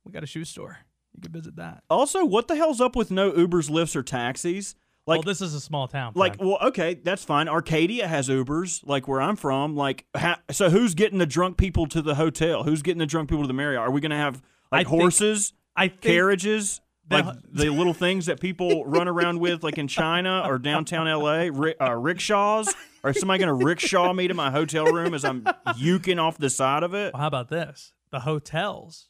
we 0.05 0.13
got 0.13 0.23
a 0.23 0.27
shoe 0.27 0.45
store. 0.45 0.79
You 1.15 1.23
can 1.23 1.33
visit 1.33 1.57
that. 1.57 1.85
also, 1.91 2.25
what 2.25 2.49
the 2.49 2.57
hell's 2.57 2.81
up 2.81 2.97
with 2.97 3.11
no 3.11 3.33
Ubers, 3.33 3.69
Lyfts, 3.69 3.95
or 3.95 4.03
taxis? 4.03 4.75
Like 5.07 5.19
well, 5.19 5.23
this 5.23 5.41
is 5.41 5.53
a 5.55 5.61
small 5.61 5.89
town. 5.89 6.13
like 6.15 6.37
friend. 6.37 6.49
well 6.51 6.59
okay 6.69 6.95
that's 6.95 7.25
fine 7.25 7.49
arcadia 7.49 8.07
has 8.07 8.29
ubers 8.29 8.87
like 8.87 9.09
where 9.09 9.21
i'm 9.21 9.35
from 9.35 9.75
like 9.75 10.05
ha- 10.17 10.41
so 10.53 10.71
who's 10.71 10.95
getting 10.95 11.19
the 11.19 11.27
drunk 11.27 11.57
people 11.57 11.87
to 11.89 12.01
the 12.03 12.15
hotel 12.15 12.63
who's 12.63 12.83
getting 12.83 13.01
the 13.01 13.07
drunk 13.07 13.29
people 13.29 13.43
to 13.43 13.49
the 13.49 13.53
marriott 13.53 13.81
are 13.81 13.91
we 13.91 14.01
gonna 14.01 14.17
have 14.17 14.37
like 14.71 14.87
I 14.87 14.91
think- 14.91 15.01
horses 15.03 15.55
I 15.75 15.89
think 15.89 16.03
carriages 16.03 16.81
the- 17.09 17.17
like 17.17 17.37
the 17.53 17.71
little 17.71 17.95
things 17.95 18.27
that 18.27 18.39
people 18.39 18.85
run 18.87 19.09
around 19.09 19.41
with 19.41 19.65
like 19.65 19.77
in 19.77 19.89
china 19.89 20.45
or 20.47 20.59
downtown 20.61 21.07
la 21.21 21.33
ri- 21.53 21.75
uh, 21.81 21.95
rickshaws 21.97 22.73
or 23.03 23.11
is 23.11 23.19
somebody 23.19 23.41
gonna 23.41 23.55
rickshaw 23.55 24.13
me 24.13 24.29
to 24.29 24.35
my 24.35 24.53
hotel 24.53 24.85
room 24.85 25.15
as 25.15 25.25
i'm 25.25 25.43
yuking 25.81 26.21
off 26.23 26.39
the 26.39 26.49
side 26.49 26.85
of 26.85 26.95
it 26.95 27.13
Well, 27.13 27.23
how 27.23 27.27
about 27.27 27.49
this? 27.49 27.93
The 28.13 28.21
hotels 28.21 29.09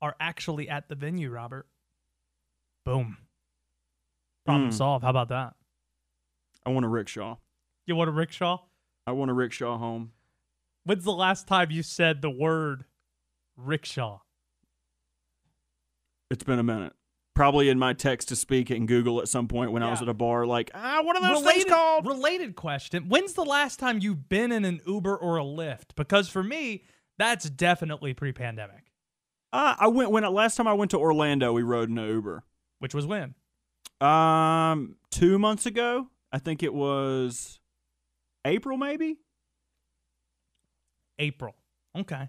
are 0.00 0.16
actually 0.20 0.68
at 0.70 0.88
the 0.88 0.94
venue, 0.94 1.28
Robert. 1.30 1.66
Boom. 2.86 3.16
Problem 4.44 4.68
Hmm. 4.70 4.76
solved. 4.76 5.04
How 5.04 5.10
about 5.10 5.28
that? 5.28 5.54
i 6.66 6.70
want 6.70 6.86
a 6.86 6.88
rickshaw 6.88 7.36
You 7.86 7.94
want 7.94 8.08
a 8.08 8.12
rickshaw? 8.12 8.58
i 9.06 9.12
want 9.12 9.30
a 9.30 9.34
rickshaw 9.34 9.76
home 9.76 10.12
When's 10.84 11.04
the 11.04 11.12
last 11.12 11.46
time 11.46 11.70
you 11.70 11.82
said 11.82 12.22
the 12.22 12.30
word 12.30 12.84
rickshaw? 13.56 14.20
it's 16.30 16.42
been 16.44 16.58
a 16.58 16.62
minute 16.62 16.94
probably 17.34 17.68
in 17.68 17.78
my 17.78 17.92
text 17.92 18.28
to 18.28 18.36
speak 18.36 18.70
in 18.70 18.86
google 18.86 19.20
at 19.20 19.28
some 19.28 19.46
point 19.48 19.72
when 19.72 19.82
i 19.82 19.90
was 19.90 20.00
at 20.00 20.08
a 20.08 20.14
bar 20.14 20.46
like 20.46 20.70
ah 20.74 21.02
what 21.04 21.16
are 21.16 21.20
those 21.22 21.42
related, 21.42 21.62
things 21.62 21.64
called 21.74 22.06
Related 22.06 22.56
question. 22.56 23.08
When's 23.10 23.34
the 23.34 23.44
last 23.44 23.78
time 23.78 23.98
you've 24.00 24.28
been 24.28 24.50
in 24.52 24.64
an 24.64 24.80
Uber 24.86 25.14
or 25.16 25.36
a 25.38 25.42
Lyft? 25.44 25.94
Because 25.96 26.28
for 26.28 26.42
me, 26.42 26.84
that's 27.18 27.48
definitely 27.50 28.14
pre 28.14 28.32
pandemic. 28.32 28.90
Uh, 29.52 29.74
I 29.78 29.88
went 29.88 30.10
when 30.10 30.24
last 30.32 30.56
time 30.56 30.66
I 30.66 30.72
went 30.72 30.90
to 30.92 30.98
Orlando. 30.98 31.52
We 31.52 31.62
rode 31.62 31.88
in 31.90 31.98
an 31.98 32.08
Uber. 32.08 32.42
Which 32.78 32.94
was 32.94 33.06
when? 33.06 33.34
Um, 34.04 34.96
two 35.10 35.38
months 35.38 35.66
ago. 35.66 36.08
I 36.32 36.38
think 36.38 36.62
it 36.62 36.74
was 36.74 37.60
April, 38.44 38.76
maybe. 38.76 39.18
April. 41.18 41.54
Okay. 41.96 42.28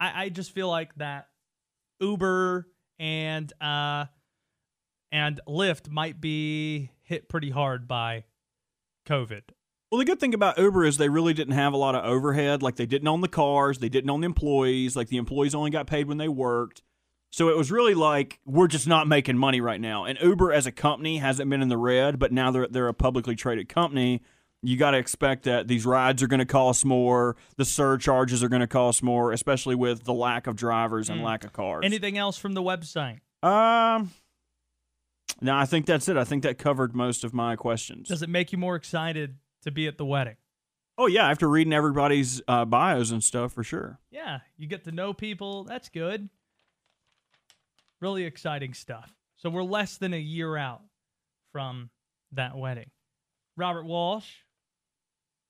I, 0.00 0.24
I 0.24 0.28
just 0.28 0.52
feel 0.52 0.68
like 0.68 0.94
that 0.96 1.28
Uber 2.00 2.66
and 2.98 3.52
uh 3.60 4.06
and 5.12 5.40
Lyft 5.48 5.90
might 5.90 6.20
be 6.20 6.90
hit 7.02 7.28
pretty 7.28 7.50
hard 7.50 7.86
by 7.88 8.24
COVID. 9.06 9.42
Well, 9.90 9.98
the 9.98 10.04
good 10.04 10.20
thing 10.20 10.34
about 10.34 10.58
Uber 10.58 10.84
is 10.84 10.98
they 10.98 11.08
really 11.08 11.34
didn't 11.34 11.54
have 11.54 11.72
a 11.72 11.76
lot 11.76 11.94
of 11.94 12.04
overhead. 12.04 12.62
Like 12.62 12.76
they 12.76 12.86
didn't 12.86 13.08
own 13.08 13.20
the 13.20 13.28
cars, 13.28 13.78
they 13.78 13.88
didn't 13.88 14.10
own 14.10 14.20
the 14.20 14.26
employees. 14.26 14.96
Like 14.96 15.08
the 15.08 15.16
employees 15.16 15.54
only 15.54 15.70
got 15.70 15.86
paid 15.86 16.06
when 16.06 16.18
they 16.18 16.28
worked. 16.28 16.82
So 17.32 17.48
it 17.48 17.56
was 17.56 17.70
really 17.70 17.94
like 17.94 18.40
we're 18.44 18.66
just 18.66 18.88
not 18.88 19.06
making 19.06 19.38
money 19.38 19.60
right 19.60 19.80
now. 19.80 20.04
And 20.04 20.18
Uber 20.20 20.52
as 20.52 20.66
a 20.66 20.72
company 20.72 21.18
hasn't 21.18 21.48
been 21.48 21.62
in 21.62 21.68
the 21.68 21.78
red, 21.78 22.18
but 22.18 22.32
now 22.32 22.50
they're 22.50 22.66
they're 22.68 22.88
a 22.88 22.94
publicly 22.94 23.36
traded 23.36 23.68
company. 23.68 24.20
You 24.62 24.76
got 24.76 24.90
to 24.90 24.98
expect 24.98 25.44
that 25.44 25.68
these 25.68 25.86
rides 25.86 26.22
are 26.22 26.26
going 26.26 26.40
to 26.40 26.44
cost 26.44 26.84
more, 26.84 27.36
the 27.56 27.64
surcharges 27.64 28.42
are 28.44 28.48
going 28.48 28.60
to 28.60 28.66
cost 28.66 29.02
more, 29.02 29.32
especially 29.32 29.74
with 29.74 30.04
the 30.04 30.12
lack 30.12 30.46
of 30.46 30.54
drivers 30.56 31.08
and 31.08 31.20
Mm. 31.20 31.24
lack 31.24 31.44
of 31.44 31.52
cars. 31.54 31.80
Anything 31.84 32.18
else 32.18 32.36
from 32.36 32.52
the 32.52 32.62
website? 32.62 33.20
Um, 33.42 34.10
no, 35.40 35.56
I 35.56 35.64
think 35.64 35.86
that's 35.86 36.08
it. 36.08 36.16
I 36.18 36.24
think 36.24 36.42
that 36.42 36.58
covered 36.58 36.94
most 36.94 37.24
of 37.24 37.32
my 37.32 37.56
questions. 37.56 38.08
Does 38.08 38.20
it 38.22 38.28
make 38.28 38.52
you 38.52 38.58
more 38.58 38.76
excited 38.76 39.36
to 39.62 39.70
be 39.70 39.86
at 39.86 39.96
the 39.98 40.04
wedding? 40.04 40.36
oh 40.98 41.06
yeah, 41.06 41.26
after 41.30 41.48
reading 41.48 41.72
everybody's 41.72 42.42
uh, 42.46 42.66
bios 42.66 43.10
and 43.10 43.24
stuff, 43.24 43.52
for 43.54 43.64
sure. 43.64 43.98
Yeah, 44.10 44.40
you 44.58 44.66
get 44.66 44.84
to 44.84 44.92
know 44.92 45.14
people. 45.14 45.64
That's 45.64 45.88
good. 45.88 46.28
Really 48.00 48.24
exciting 48.24 48.74
stuff. 48.74 49.12
So 49.36 49.50
we're 49.50 49.62
less 49.62 49.96
than 49.96 50.14
a 50.14 50.18
year 50.18 50.56
out 50.56 50.82
from 51.52 51.90
that 52.32 52.56
wedding. 52.56 52.90
Robert 53.56 53.84
Walsh, 53.84 54.28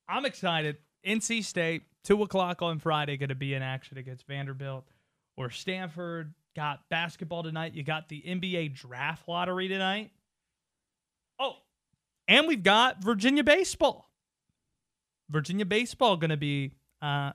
I'm 0.09 0.25
excited. 0.25 0.77
NC 1.07 1.45
State, 1.45 1.83
2 2.05 2.23
o'clock 2.23 2.63
on 2.63 2.79
Friday, 2.79 3.17
going 3.17 3.29
to 3.29 3.35
be 3.35 3.55
in 3.55 3.63
action 3.63 3.99
against 3.99 4.27
Vanderbilt 4.27 4.85
or 5.37 5.51
Stanford. 5.51 6.35
Got 6.57 6.89
basketball 6.89 7.43
tonight. 7.43 7.75
You 7.75 7.85
got 7.85 8.09
the 8.09 8.23
NBA 8.27 8.75
draft 8.75 9.29
lottery 9.29 9.69
tonight. 9.69 10.11
Oh, 11.39 11.57
and 12.27 12.49
we've 12.49 12.63
got 12.63 13.03
Virginia 13.03 13.45
baseball. 13.45 14.11
Virginia 15.31 15.65
baseball 15.65 16.17
going 16.17 16.31
to 16.31 16.37
be 16.37 16.73
uh, 17.01 17.33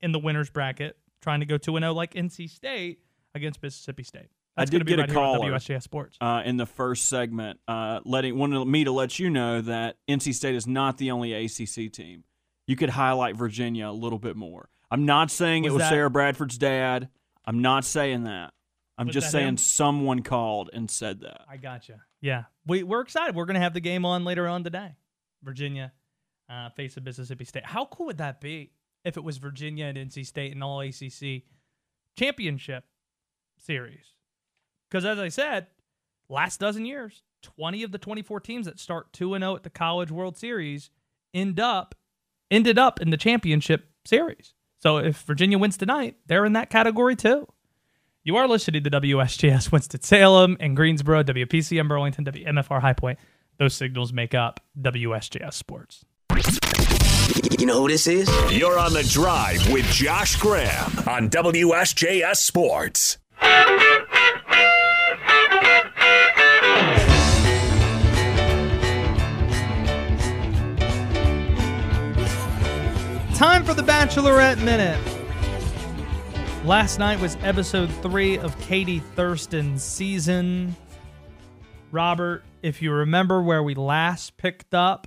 in 0.00 0.12
the 0.12 0.18
winners 0.18 0.50
bracket, 0.50 0.96
trying 1.22 1.40
to 1.40 1.46
go 1.46 1.56
2 1.56 1.78
0 1.78 1.92
like 1.92 2.14
NC 2.14 2.50
State 2.50 3.00
against 3.34 3.62
Mississippi 3.62 4.02
State. 4.02 4.28
That's 4.56 4.70
I 4.70 4.78
did 4.78 4.86
get 4.86 4.98
right 4.98 5.10
a 5.10 5.12
call 5.12 5.40
WSJS 5.40 5.82
Sports. 5.82 6.16
uh, 6.20 6.42
in 6.44 6.56
the 6.56 6.66
first 6.66 7.08
segment, 7.08 7.60
uh, 7.68 8.00
letting 8.04 8.38
wanted 8.38 8.64
me 8.64 8.84
to 8.84 8.92
let 8.92 9.18
you 9.18 9.28
know 9.28 9.60
that 9.60 9.96
NC 10.08 10.32
State 10.34 10.54
is 10.54 10.66
not 10.66 10.96
the 10.96 11.10
only 11.10 11.32
ACC 11.34 11.92
team. 11.92 12.24
You 12.66 12.74
could 12.74 12.90
highlight 12.90 13.36
Virginia 13.36 13.88
a 13.88 13.92
little 13.92 14.18
bit 14.18 14.34
more. 14.34 14.70
I'm 14.90 15.04
not 15.04 15.30
saying 15.30 15.64
Was 15.64 15.70
it 15.70 15.74
was 15.74 15.80
that- 15.82 15.88
Sarah 15.90 16.10
Bradford's 16.10 16.58
dad. 16.58 17.08
I'm 17.44 17.60
not 17.60 17.84
saying 17.84 18.24
that. 18.24 18.54
I'm 18.98 19.10
just 19.10 19.26
that 19.26 19.32
saying 19.32 19.48
him? 19.48 19.56
someone 19.58 20.22
called 20.22 20.70
and 20.72 20.90
said 20.90 21.20
that. 21.20 21.42
I 21.48 21.58
gotcha. 21.58 22.00
Yeah, 22.22 22.44
we 22.66 22.82
we're 22.82 23.02
excited. 23.02 23.36
We're 23.36 23.44
gonna 23.44 23.60
have 23.60 23.74
the 23.74 23.80
game 23.80 24.06
on 24.06 24.24
later 24.24 24.48
on 24.48 24.64
today. 24.64 24.96
Virginia 25.42 25.92
uh, 26.48 26.70
face 26.70 26.96
of 26.96 27.04
Mississippi 27.04 27.44
State. 27.44 27.66
How 27.66 27.84
cool 27.84 28.06
would 28.06 28.18
that 28.18 28.40
be 28.40 28.72
if 29.04 29.18
it 29.18 29.22
was 29.22 29.36
Virginia 29.36 29.84
and 29.84 29.98
NC 29.98 30.24
State 30.24 30.52
and 30.52 30.64
all 30.64 30.80
ACC 30.80 31.42
championship 32.18 32.84
series? 33.58 34.14
Because 34.90 35.04
as 35.04 35.18
I 35.18 35.28
said, 35.28 35.66
last 36.28 36.60
dozen 36.60 36.84
years, 36.84 37.22
twenty 37.42 37.82
of 37.82 37.92
the 37.92 37.98
twenty-four 37.98 38.40
teams 38.40 38.66
that 38.66 38.78
start 38.78 39.12
two 39.12 39.34
and 39.34 39.42
zero 39.42 39.56
at 39.56 39.62
the 39.62 39.70
College 39.70 40.10
World 40.10 40.36
Series 40.36 40.90
end 41.34 41.60
up 41.60 41.94
ended 42.50 42.78
up 42.78 43.00
in 43.00 43.10
the 43.10 43.16
championship 43.16 43.90
series. 44.04 44.54
So 44.78 44.98
if 44.98 45.22
Virginia 45.22 45.58
wins 45.58 45.76
tonight, 45.76 46.16
they're 46.26 46.44
in 46.44 46.52
that 46.52 46.70
category 46.70 47.16
too. 47.16 47.48
You 48.22 48.36
are 48.36 48.48
listening 48.48 48.82
to 48.84 48.90
WSJS 48.90 49.70
Winston-Salem 49.70 50.56
and 50.58 50.76
Greensboro, 50.76 51.22
WPCM 51.22 51.86
Burlington, 51.88 52.24
WMFR 52.24 52.80
High 52.80 52.92
Point. 52.92 53.18
Those 53.58 53.74
signals 53.74 54.12
make 54.12 54.34
up 54.34 54.60
WSJS 54.80 55.54
Sports. 55.54 56.04
You 57.58 57.66
know 57.66 57.82
who 57.82 57.88
this 57.88 58.06
is? 58.06 58.28
You're 58.52 58.78
on 58.78 58.92
the 58.92 59.04
drive 59.04 59.72
with 59.72 59.86
Josh 59.86 60.36
Graham 60.36 60.90
on 61.08 61.30
WSJS 61.30 62.36
Sports. 62.36 63.18
Time 73.36 73.66
for 73.66 73.74
the 73.74 73.82
Bachelorette 73.82 74.64
Minute. 74.64 74.98
Last 76.64 76.98
night 76.98 77.20
was 77.20 77.36
episode 77.42 77.92
three 78.00 78.38
of 78.38 78.58
Katie 78.60 79.00
Thurston's 79.14 79.82
season. 79.84 80.74
Robert, 81.92 82.44
if 82.62 82.80
you 82.80 82.90
remember 82.90 83.42
where 83.42 83.62
we 83.62 83.74
last 83.74 84.38
picked 84.38 84.72
up, 84.72 85.06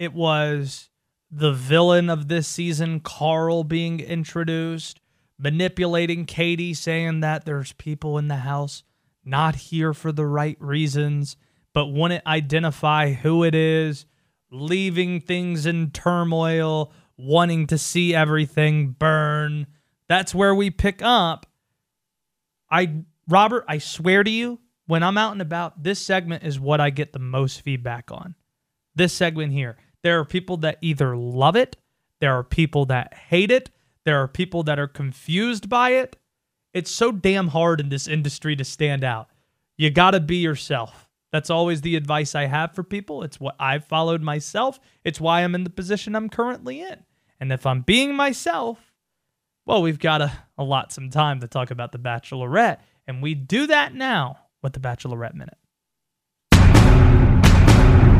it 0.00 0.12
was 0.12 0.90
the 1.30 1.52
villain 1.52 2.10
of 2.10 2.26
this 2.26 2.48
season, 2.48 2.98
Carl, 2.98 3.62
being 3.62 4.00
introduced, 4.00 5.00
manipulating 5.38 6.26
Katie, 6.26 6.74
saying 6.74 7.20
that 7.20 7.44
there's 7.44 7.74
people 7.74 8.18
in 8.18 8.26
the 8.26 8.38
house 8.38 8.82
not 9.24 9.54
here 9.54 9.94
for 9.94 10.10
the 10.10 10.26
right 10.26 10.56
reasons, 10.58 11.36
but 11.72 11.86
wouldn't 11.86 12.26
identify 12.26 13.12
who 13.12 13.44
it 13.44 13.54
is, 13.54 14.04
leaving 14.50 15.20
things 15.20 15.64
in 15.64 15.92
turmoil, 15.92 16.92
wanting 17.16 17.66
to 17.68 17.78
see 17.78 18.14
everything 18.14 18.90
burn. 18.90 19.66
That's 20.08 20.34
where 20.34 20.54
we 20.54 20.70
pick 20.70 21.00
up. 21.02 21.46
I 22.70 23.04
Robert, 23.28 23.64
I 23.68 23.78
swear 23.78 24.24
to 24.24 24.30
you, 24.30 24.60
when 24.86 25.02
I'm 25.02 25.18
out 25.18 25.32
and 25.32 25.42
about, 25.42 25.82
this 25.82 26.00
segment 26.00 26.42
is 26.42 26.58
what 26.58 26.80
I 26.80 26.90
get 26.90 27.12
the 27.12 27.18
most 27.18 27.62
feedback 27.62 28.10
on. 28.10 28.34
This 28.94 29.12
segment 29.12 29.52
here. 29.52 29.76
There 30.02 30.18
are 30.18 30.24
people 30.24 30.56
that 30.58 30.78
either 30.80 31.16
love 31.16 31.56
it, 31.56 31.76
there 32.20 32.34
are 32.34 32.44
people 32.44 32.86
that 32.86 33.14
hate 33.14 33.50
it, 33.50 33.70
there 34.04 34.20
are 34.20 34.28
people 34.28 34.64
that 34.64 34.78
are 34.78 34.88
confused 34.88 35.68
by 35.68 35.90
it. 35.90 36.16
It's 36.74 36.90
so 36.90 37.12
damn 37.12 37.48
hard 37.48 37.80
in 37.80 37.88
this 37.88 38.08
industry 38.08 38.56
to 38.56 38.64
stand 38.64 39.04
out. 39.04 39.28
You 39.76 39.90
got 39.90 40.12
to 40.12 40.20
be 40.20 40.36
yourself. 40.36 41.01
That's 41.32 41.48
always 41.50 41.80
the 41.80 41.96
advice 41.96 42.34
I 42.34 42.44
have 42.44 42.74
for 42.74 42.84
people. 42.84 43.22
It's 43.22 43.40
what 43.40 43.56
I've 43.58 43.86
followed 43.86 44.20
myself. 44.20 44.78
It's 45.02 45.20
why 45.20 45.40
I'm 45.40 45.54
in 45.54 45.64
the 45.64 45.70
position 45.70 46.14
I'm 46.14 46.28
currently 46.28 46.82
in. 46.82 47.04
And 47.40 47.50
if 47.50 47.64
I'm 47.66 47.80
being 47.80 48.14
myself, 48.14 48.92
well, 49.64 49.80
we've 49.80 49.98
got 49.98 50.20
a, 50.20 50.30
a 50.58 50.62
lot 50.62 50.92
some 50.92 51.08
time 51.08 51.40
to 51.40 51.48
talk 51.48 51.70
about 51.70 51.92
The 51.92 51.98
Bachelorette. 51.98 52.78
And 53.06 53.22
we 53.22 53.34
do 53.34 53.66
that 53.66 53.94
now 53.94 54.38
with 54.62 54.74
The 54.74 54.80
Bachelorette 54.80 55.34
Minute. 55.34 55.56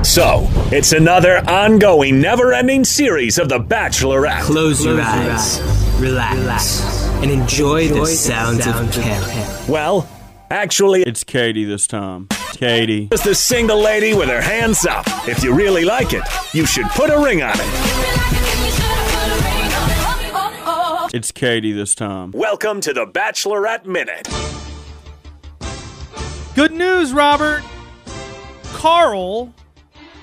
So, 0.04 0.48
it's 0.72 0.92
another 0.92 1.38
ongoing, 1.48 2.20
never 2.20 2.52
ending 2.52 2.84
series 2.84 3.38
of 3.38 3.48
The 3.48 3.60
Bachelorette. 3.60 4.42
Close 4.42 4.84
your 4.84 5.00
eyes, 5.00 5.60
relax, 6.00 6.82
and 7.22 7.30
enjoy 7.30 7.88
the 7.88 8.06
sounds 8.06 8.66
of 8.66 8.92
Kevin. 8.92 9.70
Well, 9.72 10.08
actually, 10.52 11.02
It's 11.02 11.24
Katie 11.24 11.64
this 11.64 11.86
time. 11.86 12.28
Katie. 12.52 13.08
Is 13.10 13.22
the 13.22 13.34
single 13.34 13.80
lady 13.80 14.12
with 14.12 14.28
her 14.28 14.42
hands 14.42 14.84
up. 14.84 15.06
If 15.26 15.42
you 15.42 15.54
really 15.54 15.84
like 15.84 16.12
it, 16.12 16.22
you 16.52 16.66
should 16.66 16.86
put 16.88 17.08
a 17.08 17.18
ring 17.18 17.42
on 17.42 17.54
it. 17.54 17.66
It's 21.14 21.32
Katie 21.32 21.72
this 21.72 21.94
time. 21.94 22.32
Welcome 22.32 22.82
to 22.82 22.92
the 22.92 23.06
Bachelorette 23.06 23.86
Minute. 23.86 24.28
Good 26.54 26.72
news, 26.72 27.14
Robert. 27.14 27.62
Carl 28.74 29.54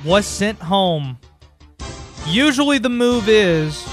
was 0.06 0.28
sent 0.28 0.60
home. 0.60 1.18
Usually, 2.28 2.78
the 2.78 2.90
move 2.90 3.28
is 3.28 3.84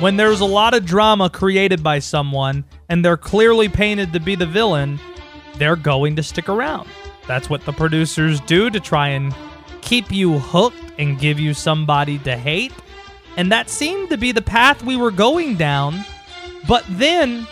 when 0.00 0.16
there's 0.16 0.40
a 0.40 0.44
lot 0.44 0.74
of 0.74 0.84
drama 0.84 1.30
created 1.30 1.84
by 1.84 2.00
someone 2.00 2.64
and 2.88 3.04
they're 3.04 3.16
clearly 3.16 3.68
painted 3.68 4.12
to 4.12 4.20
be 4.20 4.34
the 4.34 4.46
villain, 4.46 4.98
they're 5.58 5.76
going 5.76 6.16
to 6.16 6.22
stick 6.22 6.48
around. 6.48 6.88
That's 7.26 7.48
what 7.48 7.64
the 7.64 7.72
producers 7.72 8.40
do 8.40 8.70
to 8.70 8.80
try 8.80 9.08
and 9.08 9.34
keep 9.80 10.10
you 10.10 10.38
hooked 10.38 10.76
and 10.98 11.18
give 11.18 11.38
you 11.38 11.54
somebody 11.54 12.18
to 12.20 12.36
hate. 12.36 12.72
And 13.36 13.50
that 13.50 13.68
seemed 13.68 14.10
to 14.10 14.16
be 14.16 14.32
the 14.32 14.42
path 14.42 14.82
we 14.82 14.96
were 14.96 15.10
going 15.10 15.56
down. 15.56 16.04
But 16.68 16.84
then 16.88 17.46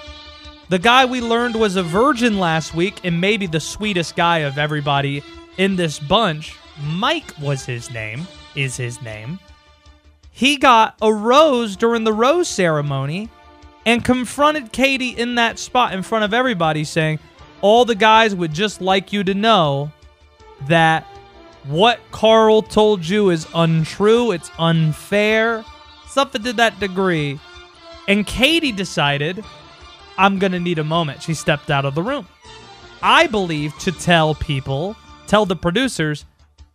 the 0.68 0.78
guy 0.78 1.05
we 1.05 1.20
learned 1.20 1.57
was 1.57 1.76
a 1.76 1.82
virgin 1.82 2.38
last 2.38 2.74
week 2.74 3.00
and 3.05 3.20
maybe 3.20 3.46
the 3.46 3.61
sweetest 3.61 4.16
guy 4.16 4.38
of 4.38 4.59
everybody 4.59 5.22
in 5.59 5.76
this 5.76 5.98
bunch, 5.98 6.57
Mike 6.82 7.34
was 7.40 7.64
his 7.66 7.90
name, 7.90 8.26
is 8.55 8.76
his 8.76 9.03
name. 9.03 9.38
He 10.30 10.57
got 10.57 10.96
a 11.03 11.12
rose 11.12 11.76
during 11.76 12.05
the 12.05 12.12
rose 12.12 12.48
ceremony 12.48 13.28
and 13.84 14.05
confronted 14.05 14.72
Katie 14.72 15.11
in 15.11 15.34
that 15.34 15.59
spot 15.59 15.92
in 15.92 16.03
front 16.03 16.24
of 16.24 16.32
everybody, 16.32 16.84
saying, 16.84 17.18
All 17.62 17.84
the 17.84 17.94
guys 17.94 18.34
would 18.34 18.52
just 18.52 18.80
like 18.80 19.12
you 19.12 19.24
to 19.24 19.34
know 19.34 19.90
that 20.68 21.06
what 21.64 22.00
Carl 22.10 22.62
told 22.62 23.06
you 23.06 23.30
is 23.30 23.46
untrue, 23.54 24.32
it's 24.32 24.50
unfair, 24.58 25.64
something 26.08 26.42
to 26.42 26.52
that 26.54 26.78
degree. 26.80 27.38
And 28.08 28.26
Katie 28.26 28.72
decided, 28.72 29.44
I'm 30.18 30.38
going 30.38 30.52
to 30.52 30.60
need 30.60 30.78
a 30.78 30.84
moment. 30.84 31.22
She 31.22 31.34
stepped 31.34 31.70
out 31.70 31.84
of 31.84 31.94
the 31.94 32.02
room. 32.02 32.26
I 33.00 33.26
believe 33.28 33.76
to 33.78 33.92
tell 33.92 34.34
people, 34.34 34.96
tell 35.26 35.46
the 35.46 35.56
producers, 35.56 36.24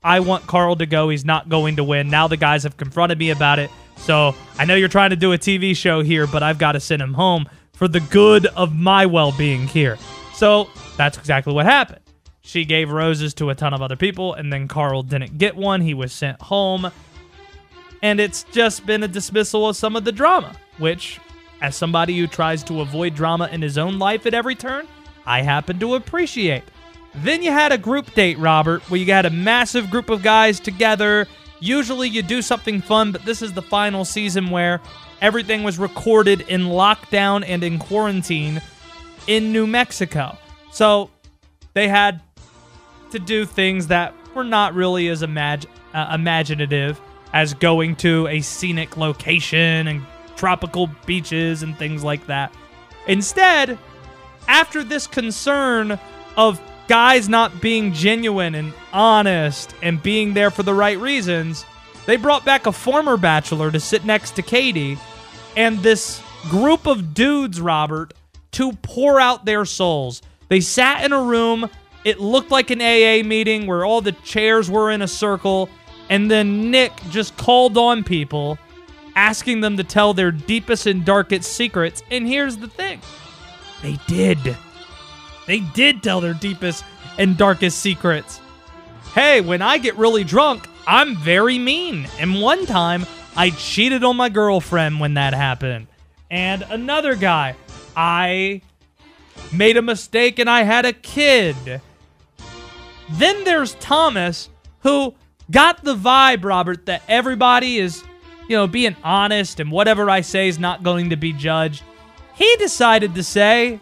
I 0.03 0.21
want 0.21 0.47
Carl 0.47 0.75
to 0.77 0.85
go. 0.85 1.09
He's 1.09 1.25
not 1.25 1.49
going 1.49 1.75
to 1.77 1.83
win. 1.83 2.09
Now 2.09 2.27
the 2.27 2.37
guys 2.37 2.63
have 2.63 2.77
confronted 2.77 3.17
me 3.17 3.29
about 3.29 3.59
it. 3.59 3.69
So 3.97 4.35
I 4.57 4.65
know 4.65 4.75
you're 4.75 4.87
trying 4.87 5.09
to 5.09 5.15
do 5.15 5.33
a 5.33 5.37
TV 5.37 5.75
show 5.75 6.01
here, 6.01 6.27
but 6.27 6.43
I've 6.43 6.59
got 6.59 6.73
to 6.73 6.79
send 6.79 7.01
him 7.01 7.13
home 7.13 7.49
for 7.73 7.87
the 7.87 7.99
good 7.99 8.45
of 8.47 8.73
my 8.73 9.05
well 9.05 9.31
being 9.33 9.67
here. 9.67 9.97
So 10.37 10.69
that's 10.97 11.17
exactly 11.17 11.51
what 11.51 11.65
happened. 11.65 12.01
She 12.41 12.63
gave 12.63 12.91
roses 12.91 13.33
to 13.35 13.49
a 13.49 13.55
ton 13.55 13.73
of 13.73 13.81
other 13.81 13.95
people, 13.95 14.35
and 14.35 14.53
then 14.53 14.67
Carl 14.67 15.01
didn't 15.01 15.39
get 15.39 15.55
one. 15.55 15.81
He 15.81 15.95
was 15.95 16.13
sent 16.13 16.39
home. 16.43 16.91
And 18.03 18.19
it's 18.19 18.43
just 18.51 18.85
been 18.85 19.01
a 19.01 19.07
dismissal 19.07 19.67
of 19.67 19.75
some 19.75 19.95
of 19.95 20.05
the 20.05 20.11
drama, 20.11 20.55
which, 20.77 21.19
as 21.59 21.75
somebody 21.75 22.15
who 22.19 22.27
tries 22.27 22.61
to 22.65 22.81
avoid 22.81 23.15
drama 23.15 23.49
in 23.51 23.63
his 23.63 23.79
own 23.79 23.97
life 23.97 24.27
at 24.27 24.35
every 24.35 24.53
turn, 24.53 24.87
I 25.25 25.41
happen 25.41 25.79
to 25.79 25.95
appreciate. 25.95 26.63
Then 27.15 27.41
you 27.41 27.51
had 27.51 27.71
a 27.71 27.77
group 27.77 28.13
date, 28.13 28.37
Robert, 28.37 28.83
where 28.91 28.99
you 28.99 29.11
had 29.11 29.25
a 29.25 29.31
massive 29.31 29.89
group 29.89 30.11
of 30.11 30.21
guys 30.21 30.59
together. 30.59 31.25
Usually 31.59 32.07
you 32.07 32.21
do 32.21 32.43
something 32.43 32.79
fun, 32.79 33.11
but 33.11 33.25
this 33.25 33.41
is 33.41 33.53
the 33.53 33.63
final 33.63 34.05
season 34.05 34.51
where 34.51 34.81
everything 35.19 35.63
was 35.63 35.79
recorded 35.79 36.41
in 36.41 36.65
lockdown 36.65 37.43
and 37.47 37.63
in 37.63 37.79
quarantine 37.79 38.61
in 39.27 39.51
New 39.51 39.67
Mexico. 39.67 40.37
So 40.71 41.09
they 41.73 41.87
had 41.87 42.21
to 43.11 43.19
do 43.19 43.45
things 43.45 43.87
that 43.87 44.13
were 44.33 44.43
not 44.43 44.73
really 44.73 45.07
as 45.09 45.21
imag- 45.21 45.67
uh, 45.93 46.11
imaginative 46.13 46.99
as 47.33 47.53
going 47.53 47.95
to 47.97 48.27
a 48.27 48.41
scenic 48.41 48.97
location 48.97 49.87
and 49.87 50.05
tropical 50.35 50.89
beaches 51.05 51.63
and 51.63 51.77
things 51.77 52.03
like 52.03 52.25
that. 52.27 52.53
Instead, 53.07 53.77
after 54.47 54.83
this 54.83 55.07
concern 55.07 55.99
of 56.35 56.61
guys 56.87 57.27
not 57.27 57.61
being 57.61 57.93
genuine 57.93 58.55
and 58.55 58.73
honest 58.93 59.73
and 59.81 60.01
being 60.01 60.33
there 60.33 60.49
for 60.49 60.63
the 60.63 60.73
right 60.73 60.97
reasons, 60.99 61.65
they 62.05 62.15
brought 62.15 62.45
back 62.45 62.65
a 62.65 62.71
former 62.71 63.17
bachelor 63.17 63.71
to 63.71 63.79
sit 63.79 64.05
next 64.05 64.31
to 64.31 64.41
Katie 64.41 64.97
and 65.57 65.79
this 65.79 66.21
group 66.43 66.85
of 66.87 67.13
dudes, 67.13 67.59
Robert, 67.59 68.13
to 68.51 68.73
pour 68.81 69.19
out 69.19 69.45
their 69.45 69.65
souls. 69.65 70.21
They 70.49 70.61
sat 70.61 71.03
in 71.03 71.13
a 71.13 71.21
room. 71.21 71.69
It 72.03 72.19
looked 72.19 72.51
like 72.51 72.71
an 72.71 72.81
AA 72.81 73.27
meeting 73.27 73.67
where 73.67 73.85
all 73.85 74.01
the 74.01 74.11
chairs 74.11 74.69
were 74.69 74.91
in 74.91 75.01
a 75.01 75.07
circle. 75.07 75.69
And 76.09 76.31
then 76.31 76.71
Nick 76.71 76.93
just 77.09 77.35
called 77.37 77.77
on 77.77 78.03
people, 78.03 78.57
asking 79.15 79.61
them 79.61 79.77
to 79.77 79.83
tell 79.83 80.13
their 80.13 80.31
deepest 80.31 80.87
and 80.87 81.03
darkest 81.03 81.51
secrets. 81.51 82.01
And 82.09 82.27
here's 82.27 82.57
the 82.57 82.67
thing 82.67 83.01
they 83.81 83.99
did. 84.07 84.57
They 85.45 85.59
did 85.59 86.03
tell 86.03 86.21
their 86.21 86.33
deepest 86.33 86.83
and 87.17 87.37
darkest 87.37 87.79
secrets. 87.79 88.39
Hey, 89.13 89.41
when 89.41 89.61
I 89.61 89.77
get 89.77 89.95
really 89.97 90.23
drunk, 90.23 90.67
I'm 90.85 91.15
very 91.15 91.57
mean. 91.57 92.07
And 92.19 92.41
one 92.41 92.65
time, 92.65 93.05
I 93.35 93.49
cheated 93.51 94.03
on 94.03 94.17
my 94.17 94.29
girlfriend 94.29 94.99
when 94.99 95.15
that 95.15 95.33
happened. 95.33 95.87
And 96.29 96.63
another 96.69 97.15
guy, 97.15 97.55
I 97.97 98.61
made 99.51 99.75
a 99.75 99.81
mistake 99.81 100.37
and 100.37 100.47
I 100.47 100.61
had 100.61 100.85
a 100.85 100.93
kid. 100.93 101.81
Then 103.09 103.43
there's 103.43 103.73
Thomas, 103.75 104.49
who 104.81 105.15
got 105.49 105.83
the 105.83 105.95
vibe, 105.95 106.43
Robert, 106.43 106.85
that 106.85 107.01
everybody 107.07 107.79
is, 107.79 108.03
you 108.47 108.55
know, 108.55 108.67
being 108.67 108.95
honest 109.03 109.59
and 109.59 109.71
whatever 109.71 110.11
I 110.11 110.21
say 110.21 110.47
is 110.47 110.59
not 110.59 110.83
going 110.83 111.09
to 111.09 111.15
be 111.15 111.33
judged. 111.33 111.81
He 112.35 112.55
decided 112.57 113.15
to 113.15 113.23
say, 113.23 113.79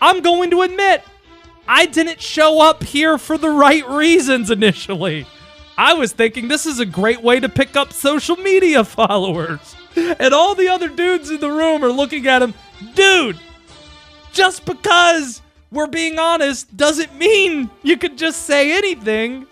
I'm 0.00 0.20
going 0.20 0.50
to 0.50 0.62
admit, 0.62 1.04
I 1.68 1.86
didn't 1.86 2.20
show 2.20 2.60
up 2.60 2.82
here 2.82 3.16
for 3.16 3.38
the 3.38 3.50
right 3.50 3.88
reasons 3.88 4.50
initially. 4.50 5.24
I 5.78 5.94
was 5.94 6.12
thinking 6.12 6.48
this 6.48 6.66
is 6.66 6.80
a 6.80 6.86
great 6.86 7.22
way 7.22 7.38
to 7.38 7.48
pick 7.48 7.76
up 7.76 7.92
social 7.92 8.36
media 8.36 8.82
followers. 8.84 9.76
And 9.96 10.34
all 10.34 10.54
the 10.54 10.68
other 10.68 10.88
dudes 10.88 11.30
in 11.30 11.40
the 11.40 11.50
room 11.50 11.84
are 11.84 11.92
looking 11.92 12.26
at 12.26 12.42
him, 12.42 12.54
dude, 12.94 13.38
just 14.32 14.64
because 14.64 15.40
we're 15.70 15.86
being 15.86 16.18
honest 16.18 16.76
doesn't 16.76 17.14
mean 17.16 17.70
you 17.82 17.96
could 17.96 18.18
just 18.18 18.42
say 18.42 18.76
anything. 18.76 19.46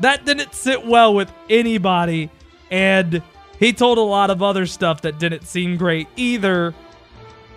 That 0.00 0.24
didn't 0.24 0.54
sit 0.54 0.86
well 0.86 1.14
with 1.14 1.32
anybody. 1.48 2.30
And 2.70 3.22
he 3.58 3.72
told 3.72 3.98
a 3.98 4.02
lot 4.02 4.30
of 4.30 4.42
other 4.42 4.66
stuff 4.66 5.02
that 5.02 5.18
didn't 5.18 5.44
seem 5.46 5.76
great 5.76 6.08
either. 6.16 6.74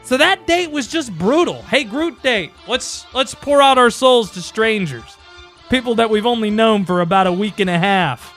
So 0.04 0.18
that 0.18 0.46
date 0.46 0.70
was 0.70 0.88
just 0.88 1.18
brutal. 1.18 1.64
Hey, 1.64 1.84
Groot 1.84 2.22
date, 2.22 2.52
let's 2.68 3.12
let's 3.16 3.34
pour 3.34 3.60
out 3.60 3.80
our 3.80 3.90
souls 3.90 4.32
to 4.34 4.42
strangers, 4.42 5.18
people 5.72 5.96
that 5.96 6.12
we've 6.12 6.28
only 6.28 6.52
known 6.52 6.86
for 6.86 7.02
about 7.02 7.26
a 7.26 7.32
week 7.32 7.60
and 7.60 7.72
a 7.72 7.80
half. 7.80 8.32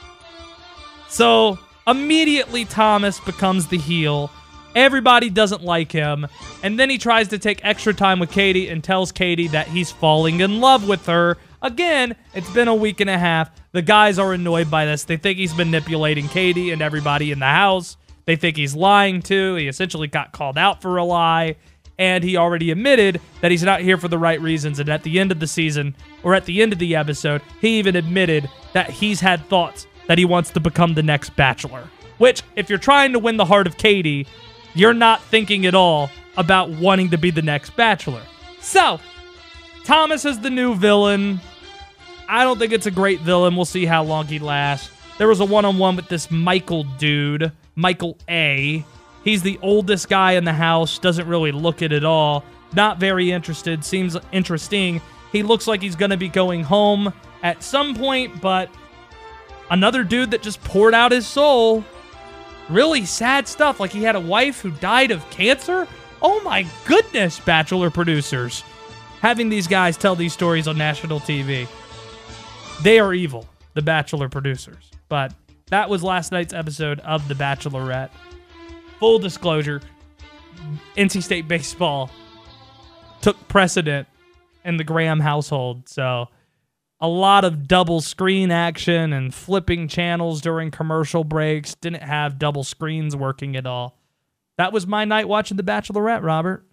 So 1.10 1.58
immediately 1.88 2.66
Thomas 2.66 3.18
becomes 3.18 3.66
the 3.66 3.78
heel. 3.78 4.30
Everybody 4.76 5.30
doesn't 5.30 5.64
like 5.64 5.90
him, 5.90 6.26
and 6.62 6.78
then 6.78 6.90
he 6.90 6.98
tries 6.98 7.28
to 7.28 7.38
take 7.38 7.64
extra 7.64 7.94
time 7.94 8.20
with 8.20 8.30
Katie 8.30 8.68
and 8.68 8.84
tells 8.84 9.10
Katie 9.10 9.48
that 9.48 9.66
he's 9.66 9.90
falling 9.90 10.40
in 10.40 10.60
love 10.60 10.86
with 10.86 11.06
her. 11.06 11.38
Again, 11.62 12.14
it's 12.34 12.50
been 12.50 12.68
a 12.68 12.74
week 12.74 13.00
and 13.00 13.10
a 13.10 13.18
half. 13.18 13.50
The 13.72 13.82
guys 13.82 14.18
are 14.18 14.32
annoyed 14.32 14.70
by 14.70 14.84
this. 14.84 15.04
They 15.04 15.16
think 15.16 15.38
he's 15.38 15.56
manipulating 15.56 16.28
Katie 16.28 16.70
and 16.70 16.82
everybody 16.82 17.32
in 17.32 17.40
the 17.40 17.46
house. 17.46 17.96
They 18.26 18.36
think 18.36 18.56
he's 18.56 18.76
lying 18.76 19.22
too. 19.22 19.54
He 19.56 19.66
essentially 19.66 20.06
got 20.06 20.32
called 20.32 20.58
out 20.58 20.82
for 20.82 20.98
a 20.98 21.04
lie. 21.04 21.56
And 21.98 22.22
he 22.22 22.36
already 22.36 22.70
admitted 22.70 23.20
that 23.40 23.50
he's 23.50 23.64
not 23.64 23.80
here 23.80 23.96
for 23.96 24.06
the 24.06 24.18
right 24.18 24.40
reasons. 24.40 24.78
And 24.78 24.88
at 24.88 25.02
the 25.02 25.18
end 25.18 25.32
of 25.32 25.40
the 25.40 25.48
season, 25.48 25.96
or 26.22 26.34
at 26.34 26.44
the 26.44 26.62
end 26.62 26.72
of 26.72 26.78
the 26.78 26.94
episode, 26.94 27.42
he 27.60 27.78
even 27.78 27.96
admitted 27.96 28.48
that 28.72 28.90
he's 28.90 29.18
had 29.18 29.44
thoughts 29.48 29.88
that 30.08 30.18
he 30.18 30.24
wants 30.24 30.50
to 30.50 30.60
become 30.60 30.94
the 30.94 31.02
next 31.02 31.30
bachelor. 31.36 31.88
Which, 32.18 32.42
if 32.56 32.68
you're 32.68 32.78
trying 32.78 33.12
to 33.12 33.20
win 33.20 33.36
the 33.36 33.44
heart 33.44 33.68
of 33.68 33.76
Katie, 33.76 34.26
you're 34.74 34.92
not 34.92 35.22
thinking 35.22 35.64
at 35.66 35.74
all 35.74 36.10
about 36.36 36.70
wanting 36.70 37.10
to 37.10 37.18
be 37.18 37.30
the 37.30 37.42
next 37.42 37.76
bachelor. 37.76 38.22
So, 38.60 38.98
Thomas 39.84 40.24
is 40.24 40.40
the 40.40 40.50
new 40.50 40.74
villain. 40.74 41.40
I 42.28 42.44
don't 42.44 42.58
think 42.58 42.72
it's 42.72 42.86
a 42.86 42.90
great 42.90 43.20
villain. 43.20 43.54
We'll 43.54 43.64
see 43.64 43.86
how 43.86 44.02
long 44.02 44.26
he 44.26 44.38
lasts. 44.38 44.90
There 45.18 45.28
was 45.28 45.40
a 45.40 45.44
one 45.44 45.64
on 45.64 45.78
one 45.78 45.96
with 45.96 46.08
this 46.08 46.30
Michael 46.30 46.84
dude, 46.84 47.52
Michael 47.74 48.18
A. 48.28 48.84
He's 49.24 49.42
the 49.42 49.58
oldest 49.62 50.08
guy 50.08 50.32
in 50.32 50.44
the 50.44 50.52
house, 50.52 50.98
doesn't 50.98 51.26
really 51.26 51.52
look 51.52 51.82
it 51.82 51.92
at 51.92 52.04
all. 52.04 52.44
Not 52.74 52.98
very 52.98 53.30
interested, 53.30 53.84
seems 53.84 54.16
interesting. 54.32 55.00
He 55.32 55.42
looks 55.42 55.66
like 55.66 55.82
he's 55.82 55.96
going 55.96 56.10
to 56.10 56.16
be 56.16 56.28
going 56.28 56.62
home 56.62 57.12
at 57.42 57.62
some 57.62 57.94
point, 57.94 58.40
but 58.40 58.70
another 59.70 60.04
dude 60.04 60.30
that 60.30 60.42
just 60.42 60.62
poured 60.64 60.94
out 60.94 61.12
his 61.12 61.26
soul. 61.26 61.84
Really 62.68 63.04
sad 63.04 63.48
stuff. 63.48 63.80
Like 63.80 63.90
he 63.90 64.02
had 64.02 64.16
a 64.16 64.20
wife 64.20 64.60
who 64.60 64.70
died 64.70 65.10
of 65.10 65.28
cancer. 65.30 65.86
Oh 66.20 66.40
my 66.42 66.66
goodness, 66.86 67.40
Bachelor 67.40 67.90
producers. 67.90 68.62
Having 69.20 69.48
these 69.48 69.66
guys 69.66 69.96
tell 69.96 70.14
these 70.14 70.32
stories 70.32 70.68
on 70.68 70.76
national 70.78 71.20
TV. 71.20 71.68
They 72.82 72.98
are 73.00 73.12
evil, 73.12 73.48
the 73.74 73.82
Bachelor 73.82 74.28
producers. 74.28 74.90
But 75.08 75.32
that 75.66 75.88
was 75.88 76.02
last 76.02 76.32
night's 76.32 76.52
episode 76.52 77.00
of 77.00 77.26
The 77.28 77.34
Bachelorette. 77.34 78.10
Full 79.00 79.18
disclosure 79.18 79.80
NC 80.96 81.22
State 81.22 81.48
baseball 81.48 82.10
took 83.20 83.48
precedent 83.48 84.08
in 84.64 84.76
the 84.76 84.84
Graham 84.84 85.20
household. 85.20 85.88
So 85.88 86.28
a 87.00 87.08
lot 87.08 87.44
of 87.44 87.68
double 87.68 88.00
screen 88.00 88.50
action 88.50 89.12
and 89.12 89.34
flipping 89.34 89.88
channels 89.88 90.40
during 90.40 90.70
commercial 90.70 91.24
breaks. 91.24 91.74
Didn't 91.76 92.02
have 92.02 92.38
double 92.38 92.64
screens 92.64 93.14
working 93.14 93.56
at 93.56 93.66
all. 93.66 93.98
That 94.56 94.72
was 94.72 94.86
my 94.86 95.04
night 95.04 95.28
watching 95.28 95.56
The 95.56 95.62
Bachelorette, 95.62 96.22
Robert. 96.24 96.64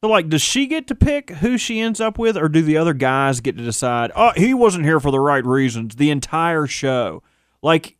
So, 0.00 0.08
like, 0.08 0.28
does 0.28 0.42
she 0.42 0.66
get 0.66 0.88
to 0.88 0.94
pick 0.94 1.30
who 1.30 1.56
she 1.56 1.80
ends 1.80 2.00
up 2.00 2.18
with, 2.18 2.36
or 2.36 2.48
do 2.48 2.62
the 2.62 2.76
other 2.76 2.94
guys 2.94 3.40
get 3.40 3.56
to 3.56 3.62
decide? 3.62 4.10
Oh, 4.16 4.32
he 4.36 4.52
wasn't 4.52 4.84
here 4.84 4.98
for 4.98 5.12
the 5.12 5.20
right 5.20 5.44
reasons. 5.44 5.94
The 5.94 6.10
entire 6.10 6.66
show, 6.66 7.22
like, 7.62 7.96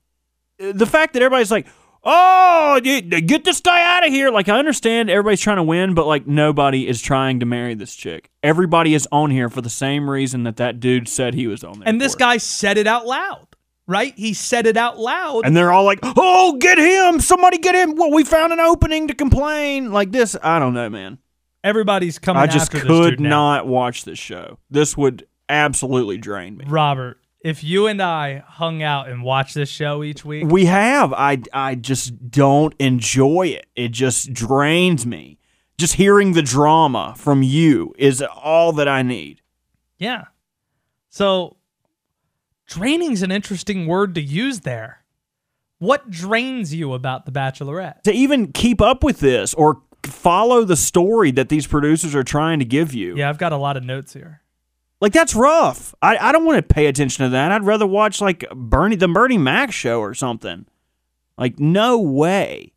the 0.59 0.87
fact 0.87 1.13
that 1.15 1.23
everybody's 1.23 1.51
like, 1.51 1.67
"Oh, 2.05 2.80
get 2.80 3.44
this 3.44 3.61
guy 3.61 3.96
out 3.96 4.07
of 4.07 4.12
here!" 4.12 4.30
Like, 4.30 4.48
I 4.48 4.59
understand 4.59 5.11
everybody's 5.11 5.40
trying 5.40 5.57
to 5.57 5.62
win, 5.62 5.94
but 5.94 6.07
like, 6.07 6.26
nobody 6.26 6.88
is 6.88 7.00
trying 7.00 7.40
to 7.40 7.46
marry 7.46 7.74
this 7.74 7.94
chick. 7.94 8.30
Everybody 8.42 8.94
is 8.94 9.09
on 9.12 9.30
here 9.30 9.48
for 9.48 9.61
the 9.61 9.70
same 9.70 10.09
reason 10.11 10.42
that 10.44 10.57
that 10.57 10.80
dude 10.80 11.09
said 11.09 11.34
he 11.34 11.46
was 11.46 11.62
on 11.64 11.78
there. 11.80 11.88
And 11.88 12.00
this 12.00 12.12
for. 12.14 12.18
guy 12.20 12.36
said 12.38 12.78
it 12.78 12.86
out 12.86 13.07
loud, 13.07 13.46
right? 13.86 14.12
He 14.16 14.34
said 14.34 14.66
it 14.66 14.76
out 14.76 14.98
loud. 14.98 15.46
and 15.46 15.57
they're 15.57 15.72
all 15.72 15.84
like, 15.84 16.00
"Oh, 16.03 16.57
get 16.59 16.78
him! 16.78 17.20
Somebody 17.20 17.59
get 17.59 17.74
him! 17.74 17.94
Well, 17.96 18.11
we 18.11 18.24
found 18.24 18.53
an 18.53 18.61
opening 18.61 19.09
to 19.09 19.14
complain." 19.14 19.92
Like 19.92 20.12
this, 20.12 20.36
I 20.42 20.59
don't 20.59 20.74
know, 20.74 20.90
man. 20.90 21.18
Everybody's 21.64 22.18
coming 22.18 22.42
I 22.42 22.46
just 22.48 22.74
after 22.74 22.88
this 22.88 22.98
could 22.98 23.20
not 23.20 23.68
watch 23.68 24.05
this 24.05 24.18
show. 24.18 24.59
This 24.68 24.96
would 24.96 25.28
absolutely 25.48 26.18
drain 26.18 26.57
me. 26.57 26.64
Robert, 26.66 27.18
if 27.45 27.64
you 27.64 27.86
and 27.86 28.01
I 28.01 28.45
hung 28.47 28.82
out 28.82 29.09
and 29.09 29.22
watched 29.22 29.55
this 29.55 29.68
show 29.68 30.03
each 30.03 30.24
week, 30.24 30.45
We 30.47 30.66
have. 30.66 31.12
I 31.12 31.43
I 31.53 31.74
just 31.74 32.30
don't 32.30 32.74
enjoy 32.78 33.49
it. 33.49 33.66
It 33.76 33.90
just 33.93 34.32
drains 34.32 35.05
me. 35.07 35.38
Just 35.78 35.95
hearing 35.95 36.32
the 36.32 36.43
drama 36.43 37.14
from 37.16 37.43
you 37.43 37.95
is 37.99 38.22
all 38.22 38.72
that 38.74 38.86
I 38.88 39.03
need. 39.03 39.40
yeah. 39.99 40.24
So, 41.09 41.57
draining's 42.66 43.22
an 43.22 43.30
interesting 43.30 43.86
word 43.86 44.14
to 44.14 44.20
use 44.22 44.61
there. 44.61 45.05
What 45.78 46.09
drains 46.11 46.72
you 46.72 46.93
about 46.95 47.26
The 47.26 47.32
Bachelorette? 47.32 48.03
To 48.05 48.12
even 48.12 48.53
keep 48.53 48.80
up 48.80 49.03
with 49.03 49.20
this 49.20 49.53
or 49.55 49.82
follow 50.07 50.64
the 50.64 50.76
story 50.76 51.30
that 51.32 51.49
these 51.49 51.66
producers 51.66 52.14
are 52.14 52.22
trying 52.22 52.61
to 52.61 52.64
give 52.64 52.95
you. 52.95 53.16
Yeah, 53.16 53.28
I've 53.28 53.38
got 53.38 53.53
a 53.53 53.57
lot 53.57 53.76
of 53.76 53.82
notes 53.84 54.12
here. 54.12 54.41
Like 55.03 55.12
that's 55.12 55.34
rough. 55.34 55.96
I, 56.00 56.16
I 56.16 56.30
don't 56.30 56.44
want 56.44 56.59
to 56.59 56.74
pay 56.74 56.86
attention 56.86 57.24
to 57.24 57.30
that. 57.30 57.50
I'd 57.50 57.64
rather 57.64 57.88
watch 57.88 58.20
like 58.20 58.44
Bernie 58.55 58.94
the 58.94 59.09
Bernie 59.09 59.36
Mac 59.36 59.72
show 59.72 59.98
or 59.98 60.14
something. 60.14 60.64
Like 61.36 61.59
no 61.59 61.98
way. 61.98 62.72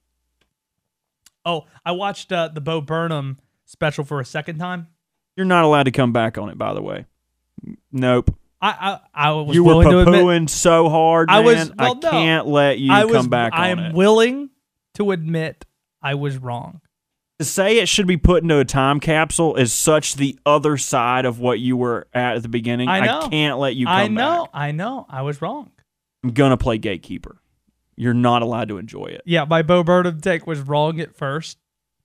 Oh, 1.45 1.65
I 1.85 1.91
watched 1.91 2.31
uh, 2.31 2.47
the 2.47 2.61
Bo 2.61 2.81
Burnham 2.81 3.37
special 3.65 4.03
for 4.03 4.19
a 4.19 4.25
second 4.25 4.57
time. 4.57 4.87
You're 5.35 5.45
not 5.45 5.65
allowed 5.65 5.83
to 5.83 5.91
come 5.91 6.13
back 6.13 6.39
on 6.39 6.49
it, 6.49 6.57
by 6.57 6.73
the 6.73 6.81
way. 6.81 7.05
Nope. 7.91 8.35
I 8.59 8.99
I, 9.13 9.27
I 9.27 9.31
was 9.33 9.55
you 9.55 9.63
were 9.63 9.83
poo-pooing 9.83 10.49
so 10.49 10.89
hard, 10.89 11.27
man. 11.27 11.37
I 11.37 11.39
was. 11.41 11.71
Well, 11.77 11.91
I 11.91 11.93
no. 11.93 12.09
can't 12.09 12.47
let 12.47 12.79
you 12.79 12.91
I 12.91 13.01
come 13.01 13.11
was, 13.11 13.27
back 13.27 13.53
I 13.53 13.67
am 13.67 13.77
it. 13.77 13.93
willing 13.93 14.49
to 14.95 15.11
admit 15.11 15.63
I 16.01 16.15
was 16.15 16.39
wrong. 16.39 16.81
To 17.39 17.45
say 17.45 17.77
it 17.79 17.89
should 17.89 18.07
be 18.07 18.17
put 18.17 18.43
into 18.43 18.59
a 18.59 18.65
time 18.65 18.99
capsule 18.99 19.55
is 19.55 19.73
such 19.73 20.15
the 20.15 20.37
other 20.45 20.77
side 20.77 21.25
of 21.25 21.39
what 21.39 21.59
you 21.59 21.75
were 21.75 22.07
at 22.13 22.37
at 22.37 22.43
the 22.43 22.49
beginning. 22.49 22.87
I 22.87 23.01
know. 23.01 23.27
can't 23.29 23.59
let 23.59 23.75
you 23.75 23.85
come 23.85 23.95
I 23.95 24.07
know. 24.07 24.43
back. 24.45 24.49
I 24.53 24.71
know. 24.71 25.05
I 25.09 25.21
was 25.21 25.41
wrong. 25.41 25.71
I'm 26.23 26.31
gonna 26.31 26.57
play 26.57 26.77
gatekeeper. 26.77 27.41
You're 27.97 28.13
not 28.13 28.41
allowed 28.41 28.69
to 28.69 28.77
enjoy 28.77 29.05
it. 29.05 29.21
Yeah, 29.25 29.45
my 29.45 29.61
Bo 29.61 29.83
Burnham 29.83 30.19
take 30.21 30.47
was 30.47 30.59
wrong 30.59 30.99
at 30.99 31.15
first, 31.15 31.57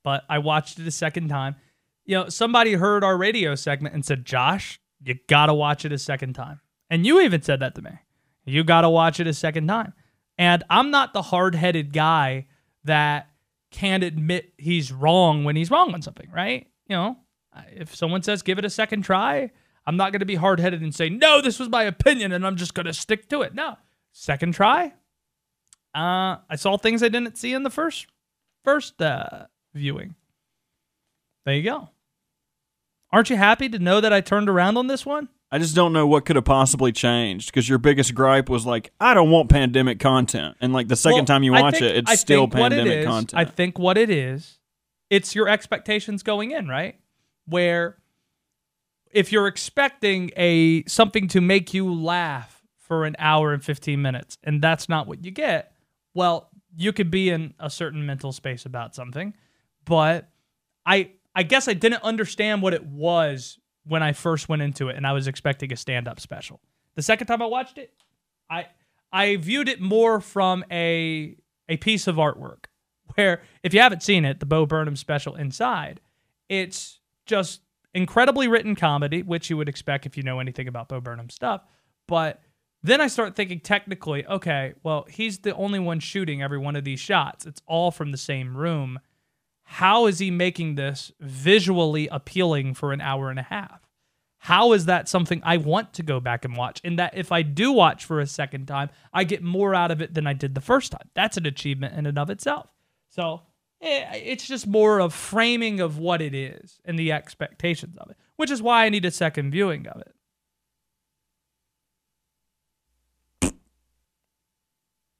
but 0.04 0.24
I 0.28 0.38
watched 0.38 0.78
it 0.78 0.86
a 0.86 0.90
second 0.90 1.28
time. 1.28 1.56
You 2.04 2.16
know, 2.16 2.28
somebody 2.28 2.74
heard 2.74 3.02
our 3.04 3.16
radio 3.16 3.54
segment 3.54 3.94
and 3.94 4.04
said, 4.04 4.24
Josh, 4.24 4.80
you 5.02 5.16
got 5.28 5.46
to 5.46 5.54
watch 5.54 5.84
it 5.84 5.92
a 5.92 5.98
second 5.98 6.34
time. 6.34 6.60
And 6.90 7.06
you 7.06 7.20
even 7.20 7.42
said 7.42 7.60
that 7.60 7.74
to 7.76 7.82
me. 7.82 7.90
You 8.44 8.64
got 8.64 8.82
to 8.82 8.90
watch 8.90 9.20
it 9.20 9.26
a 9.26 9.34
second 9.34 9.66
time. 9.66 9.92
And 10.38 10.64
I'm 10.70 10.90
not 10.90 11.12
the 11.12 11.22
hard 11.22 11.54
headed 11.54 11.92
guy 11.92 12.46
that 12.84 13.29
can't 13.70 14.02
admit 14.02 14.52
he's 14.58 14.92
wrong 14.92 15.44
when 15.44 15.56
he's 15.56 15.70
wrong 15.70 15.94
on 15.94 16.02
something, 16.02 16.30
right? 16.30 16.66
You 16.88 16.96
know, 16.96 17.16
if 17.72 17.94
someone 17.94 18.22
says 18.22 18.42
give 18.42 18.58
it 18.58 18.64
a 18.64 18.70
second 18.70 19.02
try, 19.02 19.50
I'm 19.86 19.96
not 19.96 20.12
going 20.12 20.20
to 20.20 20.26
be 20.26 20.34
hard 20.34 20.60
headed 20.60 20.82
and 20.82 20.94
say, 20.94 21.08
no, 21.08 21.40
this 21.40 21.58
was 21.58 21.68
my 21.68 21.84
opinion 21.84 22.32
and 22.32 22.46
I'm 22.46 22.56
just 22.56 22.74
going 22.74 22.86
to 22.86 22.92
stick 22.92 23.28
to 23.30 23.42
it. 23.42 23.54
No, 23.54 23.76
second 24.12 24.54
try. 24.54 24.92
Uh, 25.94 26.36
I 26.48 26.56
saw 26.56 26.76
things 26.76 27.02
I 27.02 27.08
didn't 27.08 27.36
see 27.36 27.52
in 27.52 27.62
the 27.62 27.70
first 27.70 28.06
first 28.64 29.00
uh, 29.02 29.46
viewing. 29.74 30.14
There 31.44 31.54
you 31.54 31.62
go. 31.62 31.88
Aren't 33.12 33.30
you 33.30 33.36
happy 33.36 33.68
to 33.68 33.78
know 33.78 34.00
that 34.00 34.12
I 34.12 34.20
turned 34.20 34.48
around 34.48 34.76
on 34.76 34.86
this 34.86 35.04
one? 35.04 35.28
I 35.52 35.58
just 35.58 35.74
don't 35.74 35.92
know 35.92 36.06
what 36.06 36.24
could 36.26 36.36
have 36.36 36.44
possibly 36.44 36.92
changed 36.92 37.48
because 37.50 37.68
your 37.68 37.78
biggest 37.78 38.14
gripe 38.14 38.48
was 38.48 38.64
like, 38.66 38.92
I 39.00 39.14
don't 39.14 39.30
want 39.30 39.48
pandemic 39.48 39.98
content, 39.98 40.56
and 40.60 40.72
like 40.72 40.86
the 40.88 40.96
second 40.96 41.18
Well, 41.18 41.24
time 41.26 41.42
you 41.42 41.52
watch 41.52 41.74
think- 41.74 41.84
it, 41.86 41.96
it's 41.96 42.10
I 42.10 42.14
still 42.14 42.42
what 42.46 42.50
it 42.72 42.76
pandemic 42.76 42.98
is- 43.00 43.06
content. 43.06 43.40
I 43.40 43.44
think 43.44 43.78
what 43.78 43.98
it 43.98 44.10
is, 44.10 44.58
it's 45.10 45.34
your 45.34 45.48
expectations 45.48 46.22
going 46.22 46.52
in, 46.52 46.68
right? 46.68 46.96
Where 47.46 47.96
if 49.10 49.32
you're 49.32 49.48
expecting 49.48 50.30
a 50.36 50.84
something 50.84 51.26
to 51.28 51.40
make 51.40 51.74
you 51.74 51.92
laugh 51.92 52.62
for 52.78 53.04
an 53.04 53.16
hour 53.18 53.52
and 53.52 53.64
15 53.64 54.00
minutes 54.00 54.38
and 54.44 54.62
that's 54.62 54.88
not 54.88 55.08
what 55.08 55.24
you 55.24 55.32
get, 55.32 55.72
well, 56.14 56.48
you 56.76 56.92
could 56.92 57.10
be 57.10 57.28
in 57.30 57.54
a 57.58 57.68
certain 57.70 58.06
mental 58.06 58.30
space 58.30 58.64
about 58.66 58.94
something, 58.94 59.34
but 59.84 60.28
I 60.86 61.10
I 61.34 61.42
guess 61.42 61.66
I 61.68 61.74
didn't 61.74 62.02
understand 62.04 62.62
what 62.62 62.72
it 62.74 62.84
was 62.86 63.58
when 63.90 64.02
I 64.04 64.12
first 64.12 64.48
went 64.48 64.62
into 64.62 64.88
it 64.88 64.96
and 64.96 65.04
I 65.04 65.12
was 65.12 65.26
expecting 65.26 65.72
a 65.72 65.76
stand-up 65.76 66.20
special. 66.20 66.60
The 66.94 67.02
second 67.02 67.26
time 67.26 67.42
I 67.42 67.46
watched 67.46 67.76
it, 67.76 67.92
I 68.48 68.66
I 69.12 69.36
viewed 69.36 69.68
it 69.68 69.80
more 69.80 70.20
from 70.20 70.64
a 70.70 71.36
a 71.68 71.76
piece 71.76 72.06
of 72.06 72.16
artwork 72.16 72.66
where 73.14 73.42
if 73.62 73.74
you 73.74 73.80
haven't 73.80 74.02
seen 74.02 74.24
it, 74.24 74.38
the 74.38 74.46
Bo 74.46 74.64
Burnham 74.64 74.96
special 74.96 75.34
inside, 75.34 76.00
it's 76.48 77.00
just 77.26 77.62
incredibly 77.92 78.46
written 78.46 78.76
comedy, 78.76 79.22
which 79.22 79.50
you 79.50 79.56
would 79.56 79.68
expect 79.68 80.06
if 80.06 80.16
you 80.16 80.22
know 80.22 80.38
anything 80.38 80.68
about 80.68 80.88
Bo 80.88 81.00
Burnham 81.00 81.28
stuff. 81.28 81.62
But 82.06 82.40
then 82.82 83.00
I 83.00 83.08
start 83.08 83.34
thinking 83.34 83.58
technically, 83.58 84.24
okay, 84.26 84.74
well, 84.84 85.04
he's 85.10 85.40
the 85.40 85.54
only 85.56 85.80
one 85.80 85.98
shooting 85.98 86.42
every 86.42 86.58
one 86.58 86.76
of 86.76 86.84
these 86.84 87.00
shots. 87.00 87.44
It's 87.44 87.60
all 87.66 87.90
from 87.90 88.12
the 88.12 88.16
same 88.16 88.56
room. 88.56 89.00
How 89.64 90.06
is 90.06 90.18
he 90.18 90.30
making 90.30 90.74
this 90.74 91.12
visually 91.20 92.08
appealing 92.08 92.74
for 92.74 92.92
an 92.92 93.00
hour 93.00 93.30
and 93.30 93.38
a 93.38 93.44
half? 93.44 93.79
How 94.40 94.72
is 94.72 94.86
that 94.86 95.06
something 95.06 95.42
I 95.44 95.58
want 95.58 95.92
to 95.94 96.02
go 96.02 96.18
back 96.18 96.46
and 96.46 96.56
watch? 96.56 96.80
And 96.82 96.98
that 96.98 97.16
if 97.16 97.30
I 97.30 97.42
do 97.42 97.72
watch 97.72 98.06
for 98.06 98.20
a 98.20 98.26
second 98.26 98.66
time, 98.66 98.88
I 99.12 99.24
get 99.24 99.42
more 99.42 99.74
out 99.74 99.90
of 99.90 100.00
it 100.00 100.14
than 100.14 100.26
I 100.26 100.32
did 100.32 100.54
the 100.54 100.62
first 100.62 100.92
time. 100.92 101.08
That's 101.14 101.36
an 101.36 101.44
achievement 101.44 101.94
in 101.94 102.06
and 102.06 102.18
of 102.18 102.30
itself. 102.30 102.66
So 103.10 103.42
eh, 103.82 104.04
it's 104.14 104.48
just 104.48 104.66
more 104.66 104.98
of 104.98 105.12
framing 105.12 105.80
of 105.80 105.98
what 105.98 106.22
it 106.22 106.34
is 106.34 106.80
and 106.86 106.98
the 106.98 107.12
expectations 107.12 107.98
of 107.98 108.10
it, 108.10 108.16
which 108.36 108.50
is 108.50 108.62
why 108.62 108.86
I 108.86 108.88
need 108.88 109.04
a 109.04 109.10
second 109.10 109.50
viewing 109.50 109.86
of 109.86 110.00
it. 110.00 110.14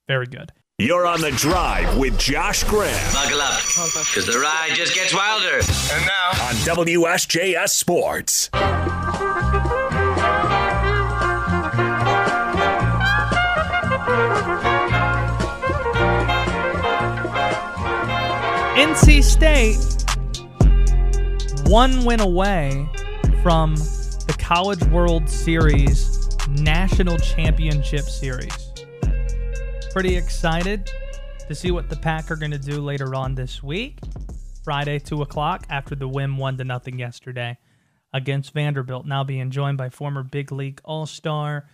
Very 0.09 0.27
good. 0.27 0.51
You're 0.79 1.07
on 1.07 1.21
the 1.21 1.31
drive 1.33 1.99
with 1.99 2.19
Josh 2.19 2.65
Graham 2.65 3.13
Buckle 3.13 3.43
up, 3.43 3.61
because 3.63 4.25
the 4.25 4.41
ride 4.41 4.71
just 4.73 4.95
gets 4.95 5.15
wilder. 5.15 5.57
And 5.93 6.07
now 6.07 6.31
on 6.31 6.55
WSJS 6.65 7.69
Sports. 7.69 8.49
NC 18.77 19.23
State 19.23 19.77
one 21.71 22.05
win 22.05 22.21
away 22.21 22.89
from 23.43 23.77
the 23.77 24.35
College 24.39 24.83
World 24.85 25.29
Series 25.29 26.37
National 26.49 27.17
Championship 27.19 28.01
Series. 28.01 28.73
Pretty 29.93 30.17
excited 30.17 30.91
to 31.47 31.55
see 31.55 31.71
what 31.71 31.89
the 31.89 31.97
Pack 31.97 32.31
are 32.31 32.37
going 32.37 32.51
to 32.51 32.59
do 32.59 32.81
later 32.81 33.15
on 33.15 33.35
this 33.35 33.63
week. 33.63 33.99
Friday, 34.65 34.99
2 34.99 35.23
o'clock, 35.23 35.67
after 35.71 35.95
the 35.95 36.09
win 36.09 36.37
1 36.37 36.59
to 36.59 36.65
nothing 36.65 36.99
yesterday 36.99 37.59
against 38.13 38.53
Vanderbilt. 38.53 39.07
Now 39.07 39.25
being 39.25 39.51
joined 39.51 39.79
by 39.79 39.91
former 39.91 40.23
Big 40.23 40.51
League 40.53 40.81
All 40.85 41.07
Star, 41.07 41.69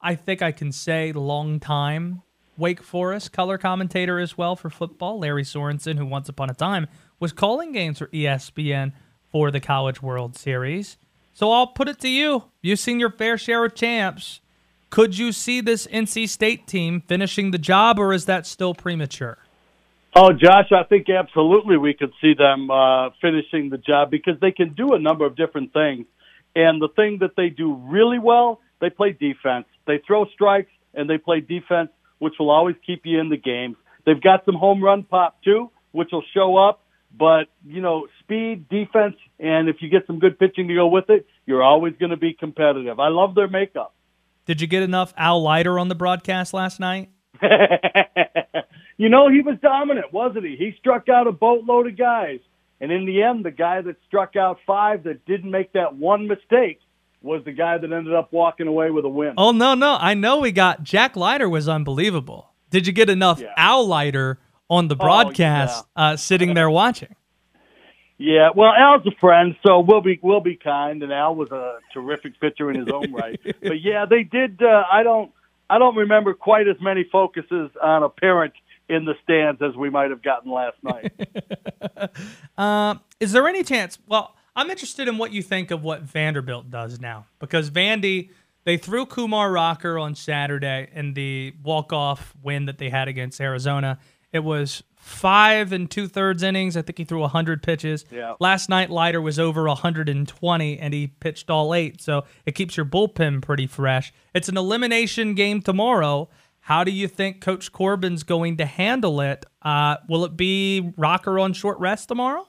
I 0.00 0.14
think 0.14 0.42
I 0.42 0.52
can 0.52 0.70
say 0.72 1.12
long 1.12 1.58
time 1.58 2.22
Wake 2.56 2.82
Forest 2.82 3.32
color 3.32 3.56
commentator 3.56 4.18
as 4.18 4.36
well 4.36 4.56
for 4.56 4.68
football, 4.68 5.20
Lary 5.20 5.44
Sorensen, 5.44 5.96
who 5.96 6.04
once 6.06 6.28
upon 6.28 6.50
a 6.50 6.54
time 6.54 6.88
was 7.20 7.32
calling 7.32 7.72
games 7.72 7.98
for 7.98 8.08
ESPN 8.08 8.92
for 9.30 9.50
the 9.50 9.60
College 9.60 10.02
World 10.02 10.36
Series. 10.36 10.96
So 11.34 11.52
I'll 11.52 11.68
put 11.68 11.88
it 11.88 12.00
to 12.00 12.08
you. 12.08 12.44
You've 12.62 12.80
seen 12.80 12.98
your 12.98 13.10
fair 13.10 13.38
share 13.38 13.64
of 13.64 13.74
champs. 13.74 14.40
Could 14.90 15.16
you 15.18 15.32
see 15.32 15.60
this 15.60 15.86
NC 15.86 16.28
State 16.28 16.66
team 16.66 17.00
finishing 17.00 17.52
the 17.52 17.58
job, 17.58 17.98
or 17.98 18.12
is 18.12 18.24
that 18.24 18.46
still 18.46 18.74
premature? 18.74 19.38
Oh, 20.16 20.32
Josh, 20.32 20.72
I 20.72 20.82
think 20.84 21.08
absolutely 21.10 21.76
we 21.76 21.94
could 21.94 22.12
see 22.20 22.34
them 22.34 22.70
uh, 22.70 23.10
finishing 23.20 23.70
the 23.70 23.78
job 23.78 24.10
because 24.10 24.34
they 24.40 24.50
can 24.50 24.74
do 24.74 24.94
a 24.94 24.98
number 24.98 25.26
of 25.26 25.36
different 25.36 25.72
things. 25.72 26.06
And 26.56 26.82
the 26.82 26.88
thing 26.88 27.18
that 27.20 27.36
they 27.36 27.50
do 27.50 27.74
really 27.74 28.18
well, 28.18 28.60
they 28.80 28.90
play 28.90 29.12
defense. 29.12 29.66
They 29.86 30.00
throw 30.06 30.26
strikes 30.26 30.70
and 30.94 31.08
they 31.08 31.18
play 31.18 31.40
defense, 31.40 31.90
which 32.18 32.34
will 32.38 32.50
always 32.50 32.76
keep 32.86 33.02
you 33.04 33.20
in 33.20 33.28
the 33.28 33.36
game. 33.36 33.76
They've 34.04 34.20
got 34.20 34.44
some 34.44 34.54
home 34.54 34.82
run 34.82 35.02
pop 35.02 35.42
too, 35.42 35.70
which 35.92 36.10
will 36.12 36.24
show 36.34 36.56
up. 36.56 36.84
But, 37.16 37.48
you 37.66 37.80
know, 37.80 38.06
speed, 38.20 38.68
defense, 38.68 39.16
and 39.40 39.68
if 39.68 39.76
you 39.80 39.88
get 39.88 40.06
some 40.06 40.18
good 40.18 40.38
pitching 40.38 40.68
to 40.68 40.74
go 40.74 40.88
with 40.88 41.08
it, 41.08 41.26
you're 41.46 41.62
always 41.62 41.94
going 41.98 42.10
to 42.10 42.18
be 42.18 42.34
competitive. 42.34 43.00
I 43.00 43.08
love 43.08 43.34
their 43.34 43.48
makeup. 43.48 43.94
Did 44.44 44.60
you 44.60 44.66
get 44.66 44.82
enough 44.82 45.14
Al 45.16 45.42
Leiter 45.42 45.78
on 45.78 45.88
the 45.88 45.94
broadcast 45.94 46.52
last 46.52 46.80
night? 46.80 47.10
you 48.98 49.08
know, 49.08 49.30
he 49.30 49.40
was 49.40 49.56
dominant, 49.62 50.12
wasn't 50.12 50.44
he? 50.44 50.56
He 50.56 50.74
struck 50.78 51.08
out 51.08 51.26
a 51.26 51.32
boatload 51.32 51.86
of 51.86 51.96
guys. 51.96 52.40
And 52.80 52.92
in 52.92 53.06
the 53.06 53.22
end, 53.22 53.44
the 53.44 53.50
guy 53.50 53.80
that 53.80 53.96
struck 54.06 54.36
out 54.36 54.58
five 54.66 55.04
that 55.04 55.24
didn't 55.24 55.50
make 55.50 55.72
that 55.72 55.96
one 55.96 56.28
mistake 56.28 56.80
was 57.22 57.44
the 57.44 57.52
guy 57.52 57.78
that 57.78 57.92
ended 57.92 58.14
up 58.14 58.32
walking 58.32 58.66
away 58.66 58.90
with 58.90 59.04
a 59.04 59.08
win. 59.08 59.34
Oh, 59.36 59.50
no, 59.52 59.74
no. 59.74 59.96
I 60.00 60.14
know 60.14 60.38
we 60.38 60.52
got 60.52 60.82
Jack 60.82 61.16
Leiter 61.16 61.48
was 61.48 61.68
unbelievable. 61.68 62.50
Did 62.70 62.86
you 62.86 62.92
get 62.92 63.10
enough 63.10 63.40
Yeah. 63.40 63.52
Al 63.56 63.86
Leiter 63.86 64.38
on 64.70 64.88
the 64.88 64.94
Oh, 64.94 64.98
broadcast 64.98 65.84
uh, 65.96 66.16
sitting 66.16 66.54
there 66.54 66.70
watching? 66.70 67.14
Yeah, 68.20 68.48
well, 68.54 68.72
Al's 68.76 69.06
a 69.06 69.12
friend, 69.20 69.54
so 69.64 69.78
we'll 69.78 70.00
be 70.00 70.18
we'll 70.22 70.40
be 70.40 70.56
kind. 70.56 71.04
And 71.04 71.12
Al 71.12 71.36
was 71.36 71.52
a 71.52 71.78
terrific 71.94 72.40
pitcher 72.40 72.68
in 72.68 72.80
his 72.80 72.88
own 72.92 73.12
right. 73.12 73.38
But 73.62 73.80
yeah, 73.80 74.06
they 74.10 74.24
did. 74.24 74.60
Uh, 74.60 74.82
I 74.90 75.04
don't 75.04 75.30
I 75.70 75.78
don't 75.78 75.94
remember 75.94 76.34
quite 76.34 76.66
as 76.66 76.74
many 76.80 77.04
focuses 77.04 77.70
on 77.80 78.02
a 78.02 78.08
parent 78.08 78.54
in 78.88 79.04
the 79.04 79.14
stands 79.22 79.62
as 79.62 79.76
we 79.76 79.88
might 79.88 80.10
have 80.10 80.20
gotten 80.22 80.50
last 80.50 80.76
night. 80.82 81.12
Um, 82.56 83.00
is 83.20 83.30
there 83.32 83.46
any 83.46 83.62
chance? 83.62 83.98
Well, 84.08 84.34
I'm 84.58 84.70
interested 84.70 85.06
in 85.06 85.18
what 85.18 85.32
you 85.32 85.40
think 85.40 85.70
of 85.70 85.84
what 85.84 86.02
Vanderbilt 86.02 86.68
does 86.68 86.98
now 86.98 87.26
because 87.38 87.70
Vandy 87.70 88.30
they 88.64 88.76
threw 88.76 89.06
Kumar 89.06 89.52
Rocker 89.52 90.00
on 90.00 90.16
Saturday 90.16 90.88
in 90.92 91.14
the 91.14 91.54
walk 91.62 91.92
off 91.92 92.34
win 92.42 92.66
that 92.66 92.76
they 92.76 92.90
had 92.90 93.06
against 93.06 93.40
Arizona. 93.40 94.00
It 94.32 94.40
was 94.40 94.82
five 94.96 95.72
and 95.72 95.88
two 95.88 96.08
thirds 96.08 96.42
innings. 96.42 96.76
I 96.76 96.82
think 96.82 96.98
he 96.98 97.04
threw 97.04 97.20
100 97.20 97.62
pitches. 97.62 98.04
Yeah. 98.10 98.34
Last 98.40 98.68
night, 98.68 98.90
Leiter 98.90 99.22
was 99.22 99.38
over 99.38 99.62
120 99.68 100.78
and 100.80 100.92
he 100.92 101.06
pitched 101.06 101.50
all 101.50 101.72
eight. 101.72 102.00
So 102.00 102.24
it 102.44 102.56
keeps 102.56 102.76
your 102.76 102.84
bullpen 102.84 103.42
pretty 103.42 103.68
fresh. 103.68 104.12
It's 104.34 104.48
an 104.48 104.56
elimination 104.56 105.34
game 105.34 105.62
tomorrow. 105.62 106.28
How 106.62 106.82
do 106.82 106.90
you 106.90 107.06
think 107.06 107.40
Coach 107.40 107.70
Corbin's 107.70 108.24
going 108.24 108.56
to 108.56 108.66
handle 108.66 109.20
it? 109.20 109.46
Uh, 109.62 109.98
will 110.08 110.24
it 110.24 110.36
be 110.36 110.92
Rocker 110.96 111.38
on 111.38 111.52
short 111.52 111.78
rest 111.78 112.08
tomorrow? 112.08 112.44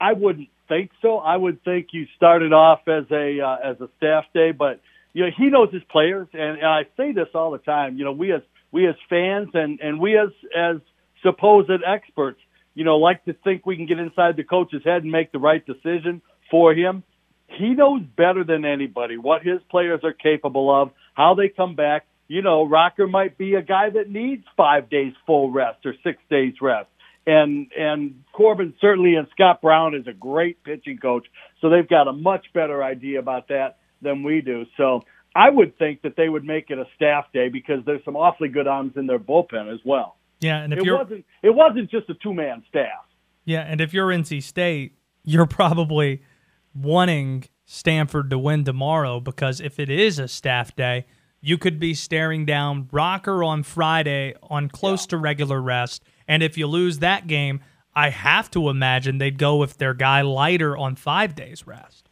I 0.00 0.14
wouldn't 0.14 0.48
think 0.68 0.90
so. 1.02 1.18
I 1.18 1.36
would 1.36 1.64
think 1.64 1.88
you 1.92 2.06
started 2.16 2.52
off 2.52 2.80
as 2.86 3.04
a 3.10 3.40
uh, 3.40 3.70
as 3.70 3.80
a 3.80 3.88
staff 3.96 4.24
day, 4.34 4.52
but 4.52 4.80
you 5.12 5.24
know 5.24 5.30
he 5.36 5.46
knows 5.46 5.72
his 5.72 5.82
players, 5.90 6.28
and, 6.32 6.58
and 6.58 6.66
I 6.66 6.82
say 6.96 7.12
this 7.12 7.28
all 7.34 7.50
the 7.50 7.58
time. 7.58 7.96
You 7.96 8.04
know, 8.04 8.12
we 8.12 8.32
as 8.32 8.42
we 8.70 8.86
as 8.86 8.94
fans 9.08 9.48
and 9.54 9.80
and 9.80 9.98
we 9.98 10.18
as 10.18 10.30
as 10.56 10.76
supposed 11.22 11.70
experts, 11.86 12.40
you 12.74 12.84
know, 12.84 12.96
like 12.96 13.24
to 13.24 13.32
think 13.32 13.66
we 13.66 13.76
can 13.76 13.86
get 13.86 13.98
inside 13.98 14.36
the 14.36 14.44
coach's 14.44 14.84
head 14.84 15.02
and 15.02 15.10
make 15.10 15.32
the 15.32 15.38
right 15.38 15.64
decision 15.64 16.22
for 16.50 16.72
him. 16.74 17.02
He 17.48 17.70
knows 17.70 18.02
better 18.16 18.44
than 18.44 18.64
anybody 18.64 19.16
what 19.16 19.42
his 19.42 19.60
players 19.70 20.00
are 20.04 20.12
capable 20.12 20.70
of, 20.70 20.90
how 21.14 21.34
they 21.34 21.48
come 21.48 21.74
back. 21.74 22.06
You 22.28 22.42
know, 22.42 22.64
Rocker 22.66 23.06
might 23.06 23.38
be 23.38 23.54
a 23.54 23.62
guy 23.62 23.88
that 23.88 24.10
needs 24.10 24.44
five 24.54 24.90
days 24.90 25.14
full 25.26 25.50
rest 25.50 25.86
or 25.86 25.94
six 26.04 26.18
days 26.30 26.54
rest 26.60 26.88
and 27.28 27.70
and 27.78 28.24
Corbin 28.32 28.74
certainly 28.80 29.14
and 29.14 29.28
Scott 29.32 29.60
Brown 29.60 29.94
is 29.94 30.06
a 30.06 30.12
great 30.12 30.64
pitching 30.64 30.96
coach, 30.98 31.26
so 31.60 31.68
they've 31.68 31.88
got 31.88 32.08
a 32.08 32.12
much 32.12 32.46
better 32.54 32.82
idea 32.82 33.18
about 33.18 33.48
that 33.48 33.78
than 34.00 34.22
we 34.22 34.40
do. 34.40 34.64
So 34.78 35.02
I 35.36 35.50
would 35.50 35.76
think 35.78 36.02
that 36.02 36.16
they 36.16 36.28
would 36.28 36.44
make 36.44 36.70
it 36.70 36.78
a 36.78 36.86
staff 36.96 37.26
day 37.34 37.50
because 37.50 37.84
there's 37.84 38.02
some 38.04 38.16
awfully 38.16 38.48
good 38.48 38.66
arms 38.66 38.94
in 38.96 39.06
their 39.06 39.18
bullpen 39.18 39.72
as 39.72 39.80
well. 39.84 40.16
Yeah, 40.40 40.58
and 40.58 40.72
if 40.72 40.78
it 40.78 40.84
you're 40.86 40.96
wasn't 40.96 41.24
it 41.42 41.54
wasn't 41.54 41.90
just 41.90 42.08
a 42.08 42.14
two 42.14 42.32
man 42.32 42.64
staff. 42.68 43.04
yeah, 43.44 43.60
and 43.60 43.80
if 43.82 43.92
you're 43.92 44.08
NC 44.08 44.42
State, 44.42 44.96
you're 45.22 45.46
probably 45.46 46.22
wanting 46.74 47.44
Stanford 47.66 48.30
to 48.30 48.38
win 48.38 48.64
tomorrow 48.64 49.20
because 49.20 49.60
if 49.60 49.78
it 49.78 49.90
is 49.90 50.18
a 50.18 50.28
staff 50.28 50.74
day, 50.74 51.04
you 51.42 51.58
could 51.58 51.78
be 51.78 51.92
staring 51.92 52.46
down 52.46 52.88
Rocker 52.90 53.44
on 53.44 53.62
Friday 53.62 54.34
on 54.44 54.68
close 54.68 55.06
to 55.06 55.18
regular 55.18 55.60
rest, 55.60 56.04
and 56.28 56.42
if 56.42 56.56
you 56.56 56.66
lose 56.66 56.98
that 56.98 57.26
game, 57.26 57.60
I 57.94 58.10
have 58.10 58.50
to 58.52 58.68
imagine 58.68 59.18
they'd 59.18 59.38
go 59.38 59.56
with 59.56 59.78
their 59.78 59.94
guy 59.94 60.22
Leiter 60.22 60.76
on 60.76 60.94
five 60.94 61.34
days 61.34 61.66
rest. 61.66 62.08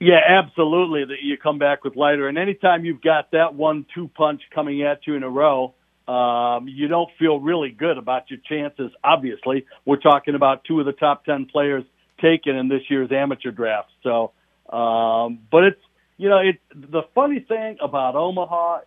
Yeah, 0.00 0.20
absolutely. 0.28 1.04
That 1.04 1.22
you 1.22 1.36
come 1.36 1.58
back 1.58 1.84
with 1.84 1.94
Leiter, 1.94 2.28
and 2.28 2.38
anytime 2.38 2.84
you've 2.84 3.02
got 3.02 3.32
that 3.32 3.54
one-two 3.54 4.08
punch 4.16 4.42
coming 4.54 4.82
at 4.82 5.06
you 5.06 5.14
in 5.14 5.22
a 5.22 5.28
row, 5.28 5.74
um, 6.06 6.66
you 6.68 6.88
don't 6.88 7.10
feel 7.18 7.38
really 7.38 7.70
good 7.70 7.98
about 7.98 8.30
your 8.30 8.38
chances. 8.48 8.90
Obviously, 9.04 9.66
we're 9.84 10.00
talking 10.00 10.34
about 10.34 10.64
two 10.64 10.80
of 10.80 10.86
the 10.86 10.92
top 10.92 11.24
ten 11.24 11.46
players 11.46 11.84
taken 12.20 12.56
in 12.56 12.68
this 12.68 12.82
year's 12.88 13.10
amateur 13.12 13.50
draft. 13.50 13.90
So, 14.02 14.32
um, 14.72 15.40
but 15.50 15.64
it's 15.64 15.80
you 16.16 16.28
know, 16.28 16.38
it 16.38 16.60
the 16.74 17.02
funny 17.14 17.40
thing 17.40 17.78
about 17.80 18.16
Omaha, 18.16 18.80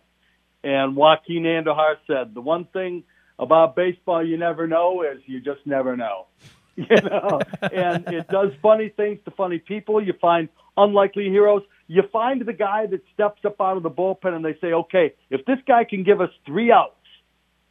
and 0.64 0.96
Joaquin 0.96 1.44
Andujar 1.44 1.94
said 2.06 2.34
the 2.34 2.40
one 2.40 2.66
thing 2.72 3.04
about 3.42 3.74
baseball 3.74 4.24
you 4.24 4.36
never 4.36 4.66
know 4.66 5.02
is 5.02 5.20
you 5.26 5.40
just 5.40 5.66
never 5.66 5.96
know. 5.96 6.26
you 6.76 6.86
know, 6.88 7.40
and 7.60 8.06
it 8.08 8.28
does 8.28 8.52
funny 8.62 8.88
things 8.88 9.18
to 9.24 9.30
funny 9.32 9.58
people. 9.58 10.02
You 10.02 10.14
find 10.20 10.48
unlikely 10.76 11.24
heroes. 11.24 11.62
You 11.86 12.02
find 12.10 12.40
the 12.46 12.52
guy 12.52 12.86
that 12.86 13.02
steps 13.12 13.44
up 13.44 13.60
out 13.60 13.76
of 13.76 13.82
the 13.82 13.90
bullpen 13.90 14.34
and 14.34 14.44
they 14.44 14.56
say, 14.60 14.72
okay, 14.72 15.14
if 15.28 15.44
this 15.44 15.58
guy 15.66 15.84
can 15.84 16.02
give 16.02 16.20
us 16.20 16.30
three 16.46 16.72
outs, 16.72 16.94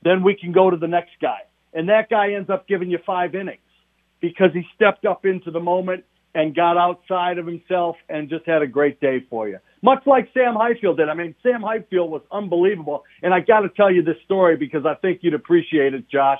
then 0.04 0.22
we 0.24 0.36
can 0.36 0.52
go 0.52 0.70
to 0.70 0.78
the 0.78 0.88
next 0.88 1.14
guy. 1.22 1.40
And 1.74 1.90
that 1.90 2.10
guy 2.10 2.34
ends 2.34 2.50
up 2.50 2.68
giving 2.68 2.92
you 2.92 3.00
five 3.06 3.34
innings 3.34 3.60
because 4.20 4.50
he 4.54 4.64
stepped 4.76 5.06
up 5.06 5.26
into 5.26 5.50
the 5.50 5.60
moment 5.60 6.04
and 6.34 6.56
got 6.56 6.78
outside 6.78 7.38
of 7.38 7.46
himself 7.46 7.98
and 8.10 8.30
just 8.30 8.46
had 8.46 8.62
a 8.62 8.68
great 8.68 9.00
day 9.00 9.26
for 9.30 9.48
you. 9.50 9.60
Much 9.82 10.04
like 10.06 10.30
Sam 10.34 10.56
Highfield 10.56 10.98
did. 10.98 11.10
I 11.10 11.14
mean, 11.14 11.36
Sam 11.44 11.62
Highfield 11.62 12.10
was 12.10 12.22
unbelievable. 12.32 13.04
And 13.22 13.34
I 13.34 13.40
got 13.40 13.62
to 13.62 13.70
tell 13.70 13.92
you 13.92 14.04
this 14.04 14.18
story 14.26 14.56
because 14.56 14.86
I 14.86 14.96
think 14.96 15.20
you'd 15.22 15.34
appreciate 15.34 15.94
it, 15.94 16.10
Josh. 16.10 16.40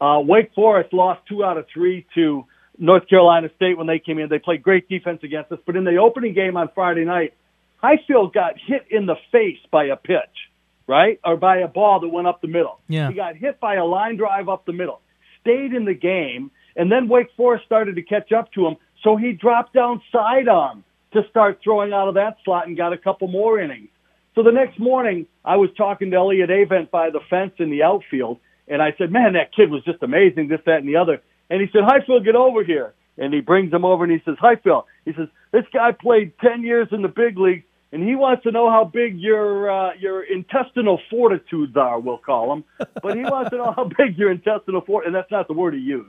Uh, 0.00 0.20
Wake 0.20 0.52
Forest 0.54 0.92
lost 0.92 1.22
two 1.28 1.44
out 1.44 1.56
of 1.56 1.66
three 1.72 2.06
to 2.14 2.44
North 2.78 3.08
Carolina 3.08 3.48
State 3.56 3.78
when 3.78 3.86
they 3.86 3.98
came 3.98 4.18
in. 4.18 4.28
They 4.28 4.38
played 4.38 4.62
great 4.62 4.88
defense 4.88 5.20
against 5.22 5.50
us. 5.52 5.58
But 5.64 5.76
in 5.76 5.84
the 5.84 5.96
opening 5.96 6.34
game 6.34 6.56
on 6.56 6.68
Friday 6.74 7.04
night, 7.04 7.34
Highfield 7.78 8.32
got 8.32 8.54
hit 8.64 8.86
in 8.90 9.06
the 9.06 9.16
face 9.30 9.58
by 9.70 9.86
a 9.86 9.96
pitch, 9.96 10.50
right? 10.86 11.18
Or 11.24 11.36
by 11.36 11.58
a 11.58 11.68
ball 11.68 12.00
that 12.00 12.08
went 12.08 12.26
up 12.26 12.40
the 12.40 12.48
middle. 12.48 12.78
Yeah. 12.88 13.08
He 13.08 13.14
got 13.14 13.36
hit 13.36 13.58
by 13.58 13.74
a 13.74 13.84
line 13.84 14.16
drive 14.16 14.48
up 14.48 14.66
the 14.66 14.72
middle, 14.72 15.00
stayed 15.40 15.72
in 15.72 15.84
the 15.84 15.94
game, 15.94 16.50
and 16.76 16.90
then 16.90 17.08
Wake 17.08 17.28
Forest 17.36 17.64
started 17.64 17.96
to 17.96 18.02
catch 18.02 18.32
up 18.32 18.52
to 18.52 18.66
him. 18.66 18.76
So 19.02 19.16
he 19.16 19.32
dropped 19.32 19.74
down 19.74 20.00
sidearm 20.12 20.84
to 21.12 21.22
start 21.28 21.60
throwing 21.62 21.92
out 21.92 22.08
of 22.08 22.14
that 22.14 22.36
slot 22.44 22.66
and 22.66 22.76
got 22.76 22.92
a 22.92 22.98
couple 22.98 23.28
more 23.28 23.60
innings. 23.60 23.88
So 24.34 24.42
the 24.42 24.52
next 24.52 24.78
morning, 24.78 25.26
I 25.44 25.56
was 25.56 25.70
talking 25.76 26.10
to 26.12 26.16
Elliott 26.16 26.50
Avent 26.50 26.90
by 26.90 27.10
the 27.10 27.20
fence 27.28 27.52
in 27.58 27.70
the 27.70 27.82
outfield, 27.82 28.38
and 28.66 28.80
I 28.80 28.94
said, 28.96 29.12
"Man, 29.12 29.34
that 29.34 29.52
kid 29.54 29.70
was 29.70 29.84
just 29.84 30.02
amazing. 30.02 30.48
This, 30.48 30.60
that, 30.64 30.78
and 30.78 30.88
the 30.88 30.96
other." 30.96 31.20
And 31.50 31.60
he 31.60 31.68
said, 31.72 31.82
"Highfield, 31.84 32.24
get 32.24 32.34
over 32.34 32.64
here." 32.64 32.94
And 33.18 33.34
he 33.34 33.40
brings 33.40 33.70
him 33.72 33.84
over 33.84 34.04
and 34.04 34.12
he 34.12 34.22
says, 34.24 34.36
"Highfield," 34.38 34.84
he 35.04 35.12
says, 35.12 35.28
"This 35.50 35.64
guy 35.72 35.92
played 35.92 36.32
ten 36.40 36.62
years 36.62 36.88
in 36.92 37.02
the 37.02 37.08
big 37.08 37.38
leagues, 37.38 37.64
and 37.92 38.02
he 38.02 38.14
wants 38.14 38.44
to 38.44 38.52
know 38.52 38.70
how 38.70 38.84
big 38.84 39.18
your 39.18 39.70
uh, 39.70 39.92
your 39.98 40.22
intestinal 40.22 40.98
fortitudes 41.10 41.76
are. 41.76 42.00
We'll 42.00 42.16
call 42.16 42.48
them, 42.48 42.64
but 43.02 43.16
he 43.16 43.22
wants 43.22 43.50
to 43.50 43.58
know 43.58 43.72
how 43.76 43.84
big 43.84 44.16
your 44.16 44.30
intestinal 44.30 44.80
fort, 44.80 45.04
and 45.04 45.14
that's 45.14 45.30
not 45.30 45.46
the 45.46 45.54
word 45.54 45.74
he 45.74 45.80
used." 45.80 46.08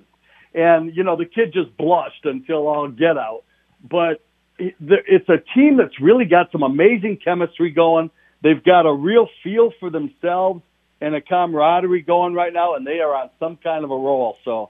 And 0.53 0.95
you 0.95 1.03
know, 1.03 1.15
the 1.15 1.25
kid 1.25 1.53
just 1.53 1.75
blushed 1.77 2.25
until 2.25 2.67
all 2.67 2.87
get 2.87 3.17
out. 3.17 3.43
But 3.89 4.21
it's 4.57 5.29
a 5.29 5.37
team 5.55 5.77
that's 5.77 5.99
really 5.99 6.25
got 6.25 6.51
some 6.51 6.63
amazing 6.63 7.19
chemistry 7.23 7.71
going. 7.71 8.11
They've 8.43 8.63
got 8.63 8.85
a 8.85 8.93
real 8.93 9.27
feel 9.43 9.71
for 9.79 9.89
themselves 9.89 10.61
and 11.01 11.15
a 11.15 11.21
camaraderie 11.21 12.01
going 12.01 12.33
right 12.33 12.53
now, 12.53 12.75
and 12.75 12.85
they 12.85 12.99
are 12.99 13.15
on 13.15 13.29
some 13.39 13.57
kind 13.57 13.83
of 13.83 13.91
a 13.91 13.95
roll. 13.95 14.37
So 14.45 14.69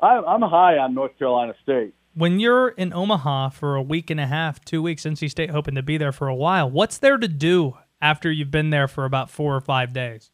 I, 0.00 0.18
I'm 0.18 0.42
high 0.42 0.78
on 0.78 0.94
North 0.94 1.18
Carolina 1.18 1.54
State. 1.62 1.94
When 2.14 2.38
you're 2.38 2.68
in 2.68 2.92
Omaha 2.92 3.50
for 3.50 3.74
a 3.74 3.82
week 3.82 4.08
and 4.08 4.20
a 4.20 4.26
half, 4.26 4.64
two 4.64 4.82
weeks, 4.82 5.02
NC 5.02 5.30
State 5.30 5.50
hoping 5.50 5.74
to 5.74 5.82
be 5.82 5.98
there 5.98 6.12
for 6.12 6.28
a 6.28 6.34
while, 6.34 6.70
what's 6.70 6.98
there 6.98 7.18
to 7.18 7.26
do 7.26 7.76
after 8.00 8.30
you've 8.30 8.50
been 8.50 8.70
there 8.70 8.86
for 8.86 9.04
about 9.04 9.30
four 9.30 9.56
or 9.56 9.60
five 9.60 9.92
days? 9.92 10.30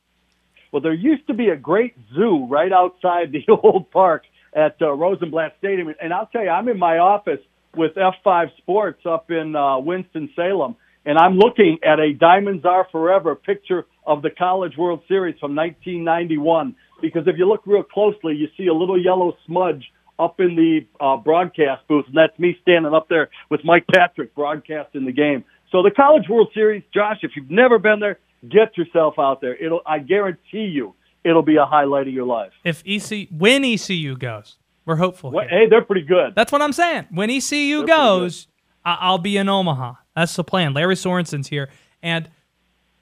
Well, 0.73 0.83
there 0.83 0.93
used 0.93 1.27
to 1.27 1.35
be 1.35 1.49
a 1.49 1.57
great 1.57 1.95
zoo 2.15 2.47
right 2.49 2.71
outside 2.71 3.33
the 3.33 3.45
old 3.63 3.91
park 3.91 4.25
at 4.53 4.77
uh, 4.81 4.93
Rosenblatt 4.93 5.57
Stadium, 5.59 5.95
and 6.01 6.13
I'll 6.13 6.27
tell 6.27 6.43
you, 6.43 6.51
I'm 6.51 6.69
in 6.69 6.79
my 6.79 6.99
office 6.99 7.41
with 7.77 7.93
F5 7.95 8.57
Sports 8.59 9.03
up 9.07 9.31
in 9.31 9.55
uh, 9.55 9.79
Winston 9.79 10.31
Salem, 10.35 10.77
and 11.05 11.19
I'm 11.19 11.35
looking 11.37 11.79
at 11.85 11.99
a 12.01 12.13
Diamonds 12.13 12.65
Are 12.65 12.87
Forever 12.91 13.35
picture 13.35 13.87
of 14.07 14.23
the 14.23 14.31
College 14.31 14.77
World 14.77 15.03
Series 15.09 15.39
from 15.39 15.55
1991. 15.55 16.75
Because 17.01 17.23
if 17.27 17.37
you 17.39 17.49
look 17.49 17.63
real 17.67 17.83
closely, 17.83 18.35
you 18.35 18.49
see 18.57 18.67
a 18.67 18.75
little 18.75 19.03
yellow 19.03 19.37
smudge 19.47 19.85
up 20.19 20.39
in 20.39 20.55
the 20.55 20.81
uh, 21.01 21.17
broadcast 21.17 21.87
booth, 21.89 22.05
and 22.07 22.17
that's 22.17 22.39
me 22.39 22.57
standing 22.61 22.93
up 22.93 23.09
there 23.09 23.31
with 23.51 23.61
Mike 23.65 23.87
Patrick 23.93 24.35
broadcasting 24.35 25.07
the 25.07 25.13
game. 25.13 25.45
So 25.73 25.83
the 25.83 25.91
College 25.91 26.29
World 26.29 26.49
Series, 26.53 26.83
Josh, 26.93 27.19
if 27.23 27.33
you've 27.37 27.51
never 27.51 27.79
been 27.79 28.01
there, 28.01 28.19
get 28.43 28.77
yourself 28.77 29.15
out 29.19 29.41
there. 29.41 29.57
It'll, 29.57 29.81
I 29.87 29.99
guarantee 29.99 30.67
you, 30.67 30.95
it'll 31.25 31.43
be 31.43 31.57
a 31.57 31.65
highlight 31.65 32.09
of 32.09 32.15
your 32.15 32.27
life. 32.27 32.53
If 32.65 32.83
EC 32.87 33.29
when 33.31 33.65
ECU 33.65 34.17
goes, 34.17 34.57
we're 34.87 34.97
hopeful. 34.97 35.31
Well, 35.31 35.47
hey, 35.49 35.67
they're 35.69 35.85
pretty 35.85 36.03
good. 36.07 36.35
That's 36.35 36.51
what 36.53 36.63
I'm 36.63 36.73
saying. 36.73 37.07
When 37.11 37.31
ECU 37.31 37.79
They're 37.79 37.87
goes, 37.87 38.47
I- 38.85 38.99
I'll 39.01 39.19
be 39.19 39.37
in 39.37 39.49
Omaha. 39.49 39.95
That's 40.17 40.35
the 40.35 40.45
plan. 40.45 40.75
Lary 40.75 40.97
Sorensen's 40.97 41.49
here, 41.49 41.69
and 42.03 42.29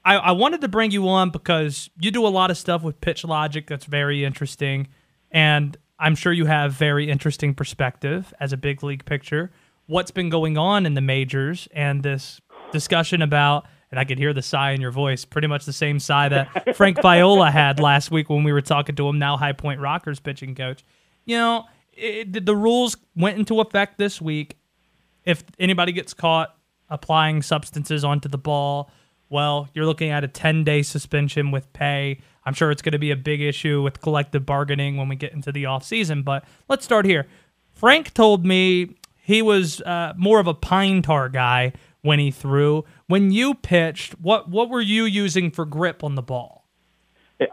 I-, 0.05 0.17
I 0.17 0.31
wanted 0.31 0.61
to 0.61 0.67
bring 0.67 0.91
you 0.91 1.07
on 1.09 1.29
because 1.29 1.89
you 1.99 2.11
do 2.11 2.25
a 2.25 2.29
lot 2.29 2.51
of 2.51 2.57
stuff 2.57 2.83
with 2.83 3.01
pitch 3.01 3.23
logic 3.25 3.67
that's 3.67 3.85
very 3.85 4.23
interesting, 4.23 4.87
and 5.31 5.75
I'm 5.99 6.15
sure 6.15 6.31
you 6.31 6.45
have 6.45 6.73
very 6.73 7.09
interesting 7.09 7.53
perspective 7.53 8.33
as 8.39 8.53
a 8.53 8.57
big 8.57 8.83
league 8.83 9.05
picture. 9.05 9.51
What's 9.87 10.11
been 10.11 10.29
going 10.29 10.57
on 10.57 10.85
in 10.85 10.93
the 10.93 11.01
majors 11.01 11.67
and 11.73 12.03
this 12.03 12.39
discussion 12.71 13.21
about, 13.21 13.65
and 13.91 13.99
I 13.99 14.05
could 14.05 14.17
hear 14.17 14.33
the 14.33 14.41
sigh 14.41 14.71
in 14.71 14.81
your 14.81 14.91
voice, 14.91 15.25
pretty 15.25 15.47
much 15.47 15.65
the 15.65 15.73
same 15.73 15.99
sigh 15.99 16.29
that 16.29 16.75
Frank 16.75 17.01
Viola 17.01 17.49
had 17.49 17.79
last 17.79 18.11
week 18.11 18.29
when 18.29 18.43
we 18.43 18.53
were 18.53 18.61
talking 18.61 18.95
to 18.95 19.07
him, 19.07 19.17
now 19.17 19.37
High 19.37 19.53
Point 19.53 19.79
Rockers 19.79 20.19
pitching 20.19 20.55
coach. 20.55 20.83
You 21.25 21.37
know, 21.37 21.65
it, 21.93 22.45
the 22.45 22.55
rules 22.55 22.97
went 23.15 23.37
into 23.37 23.59
effect 23.61 23.97
this 23.97 24.21
week. 24.21 24.57
If 25.25 25.43
anybody 25.57 25.91
gets 25.91 26.13
caught 26.13 26.55
applying 26.89 27.41
substances 27.41 28.03
onto 28.03 28.29
the 28.29 28.37
ball, 28.37 28.91
well, 29.29 29.69
you're 29.73 29.85
looking 29.85 30.09
at 30.09 30.23
a 30.23 30.27
10 30.27 30.63
day 30.63 30.81
suspension 30.81 31.51
with 31.51 31.71
pay. 31.73 32.19
I'm 32.45 32.53
sure 32.53 32.71
it's 32.71 32.81
going 32.81 32.93
to 32.93 32.99
be 32.99 33.11
a 33.11 33.15
big 33.15 33.41
issue 33.41 33.81
with 33.81 34.01
collective 34.01 34.45
bargaining 34.45 34.97
when 34.97 35.07
we 35.07 35.15
get 35.15 35.33
into 35.33 35.51
the 35.51 35.63
offseason. 35.63 36.23
But 36.23 36.45
let's 36.67 36.83
start 36.83 37.05
here. 37.05 37.27
Frank 37.73 38.13
told 38.13 38.45
me 38.45 38.95
he 39.15 39.41
was 39.41 39.81
uh, 39.81 40.13
more 40.17 40.39
of 40.39 40.47
a 40.47 40.53
pine 40.53 41.01
tar 41.01 41.29
guy 41.29 41.73
when 42.01 42.19
he 42.19 42.31
threw. 42.31 42.85
When 43.07 43.31
you 43.31 43.55
pitched, 43.55 44.13
what 44.19 44.49
what 44.49 44.69
were 44.69 44.81
you 44.81 45.05
using 45.05 45.51
for 45.51 45.65
grip 45.65 46.03
on 46.03 46.15
the 46.15 46.21
ball? 46.21 46.65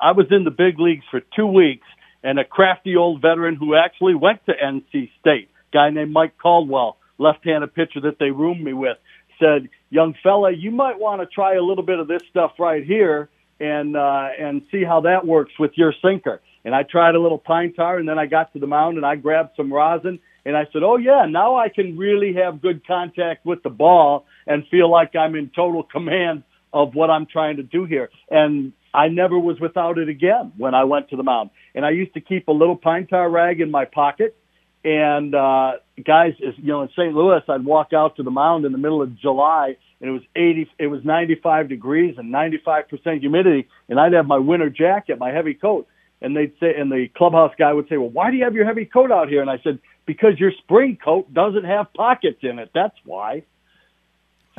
I 0.00 0.12
was 0.12 0.26
in 0.30 0.44
the 0.44 0.50
big 0.50 0.80
leagues 0.80 1.04
for 1.10 1.20
two 1.34 1.46
weeks, 1.46 1.86
and 2.22 2.38
a 2.38 2.44
crafty 2.44 2.96
old 2.96 3.22
veteran 3.22 3.54
who 3.54 3.76
actually 3.76 4.14
went 4.14 4.44
to 4.46 4.52
NC 4.52 5.10
State, 5.20 5.48
guy 5.72 5.90
named 5.90 6.12
Mike 6.12 6.36
Caldwell, 6.42 6.96
left-handed 7.18 7.72
pitcher 7.74 8.00
that 8.00 8.18
they 8.18 8.30
roomed 8.30 8.62
me 8.62 8.72
with, 8.72 8.98
said, 9.38 9.68
"Young 9.90 10.14
fella, 10.22 10.50
you 10.52 10.70
might 10.70 10.98
want 10.98 11.20
to 11.20 11.26
try 11.26 11.54
a 11.54 11.62
little 11.62 11.84
bit 11.84 11.98
of 11.98 12.08
this 12.08 12.22
stuff 12.30 12.52
right 12.58 12.84
here, 12.84 13.28
and 13.60 13.96
uh, 13.96 14.28
and 14.38 14.62
see 14.70 14.84
how 14.84 15.02
that 15.02 15.26
works 15.26 15.52
with 15.58 15.72
your 15.76 15.94
sinker." 16.02 16.40
And 16.64 16.74
I 16.74 16.82
tried 16.82 17.14
a 17.14 17.20
little 17.20 17.38
pine 17.38 17.74
tar, 17.74 17.96
and 17.98 18.08
then 18.08 18.18
I 18.18 18.26
got 18.26 18.52
to 18.54 18.58
the 18.58 18.66
mound 18.66 18.96
and 18.96 19.06
I 19.06 19.14
grabbed 19.14 19.50
some 19.56 19.72
rosin, 19.72 20.18
and 20.46 20.56
I 20.56 20.66
said, 20.72 20.82
"Oh 20.84 20.96
yeah, 20.96 21.26
now 21.28 21.56
I 21.56 21.68
can 21.68 21.98
really 21.98 22.34
have 22.34 22.62
good 22.62 22.86
contact 22.86 23.44
with 23.44 23.62
the 23.64 23.70
ball 23.70 24.26
and 24.46 24.66
feel 24.68 24.88
like 24.88 25.16
I'm 25.16 25.34
in 25.34 25.50
total 25.54 25.82
command 25.82 26.44
of 26.72 26.94
what 26.94 27.10
I'm 27.10 27.26
trying 27.26 27.56
to 27.56 27.64
do 27.64 27.84
here." 27.84 28.10
And 28.30 28.72
I 28.94 29.08
never 29.08 29.38
was 29.38 29.58
without 29.60 29.98
it 29.98 30.08
again 30.08 30.52
when 30.56 30.74
I 30.74 30.84
went 30.84 31.10
to 31.10 31.16
the 31.16 31.24
mound. 31.24 31.50
And 31.74 31.84
I 31.84 31.90
used 31.90 32.14
to 32.14 32.20
keep 32.20 32.46
a 32.48 32.52
little 32.52 32.76
pine 32.76 33.08
tar 33.08 33.28
rag 33.28 33.60
in 33.60 33.70
my 33.70 33.84
pocket. 33.84 34.36
And 34.84 35.34
uh, 35.34 35.72
guys, 36.04 36.34
you 36.38 36.68
know, 36.68 36.82
in 36.82 36.88
St. 36.90 37.12
Louis, 37.12 37.40
I'd 37.48 37.64
walk 37.64 37.92
out 37.92 38.16
to 38.16 38.22
the 38.22 38.30
mound 38.30 38.64
in 38.64 38.70
the 38.70 38.78
middle 38.78 39.02
of 39.02 39.18
July, 39.18 39.76
and 40.00 40.08
it 40.08 40.12
was 40.12 40.22
80, 40.36 40.70
it 40.78 40.86
was 40.86 41.04
95 41.04 41.68
degrees 41.68 42.14
and 42.18 42.30
95 42.30 42.88
percent 42.88 43.20
humidity, 43.20 43.66
and 43.88 43.98
I'd 43.98 44.12
have 44.12 44.26
my 44.26 44.38
winter 44.38 44.70
jacket, 44.70 45.18
my 45.18 45.32
heavy 45.32 45.54
coat, 45.54 45.88
and 46.22 46.36
they'd 46.36 46.52
say, 46.60 46.72
and 46.78 46.92
the 46.92 47.08
clubhouse 47.16 47.52
guy 47.58 47.72
would 47.72 47.88
say, 47.88 47.96
"Well, 47.96 48.10
why 48.10 48.30
do 48.30 48.36
you 48.36 48.44
have 48.44 48.54
your 48.54 48.64
heavy 48.64 48.84
coat 48.84 49.10
out 49.10 49.28
here?" 49.28 49.40
And 49.40 49.50
I 49.50 49.58
said, 49.64 49.80
"Because 50.06 50.38
your 50.38 50.52
spring 50.62 50.98
coat 51.02 51.32
doesn't 51.34 51.64
have 51.64 51.92
pockets 51.92 52.38
in 52.42 52.58
it. 52.58 52.70
That's 52.74 52.96
why." 53.04 53.42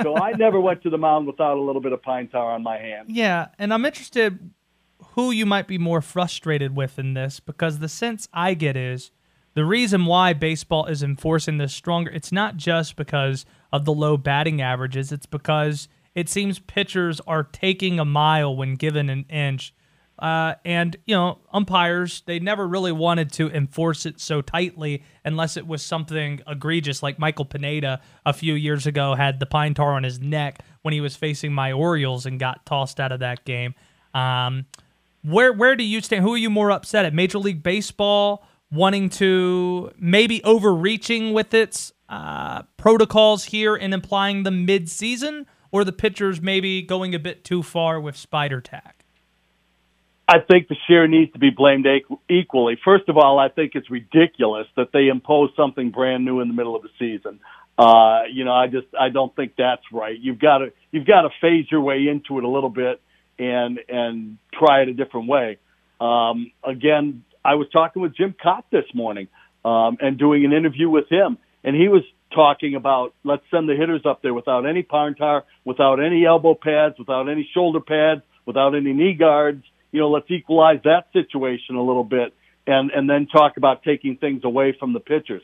So 0.01 0.15
I 0.15 0.31
never 0.37 0.59
went 0.59 0.83
to 0.83 0.89
the 0.89 0.97
mound 0.97 1.25
without 1.25 1.57
a 1.57 1.61
little 1.61 1.81
bit 1.81 1.93
of 1.93 2.01
pine 2.01 2.27
tar 2.27 2.53
on 2.53 2.63
my 2.63 2.77
hand. 2.77 3.09
Yeah, 3.09 3.47
and 3.57 3.73
I'm 3.73 3.85
interested 3.85 4.51
who 5.13 5.31
you 5.31 5.45
might 5.45 5.67
be 5.67 5.77
more 5.77 6.01
frustrated 6.01 6.75
with 6.75 6.99
in 6.99 7.13
this 7.13 7.39
because 7.39 7.79
the 7.79 7.89
sense 7.89 8.27
I 8.33 8.53
get 8.53 8.75
is 8.75 9.11
the 9.53 9.65
reason 9.65 10.05
why 10.05 10.33
baseball 10.33 10.85
is 10.85 11.01
enforcing 11.01 11.57
this 11.57 11.73
stronger, 11.73 12.11
it's 12.11 12.31
not 12.31 12.57
just 12.57 12.95
because 12.95 13.45
of 13.71 13.85
the 13.85 13.93
low 13.93 14.17
batting 14.17 14.61
averages, 14.61 15.11
it's 15.11 15.25
because 15.25 15.87
it 16.13 16.29
seems 16.29 16.59
pitchers 16.59 17.19
are 17.21 17.43
taking 17.43 17.99
a 17.99 18.05
mile 18.05 18.55
when 18.55 18.75
given 18.75 19.09
an 19.09 19.25
inch. 19.29 19.73
Uh, 20.19 20.55
and, 20.65 20.97
you 21.05 21.13
know, 21.13 21.37
umpires, 21.53 22.23
they 22.25 22.39
never 22.39 22.67
really 22.67 22.91
wanted 22.91 23.31
to 23.33 23.51
enforce 23.51 24.05
it 24.05 24.19
so 24.19 24.41
tightly 24.41 25.03
unless 25.23 25.57
it 25.57 25.67
was 25.67 25.83
something 25.83 26.41
egregious, 26.47 27.03
like 27.03 27.19
Michael 27.19 27.45
Pineda 27.45 28.01
a 28.25 28.33
few 28.33 28.55
years 28.55 28.87
ago 28.87 29.13
had 29.13 29.39
the 29.39 29.45
pine 29.45 29.75
tar 29.75 29.93
on 29.93 30.03
his 30.03 30.19
neck 30.19 30.59
when 30.81 30.93
he 30.93 31.01
was 31.01 31.15
facing 31.15 31.53
my 31.53 31.71
Orioles 31.71 32.25
and 32.25 32.39
got 32.39 32.65
tossed 32.65 32.99
out 32.99 33.11
of 33.11 33.19
that 33.19 33.45
game. 33.45 33.75
Um, 34.13 34.65
where 35.23 35.53
where 35.53 35.75
do 35.75 35.83
you 35.83 36.01
stand? 36.01 36.23
Who 36.23 36.33
are 36.33 36.37
you 36.37 36.49
more 36.49 36.71
upset 36.71 37.05
at? 37.05 37.13
Major 37.13 37.37
League 37.37 37.61
Baseball 37.61 38.43
wanting 38.71 39.09
to 39.09 39.91
maybe 39.99 40.43
overreaching 40.43 41.33
with 41.33 41.53
its 41.53 41.91
uh, 42.09 42.63
protocols 42.77 43.45
here 43.45 43.75
and 43.75 43.93
implying 43.93 44.43
the 44.43 44.51
mid-season, 44.51 45.45
or 45.71 45.83
the 45.83 45.91
pitchers 45.91 46.41
maybe 46.41 46.81
going 46.81 47.13
a 47.13 47.19
bit 47.19 47.43
too 47.43 47.61
far 47.61 47.99
with 47.99 48.15
spider 48.15 48.61
tack? 48.61 48.96
I 50.27 50.39
think 50.39 50.67
the 50.67 50.75
share 50.87 51.07
needs 51.07 51.31
to 51.33 51.39
be 51.39 51.51
blamed 51.51 51.87
equally. 52.29 52.77
First 52.83 53.07
of 53.07 53.17
all, 53.17 53.39
I 53.39 53.47
think 53.47 53.73
it's 53.75 53.89
ridiculous 53.89 54.67
that 54.75 54.89
they 54.91 55.07
impose 55.07 55.51
something 55.55 55.91
brand 55.91 56.25
new 56.25 56.41
in 56.41 56.49
the 56.49 56.53
middle 56.53 56.75
of 56.75 56.81
the 56.81 56.89
season. 56.99 57.39
Uh, 57.77 58.23
you 58.31 58.43
know, 58.43 58.53
I 58.53 58.67
just 58.67 58.87
I 58.99 59.09
don't 59.09 59.33
think 59.35 59.53
that's 59.57 59.83
right. 59.93 60.19
You've 60.19 60.39
got 60.39 60.59
to 60.59 60.73
you've 60.91 61.05
got 61.05 61.21
to 61.21 61.29
phase 61.39 61.65
your 61.71 61.81
way 61.81 62.07
into 62.07 62.37
it 62.39 62.43
a 62.43 62.49
little 62.49 62.69
bit 62.69 62.99
and 63.39 63.79
and 63.87 64.37
try 64.53 64.81
it 64.81 64.89
a 64.89 64.93
different 64.93 65.29
way. 65.29 65.59
Um, 66.01 66.51
again, 66.63 67.23
I 67.45 67.55
was 67.55 67.67
talking 67.71 68.01
with 68.01 68.15
Jim 68.15 68.35
Kaat 68.43 68.63
this 68.71 68.85
morning 68.93 69.29
um, 69.63 69.97
and 70.01 70.17
doing 70.17 70.43
an 70.43 70.51
interview 70.51 70.89
with 70.89 71.07
him, 71.09 71.37
and 71.63 71.75
he 71.75 71.87
was 71.87 72.03
talking 72.33 72.75
about 72.75 73.13
let's 73.23 73.43
send 73.49 73.69
the 73.69 73.75
hitters 73.75 74.01
up 74.05 74.21
there 74.21 74.33
without 74.33 74.65
any 74.65 74.83
pine 74.83 75.15
tar, 75.15 75.45
without 75.63 76.03
any 76.03 76.25
elbow 76.25 76.55
pads, 76.55 76.95
without 76.99 77.29
any 77.29 77.49
shoulder 77.53 77.79
pads, 77.79 78.21
without 78.45 78.75
any 78.75 78.91
knee 78.91 79.13
guards. 79.13 79.63
You 79.91 80.01
know, 80.01 80.09
let's 80.09 80.29
equalize 80.29 80.79
that 80.83 81.05
situation 81.13 81.75
a 81.75 81.83
little 81.83 82.03
bit, 82.03 82.33
and 82.65 82.91
and 82.91 83.09
then 83.09 83.27
talk 83.27 83.57
about 83.57 83.83
taking 83.83 84.17
things 84.17 84.43
away 84.43 84.75
from 84.79 84.93
the 84.93 84.99
pitchers. 84.99 85.43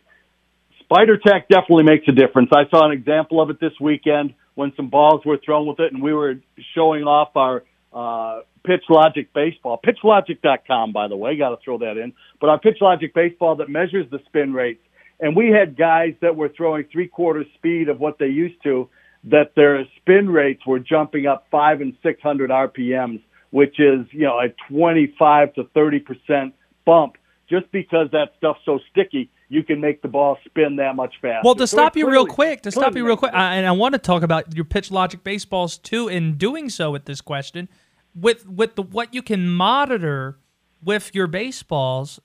Spider 0.82 1.18
tack 1.18 1.48
definitely 1.48 1.84
makes 1.84 2.08
a 2.08 2.12
difference. 2.12 2.50
I 2.54 2.70
saw 2.70 2.86
an 2.86 2.92
example 2.92 3.42
of 3.42 3.50
it 3.50 3.60
this 3.60 3.74
weekend 3.80 4.34
when 4.56 4.74
some 4.76 4.90
balls 4.90 5.26
were 5.26 5.38
thrown 5.44 5.66
with 5.66 5.80
it, 5.80 5.94
and 5.94 6.04
we 6.04 6.14
were 6.14 6.36
showing 6.76 7.04
off 7.04 7.36
our 7.36 7.64
uh, 7.94 8.42
Pitch 8.64 8.84
Logic 8.90 9.32
baseball. 9.34 9.80
PitchLogic.com, 9.86 10.94
by 10.94 11.08
the 11.08 11.16
way, 11.16 11.38
got 11.38 11.50
to 11.50 11.58
throw 11.64 11.80
that 11.80 11.98
in. 11.98 12.14
But 12.40 12.50
our 12.50 12.60
Pitch 12.60 12.78
Logic 12.82 13.14
baseball 13.14 13.58
that 13.58 13.70
measures 13.70 14.06
the 14.10 14.20
spin 14.26 14.54
rates, 14.54 14.82
and 15.20 15.36
we 15.36 15.50
had 15.50 15.78
guys 15.78 16.14
that 16.22 16.36
were 16.36 16.50
throwing 16.50 16.86
three 16.92 17.08
quarters 17.08 17.46
speed 17.56 17.90
of 17.90 18.00
what 18.00 18.20
they 18.20 18.28
used 18.28 18.62
to, 18.64 18.90
that 19.26 19.54
their 19.56 19.86
spin 19.98 20.30
rates 20.30 20.66
were 20.66 20.80
jumping 20.80 21.28
up 21.28 21.48
five 21.50 21.82
and 21.82 21.96
six 22.04 22.22
hundred 22.22 22.50
RPMs, 22.50 23.22
which 23.54 23.80
is 23.80 24.08
you 24.10 24.24
know 24.24 24.40
a 24.40 24.50
twenty 24.68 25.14
five 25.18 25.54
to 25.54 25.64
thirty 25.76 26.00
percent 26.00 26.56
bump. 26.86 27.18
Just 27.48 27.72
because 27.72 28.08
that 28.12 28.30
stuff's 28.38 28.62
so 28.66 28.80
sticky, 28.90 29.30
you 29.48 29.64
can 29.64 29.80
make 29.80 30.02
the 30.02 30.08
ball 30.08 30.40
spin 30.44 30.78
that 30.78 30.96
much 30.96 31.14
faster. 31.22 31.42
Well, 31.44 31.54
to 31.56 31.68
stop 31.68 31.96
it 31.96 32.00
you 32.00 32.10
real 32.10 32.26
quick, 32.26 32.62
to 32.64 32.72
stop 32.72 32.96
you 32.96 33.06
real 33.06 33.18
quick, 33.18 33.34
I, 33.34 33.56
and 33.58 33.68
I 33.68 33.72
want 33.74 33.94
to 33.94 34.00
talk 34.00 34.24
about 34.24 34.56
your 34.56 34.66
pitch 34.66 34.90
logic 34.90 35.24
baseballs 35.24 35.78
too. 35.78 36.08
In 36.08 36.36
doing 36.36 36.70
so, 36.70 36.90
with 36.90 37.06
this 37.06 37.22
question, 37.22 37.70
with 38.16 38.48
with 38.48 38.76
the 38.76 38.82
what 38.82 39.14
you 39.14 39.22
can 39.22 39.48
monitor 39.48 40.40
with 40.84 41.14
your 41.14 41.28
baseballs, 41.28 42.20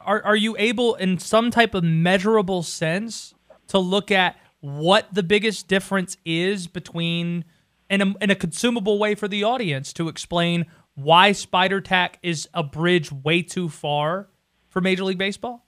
are 0.00 0.22
are 0.22 0.36
you 0.36 0.56
able 0.58 0.94
in 0.94 1.18
some 1.18 1.50
type 1.50 1.74
of 1.74 1.84
measurable 1.84 2.62
sense 2.62 3.34
to 3.68 3.78
look 3.78 4.10
at 4.10 4.36
what 4.60 5.12
the 5.12 5.22
biggest 5.22 5.68
difference 5.68 6.16
is 6.24 6.66
between 6.66 7.44
in 7.90 8.00
a, 8.00 8.14
in 8.20 8.30
a 8.30 8.34
consumable 8.34 8.98
way 8.98 9.14
for 9.14 9.28
the 9.28 9.44
audience 9.44 9.92
to 9.94 10.08
explain 10.08 10.66
why 10.94 11.32
spider 11.32 11.80
tack 11.80 12.18
is 12.22 12.48
a 12.54 12.62
bridge 12.62 13.12
way 13.12 13.42
too 13.42 13.68
far 13.68 14.28
for 14.68 14.80
Major 14.80 15.04
League 15.04 15.18
Baseball? 15.18 15.66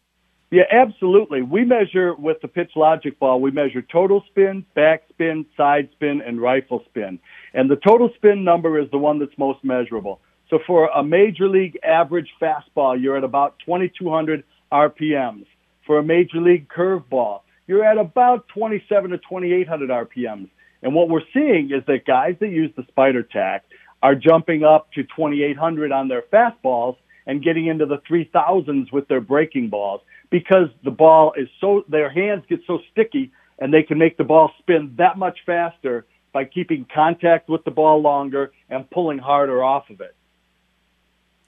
Yeah, 0.50 0.64
absolutely. 0.70 1.40
We 1.42 1.64
measure 1.64 2.14
with 2.14 2.40
the 2.42 2.48
pitch 2.48 2.72
logic 2.76 3.18
ball, 3.18 3.40
we 3.40 3.50
measure 3.50 3.80
total 3.80 4.22
spin, 4.28 4.66
back 4.74 5.02
spin, 5.08 5.46
side 5.56 5.88
spin, 5.92 6.20
and 6.24 6.40
rifle 6.40 6.82
spin. 6.90 7.18
And 7.54 7.70
the 7.70 7.76
total 7.76 8.10
spin 8.16 8.44
number 8.44 8.78
is 8.78 8.90
the 8.90 8.98
one 8.98 9.18
that's 9.18 9.36
most 9.38 9.64
measurable. 9.64 10.20
So 10.50 10.58
for 10.66 10.88
a 10.88 11.02
major 11.02 11.48
league 11.48 11.78
average 11.82 12.28
fastball, 12.40 13.00
you're 13.00 13.16
at 13.16 13.24
about 13.24 13.56
2,200 13.64 14.44
RPMs. 14.70 15.46
For 15.86 15.98
a 15.98 16.02
major 16.02 16.40
league 16.40 16.68
curveball, 16.68 17.40
you're 17.66 17.84
at 17.84 17.96
about 17.96 18.46
27 18.48 19.12
to 19.12 19.18
2800 19.18 19.88
RPMs. 19.88 20.50
And 20.82 20.94
what 20.94 21.08
we're 21.08 21.20
seeing 21.32 21.70
is 21.72 21.84
that 21.86 22.04
guys 22.06 22.36
that 22.40 22.48
use 22.48 22.70
the 22.76 22.84
spider 22.88 23.22
tack 23.22 23.64
are 24.02 24.14
jumping 24.14 24.64
up 24.64 24.92
to 24.92 25.04
2800 25.04 25.92
on 25.92 26.08
their 26.08 26.22
fastballs 26.32 26.96
and 27.26 27.42
getting 27.42 27.68
into 27.68 27.86
the 27.86 27.98
3000s 28.10 28.92
with 28.92 29.06
their 29.08 29.20
breaking 29.20 29.68
balls 29.68 30.00
because 30.30 30.68
the 30.82 30.90
ball 30.90 31.32
is 31.36 31.48
so 31.60 31.84
their 31.88 32.10
hands 32.10 32.42
get 32.48 32.60
so 32.66 32.80
sticky 32.90 33.30
and 33.58 33.72
they 33.72 33.82
can 33.84 33.96
make 33.96 34.16
the 34.16 34.24
ball 34.24 34.50
spin 34.58 34.94
that 34.98 35.16
much 35.16 35.38
faster 35.46 36.04
by 36.32 36.44
keeping 36.44 36.86
contact 36.92 37.48
with 37.48 37.62
the 37.64 37.70
ball 37.70 38.00
longer 38.00 38.50
and 38.68 38.90
pulling 38.90 39.18
harder 39.18 39.62
off 39.62 39.88
of 39.90 40.00
it. 40.00 40.16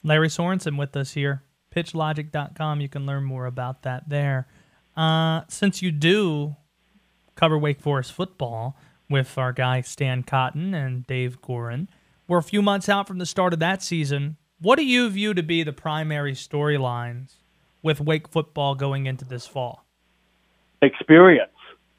Lary 0.05 0.29
Sorensen 0.29 0.79
with 0.79 0.97
us 0.97 1.15
here. 1.15 1.43
PitchLogic.com. 1.75 2.81
You 2.81 2.89
can 2.89 3.05
learn 3.05 3.25
more 3.25 3.47
about 3.47 3.83
that 3.83 4.09
there. 4.09 4.47
Uh, 4.97 5.41
since 5.49 5.83
you 5.83 5.91
do 5.91 6.55
cover 7.35 7.59
Wake 7.59 7.81
Forest 7.81 8.13
football 8.13 8.77
with 9.09 9.37
our 9.39 9.53
guy 9.53 9.81
Stan 9.81 10.23
Cotton 10.23 10.75
and 10.75 11.07
Dave 11.07 11.41
Gorin, 11.41 11.89
we're 12.27 12.39
a 12.39 12.43
few 12.43 12.63
months 12.63 12.89
out 12.89 13.07
from 13.07 13.19
the 13.19 13.27
start 13.27 13.53
of 13.53 13.59
that 13.59 13.83
season. 13.83 14.37
What 14.61 14.77
do 14.77 14.85
you 14.85 15.11
view 15.11 15.35
to 15.35 15.43
be 15.43 15.63
the 15.63 15.73
primary 15.73 16.33
storylines 16.33 17.35
with 17.83 18.01
Wake 18.01 18.29
football 18.29 18.75
going 18.75 19.07
into 19.07 19.25
this 19.25 19.47
fall? 19.47 19.85
Experience. 20.81 21.51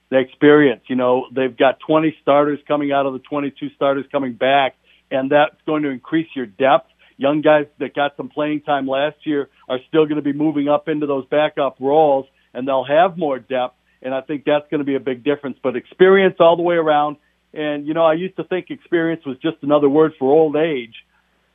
The 0.09 0.19
experience. 0.19 0.81
You 0.87 0.95
know, 0.95 1.27
they've 1.31 1.55
got 1.55 1.79
20 1.85 2.15
starters 2.21 2.59
coming 2.67 2.91
out 2.91 3.05
of 3.05 3.13
the 3.13 3.19
22 3.19 3.69
starters 3.75 4.05
coming 4.11 4.33
back, 4.33 4.75
and 5.11 5.31
that's 5.31 5.55
going 5.65 5.83
to 5.83 5.89
increase 5.89 6.27
your 6.35 6.47
depth. 6.47 6.89
Young 7.17 7.41
guys 7.41 7.67
that 7.79 7.93
got 7.93 8.17
some 8.17 8.29
playing 8.29 8.61
time 8.61 8.87
last 8.87 9.17
year 9.25 9.49
are 9.69 9.79
still 9.87 10.05
going 10.05 10.17
to 10.17 10.21
be 10.21 10.33
moving 10.33 10.67
up 10.67 10.87
into 10.89 11.05
those 11.05 11.25
backup 11.27 11.77
roles, 11.79 12.25
and 12.53 12.67
they'll 12.67 12.83
have 12.83 13.17
more 13.17 13.39
depth. 13.39 13.75
And 14.05 14.13
I 14.13 14.21
think 14.21 14.45
that's 14.45 14.65
going 14.69 14.79
to 14.79 14.85
be 14.85 14.95
a 14.95 14.99
big 14.99 15.23
difference. 15.23 15.57
But 15.61 15.75
experience 15.75 16.35
all 16.39 16.55
the 16.55 16.61
way 16.61 16.75
around. 16.75 17.17
And, 17.53 17.87
you 17.87 17.93
know, 17.95 18.05
I 18.05 18.13
used 18.13 18.35
to 18.37 18.43
think 18.43 18.69
experience 18.69 19.25
was 19.25 19.37
just 19.39 19.57
another 19.63 19.89
word 19.89 20.13
for 20.19 20.31
old 20.31 20.55
age 20.55 20.93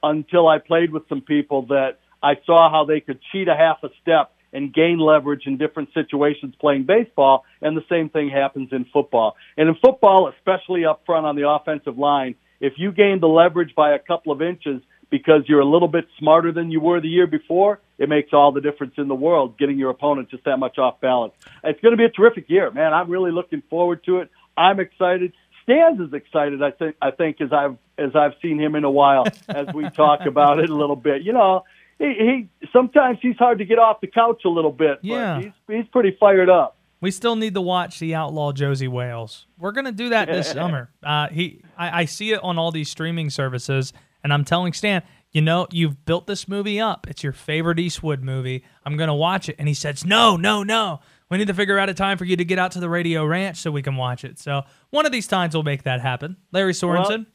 until 0.03 0.49
I 0.49 0.59
played 0.59 0.93
with 0.93 1.09
some 1.09 1.21
people 1.21 1.67
that 1.67 2.01
I 2.23 2.35
saw 2.45 2.71
how 2.71 2.85
they 2.85 3.01
could 3.01 3.21
cheat 3.31 3.47
a 3.47 3.55
half 3.55 3.79
a 3.85 3.89
step 4.03 4.33
and 4.53 4.75
gain 4.75 4.99
leverage 4.99 5.47
in 5.47 5.59
different 5.59 5.91
situations 5.95 6.55
playing 6.61 6.85
baseball. 6.85 7.45
And 7.63 7.77
the 7.77 7.85
same 7.89 8.09
thing 8.09 8.31
happens 8.31 8.71
in 8.73 8.85
football. 8.93 9.37
And 9.57 9.69
in 9.69 9.77
football, 9.77 10.29
especially 10.37 10.85
up 10.85 11.03
front 11.07 11.27
on 11.27 11.37
the 11.37 11.49
offensive 11.49 11.99
line, 11.99 12.35
if 12.61 12.73
you 12.79 12.91
gain 12.91 13.21
the 13.21 13.29
leverage 13.29 13.77
by 13.77 13.95
a 13.95 13.99
couple 14.01 14.33
of 14.33 14.43
inches 14.43 14.83
because 15.11 15.43
you're 15.47 15.61
a 15.61 15.69
little 15.69 15.89
bit 15.89 16.07
smarter 16.19 16.53
than 16.53 16.71
you 16.71 16.81
were 16.81 17.01
the 17.01 17.09
year 17.09 17.27
before, 17.27 17.81
it 17.99 18.09
makes 18.09 18.33
all 18.33 18.53
the 18.53 18.61
difference 18.61 18.95
in 18.97 19.09
the 19.09 19.15
world 19.15 19.59
getting 19.59 19.79
your 19.79 19.91
opponent 19.91 20.31
just 20.31 20.45
that 20.45 20.59
much 20.59 20.79
off 20.79 21.01
balance. 21.01 21.35
It's 21.65 21.81
going 21.81 21.93
to 21.93 21.97
be 21.97 22.05
a 22.05 22.11
terrific 22.11 22.49
year, 22.49 22.71
man. 22.71 22.95
I'm 22.95 23.11
really 23.11 23.33
looking 23.33 23.63
forward 23.69 24.05
to 24.05 24.19
it. 24.19 24.31
I'm 24.57 24.81
excited. 24.81 25.33
Stans 25.65 26.01
is 26.01 26.13
excited. 26.13 26.63
I 26.63 26.71
think. 26.71 26.97
I 27.03 27.11
think 27.11 27.41
as 27.41 27.53
I've 27.53 27.77
as 27.99 28.17
I've 28.17 28.33
seen 28.41 28.59
him 28.59 28.75
in 28.75 28.85
a 28.85 28.91
while. 28.91 29.27
as 29.49 29.67
we 29.75 29.89
talk 29.91 30.21
about 30.27 30.59
it 30.59 30.71
a 30.71 30.75
little 30.75 30.97
bit, 30.97 31.23
you 31.23 31.33
know, 31.33 31.65
he, 31.99 32.49
he 32.61 32.67
sometimes 32.73 33.19
he's 33.21 33.37
hard 33.37 33.59
to 33.59 33.65
get 33.65 33.79
off 33.79 34.01
the 34.01 34.07
couch 34.07 34.43
a 34.45 34.49
little 34.49 34.73
bit. 34.73 34.99
Yeah. 35.03 35.35
but 35.35 35.45
he's 35.45 35.53
he's 35.69 35.89
pretty 35.93 36.17
fired 36.19 36.49
up. 36.49 36.77
We 37.01 37.11
still 37.11 37.37
need 37.37 37.55
to 37.55 37.63
watch 37.63 37.99
the 37.99 38.15
outlaw 38.15 38.53
Josey 38.53 38.89
Wales. 38.89 39.47
We're 39.59 39.73
gonna 39.73 39.93
do 39.93 40.11
that 40.11 40.29
this 40.29 40.51
summer. 40.53 40.91
Uh, 41.03 41.29
he, 41.29 41.63
I, 41.77 42.03
I 42.03 42.05
see 42.07 42.33
it 42.33 42.43
on 42.43 42.59
all 42.59 42.73
these 42.73 42.91
streaming 42.91 43.31
services, 43.31 43.93
and 44.23 44.33
I'm 44.33 44.45
telling 44.45 44.73
Stan, 44.73 45.03
you 45.33 45.41
know, 45.41 45.67
you've 45.71 46.05
built 46.05 46.27
this 46.27 46.49
movie 46.49 46.81
up. 46.81 47.07
It's 47.09 47.23
your 47.23 47.33
favorite 47.33 47.79
Eastwood 47.79 48.23
movie. 48.23 48.65
I'm 48.85 48.97
gonna 48.97 49.15
watch 49.15 49.49
it, 49.49 49.57
and 49.59 49.69
he 49.69 49.75
says, 49.75 50.05
no, 50.05 50.37
no, 50.37 50.63
no. 50.63 51.01
We 51.31 51.39
need 51.39 51.47
to 51.47 51.55
figure 51.55 51.79
out 51.79 51.89
a 51.89 51.95
time 51.95 52.19
for 52.19 52.25
you 52.25 52.37
to 52.37 52.45
get 52.45 52.59
out 52.59 52.73
to 52.73 52.81
the 52.81 52.89
Radio 52.89 53.25
Ranch 53.25 53.59
so 53.59 53.71
we 53.71 53.83
can 53.83 53.97
watch 53.97 54.25
it. 54.25 54.39
So 54.39 54.63
one 54.91 55.07
of 55.07 55.13
these 55.13 55.29
times 55.29 55.55
we'll 55.55 55.63
make 55.63 55.85
that 55.85 56.01
happen. 56.01 56.37
Lary 56.51 56.73
Sorensen. 56.73 57.09
Well, 57.19 57.27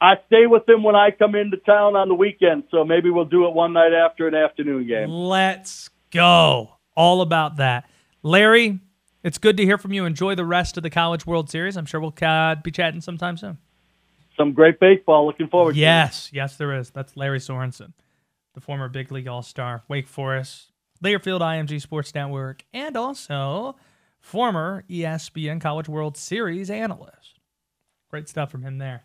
I 0.00 0.14
stay 0.26 0.46
with 0.46 0.66
them 0.66 0.82
when 0.82 0.94
I 0.94 1.10
come 1.10 1.34
into 1.34 1.56
town 1.56 1.96
on 1.96 2.08
the 2.08 2.14
weekend, 2.14 2.64
so 2.70 2.84
maybe 2.84 3.10
we'll 3.10 3.24
do 3.24 3.46
it 3.46 3.54
one 3.54 3.72
night 3.72 3.92
after 3.92 4.28
an 4.28 4.34
afternoon 4.34 4.86
game. 4.86 5.08
Let's 5.08 5.90
go. 6.12 6.76
All 6.96 7.20
about 7.22 7.56
that. 7.56 7.88
Lary, 8.22 8.80
it's 9.24 9.38
good 9.38 9.56
to 9.56 9.64
hear 9.64 9.78
from 9.78 9.92
you. 9.92 10.04
Enjoy 10.04 10.34
the 10.34 10.44
rest 10.44 10.76
of 10.76 10.82
the 10.82 10.90
College 10.90 11.26
World 11.26 11.50
Series. 11.50 11.76
I'm 11.76 11.86
sure 11.86 12.00
we'll 12.00 12.14
uh, 12.22 12.54
be 12.56 12.70
chatting 12.70 13.00
sometime 13.00 13.36
soon. 13.36 13.58
Some 14.36 14.52
great 14.52 14.80
baseball. 14.80 15.26
Looking 15.26 15.48
forward 15.48 15.76
yes, 15.76 16.28
to 16.28 16.36
Yes, 16.36 16.56
there 16.56 16.76
is. 16.76 16.90
That's 16.90 17.16
Lary 17.16 17.38
Sorensen, 17.38 17.92
the 18.54 18.60
former 18.60 18.88
big 18.88 19.12
league 19.12 19.28
all 19.28 19.42
star, 19.42 19.84
Wake 19.88 20.08
Forest, 20.08 20.72
Learfield 21.02 21.40
IMG 21.40 21.80
Sports 21.80 22.14
Network, 22.14 22.64
and 22.72 22.96
also 22.96 23.76
former 24.18 24.84
ESPN 24.90 25.60
College 25.60 25.88
World 25.88 26.16
Series 26.16 26.70
analyst. 26.70 27.38
Great 28.10 28.28
stuff 28.28 28.50
from 28.50 28.62
him 28.62 28.78
there. 28.78 29.04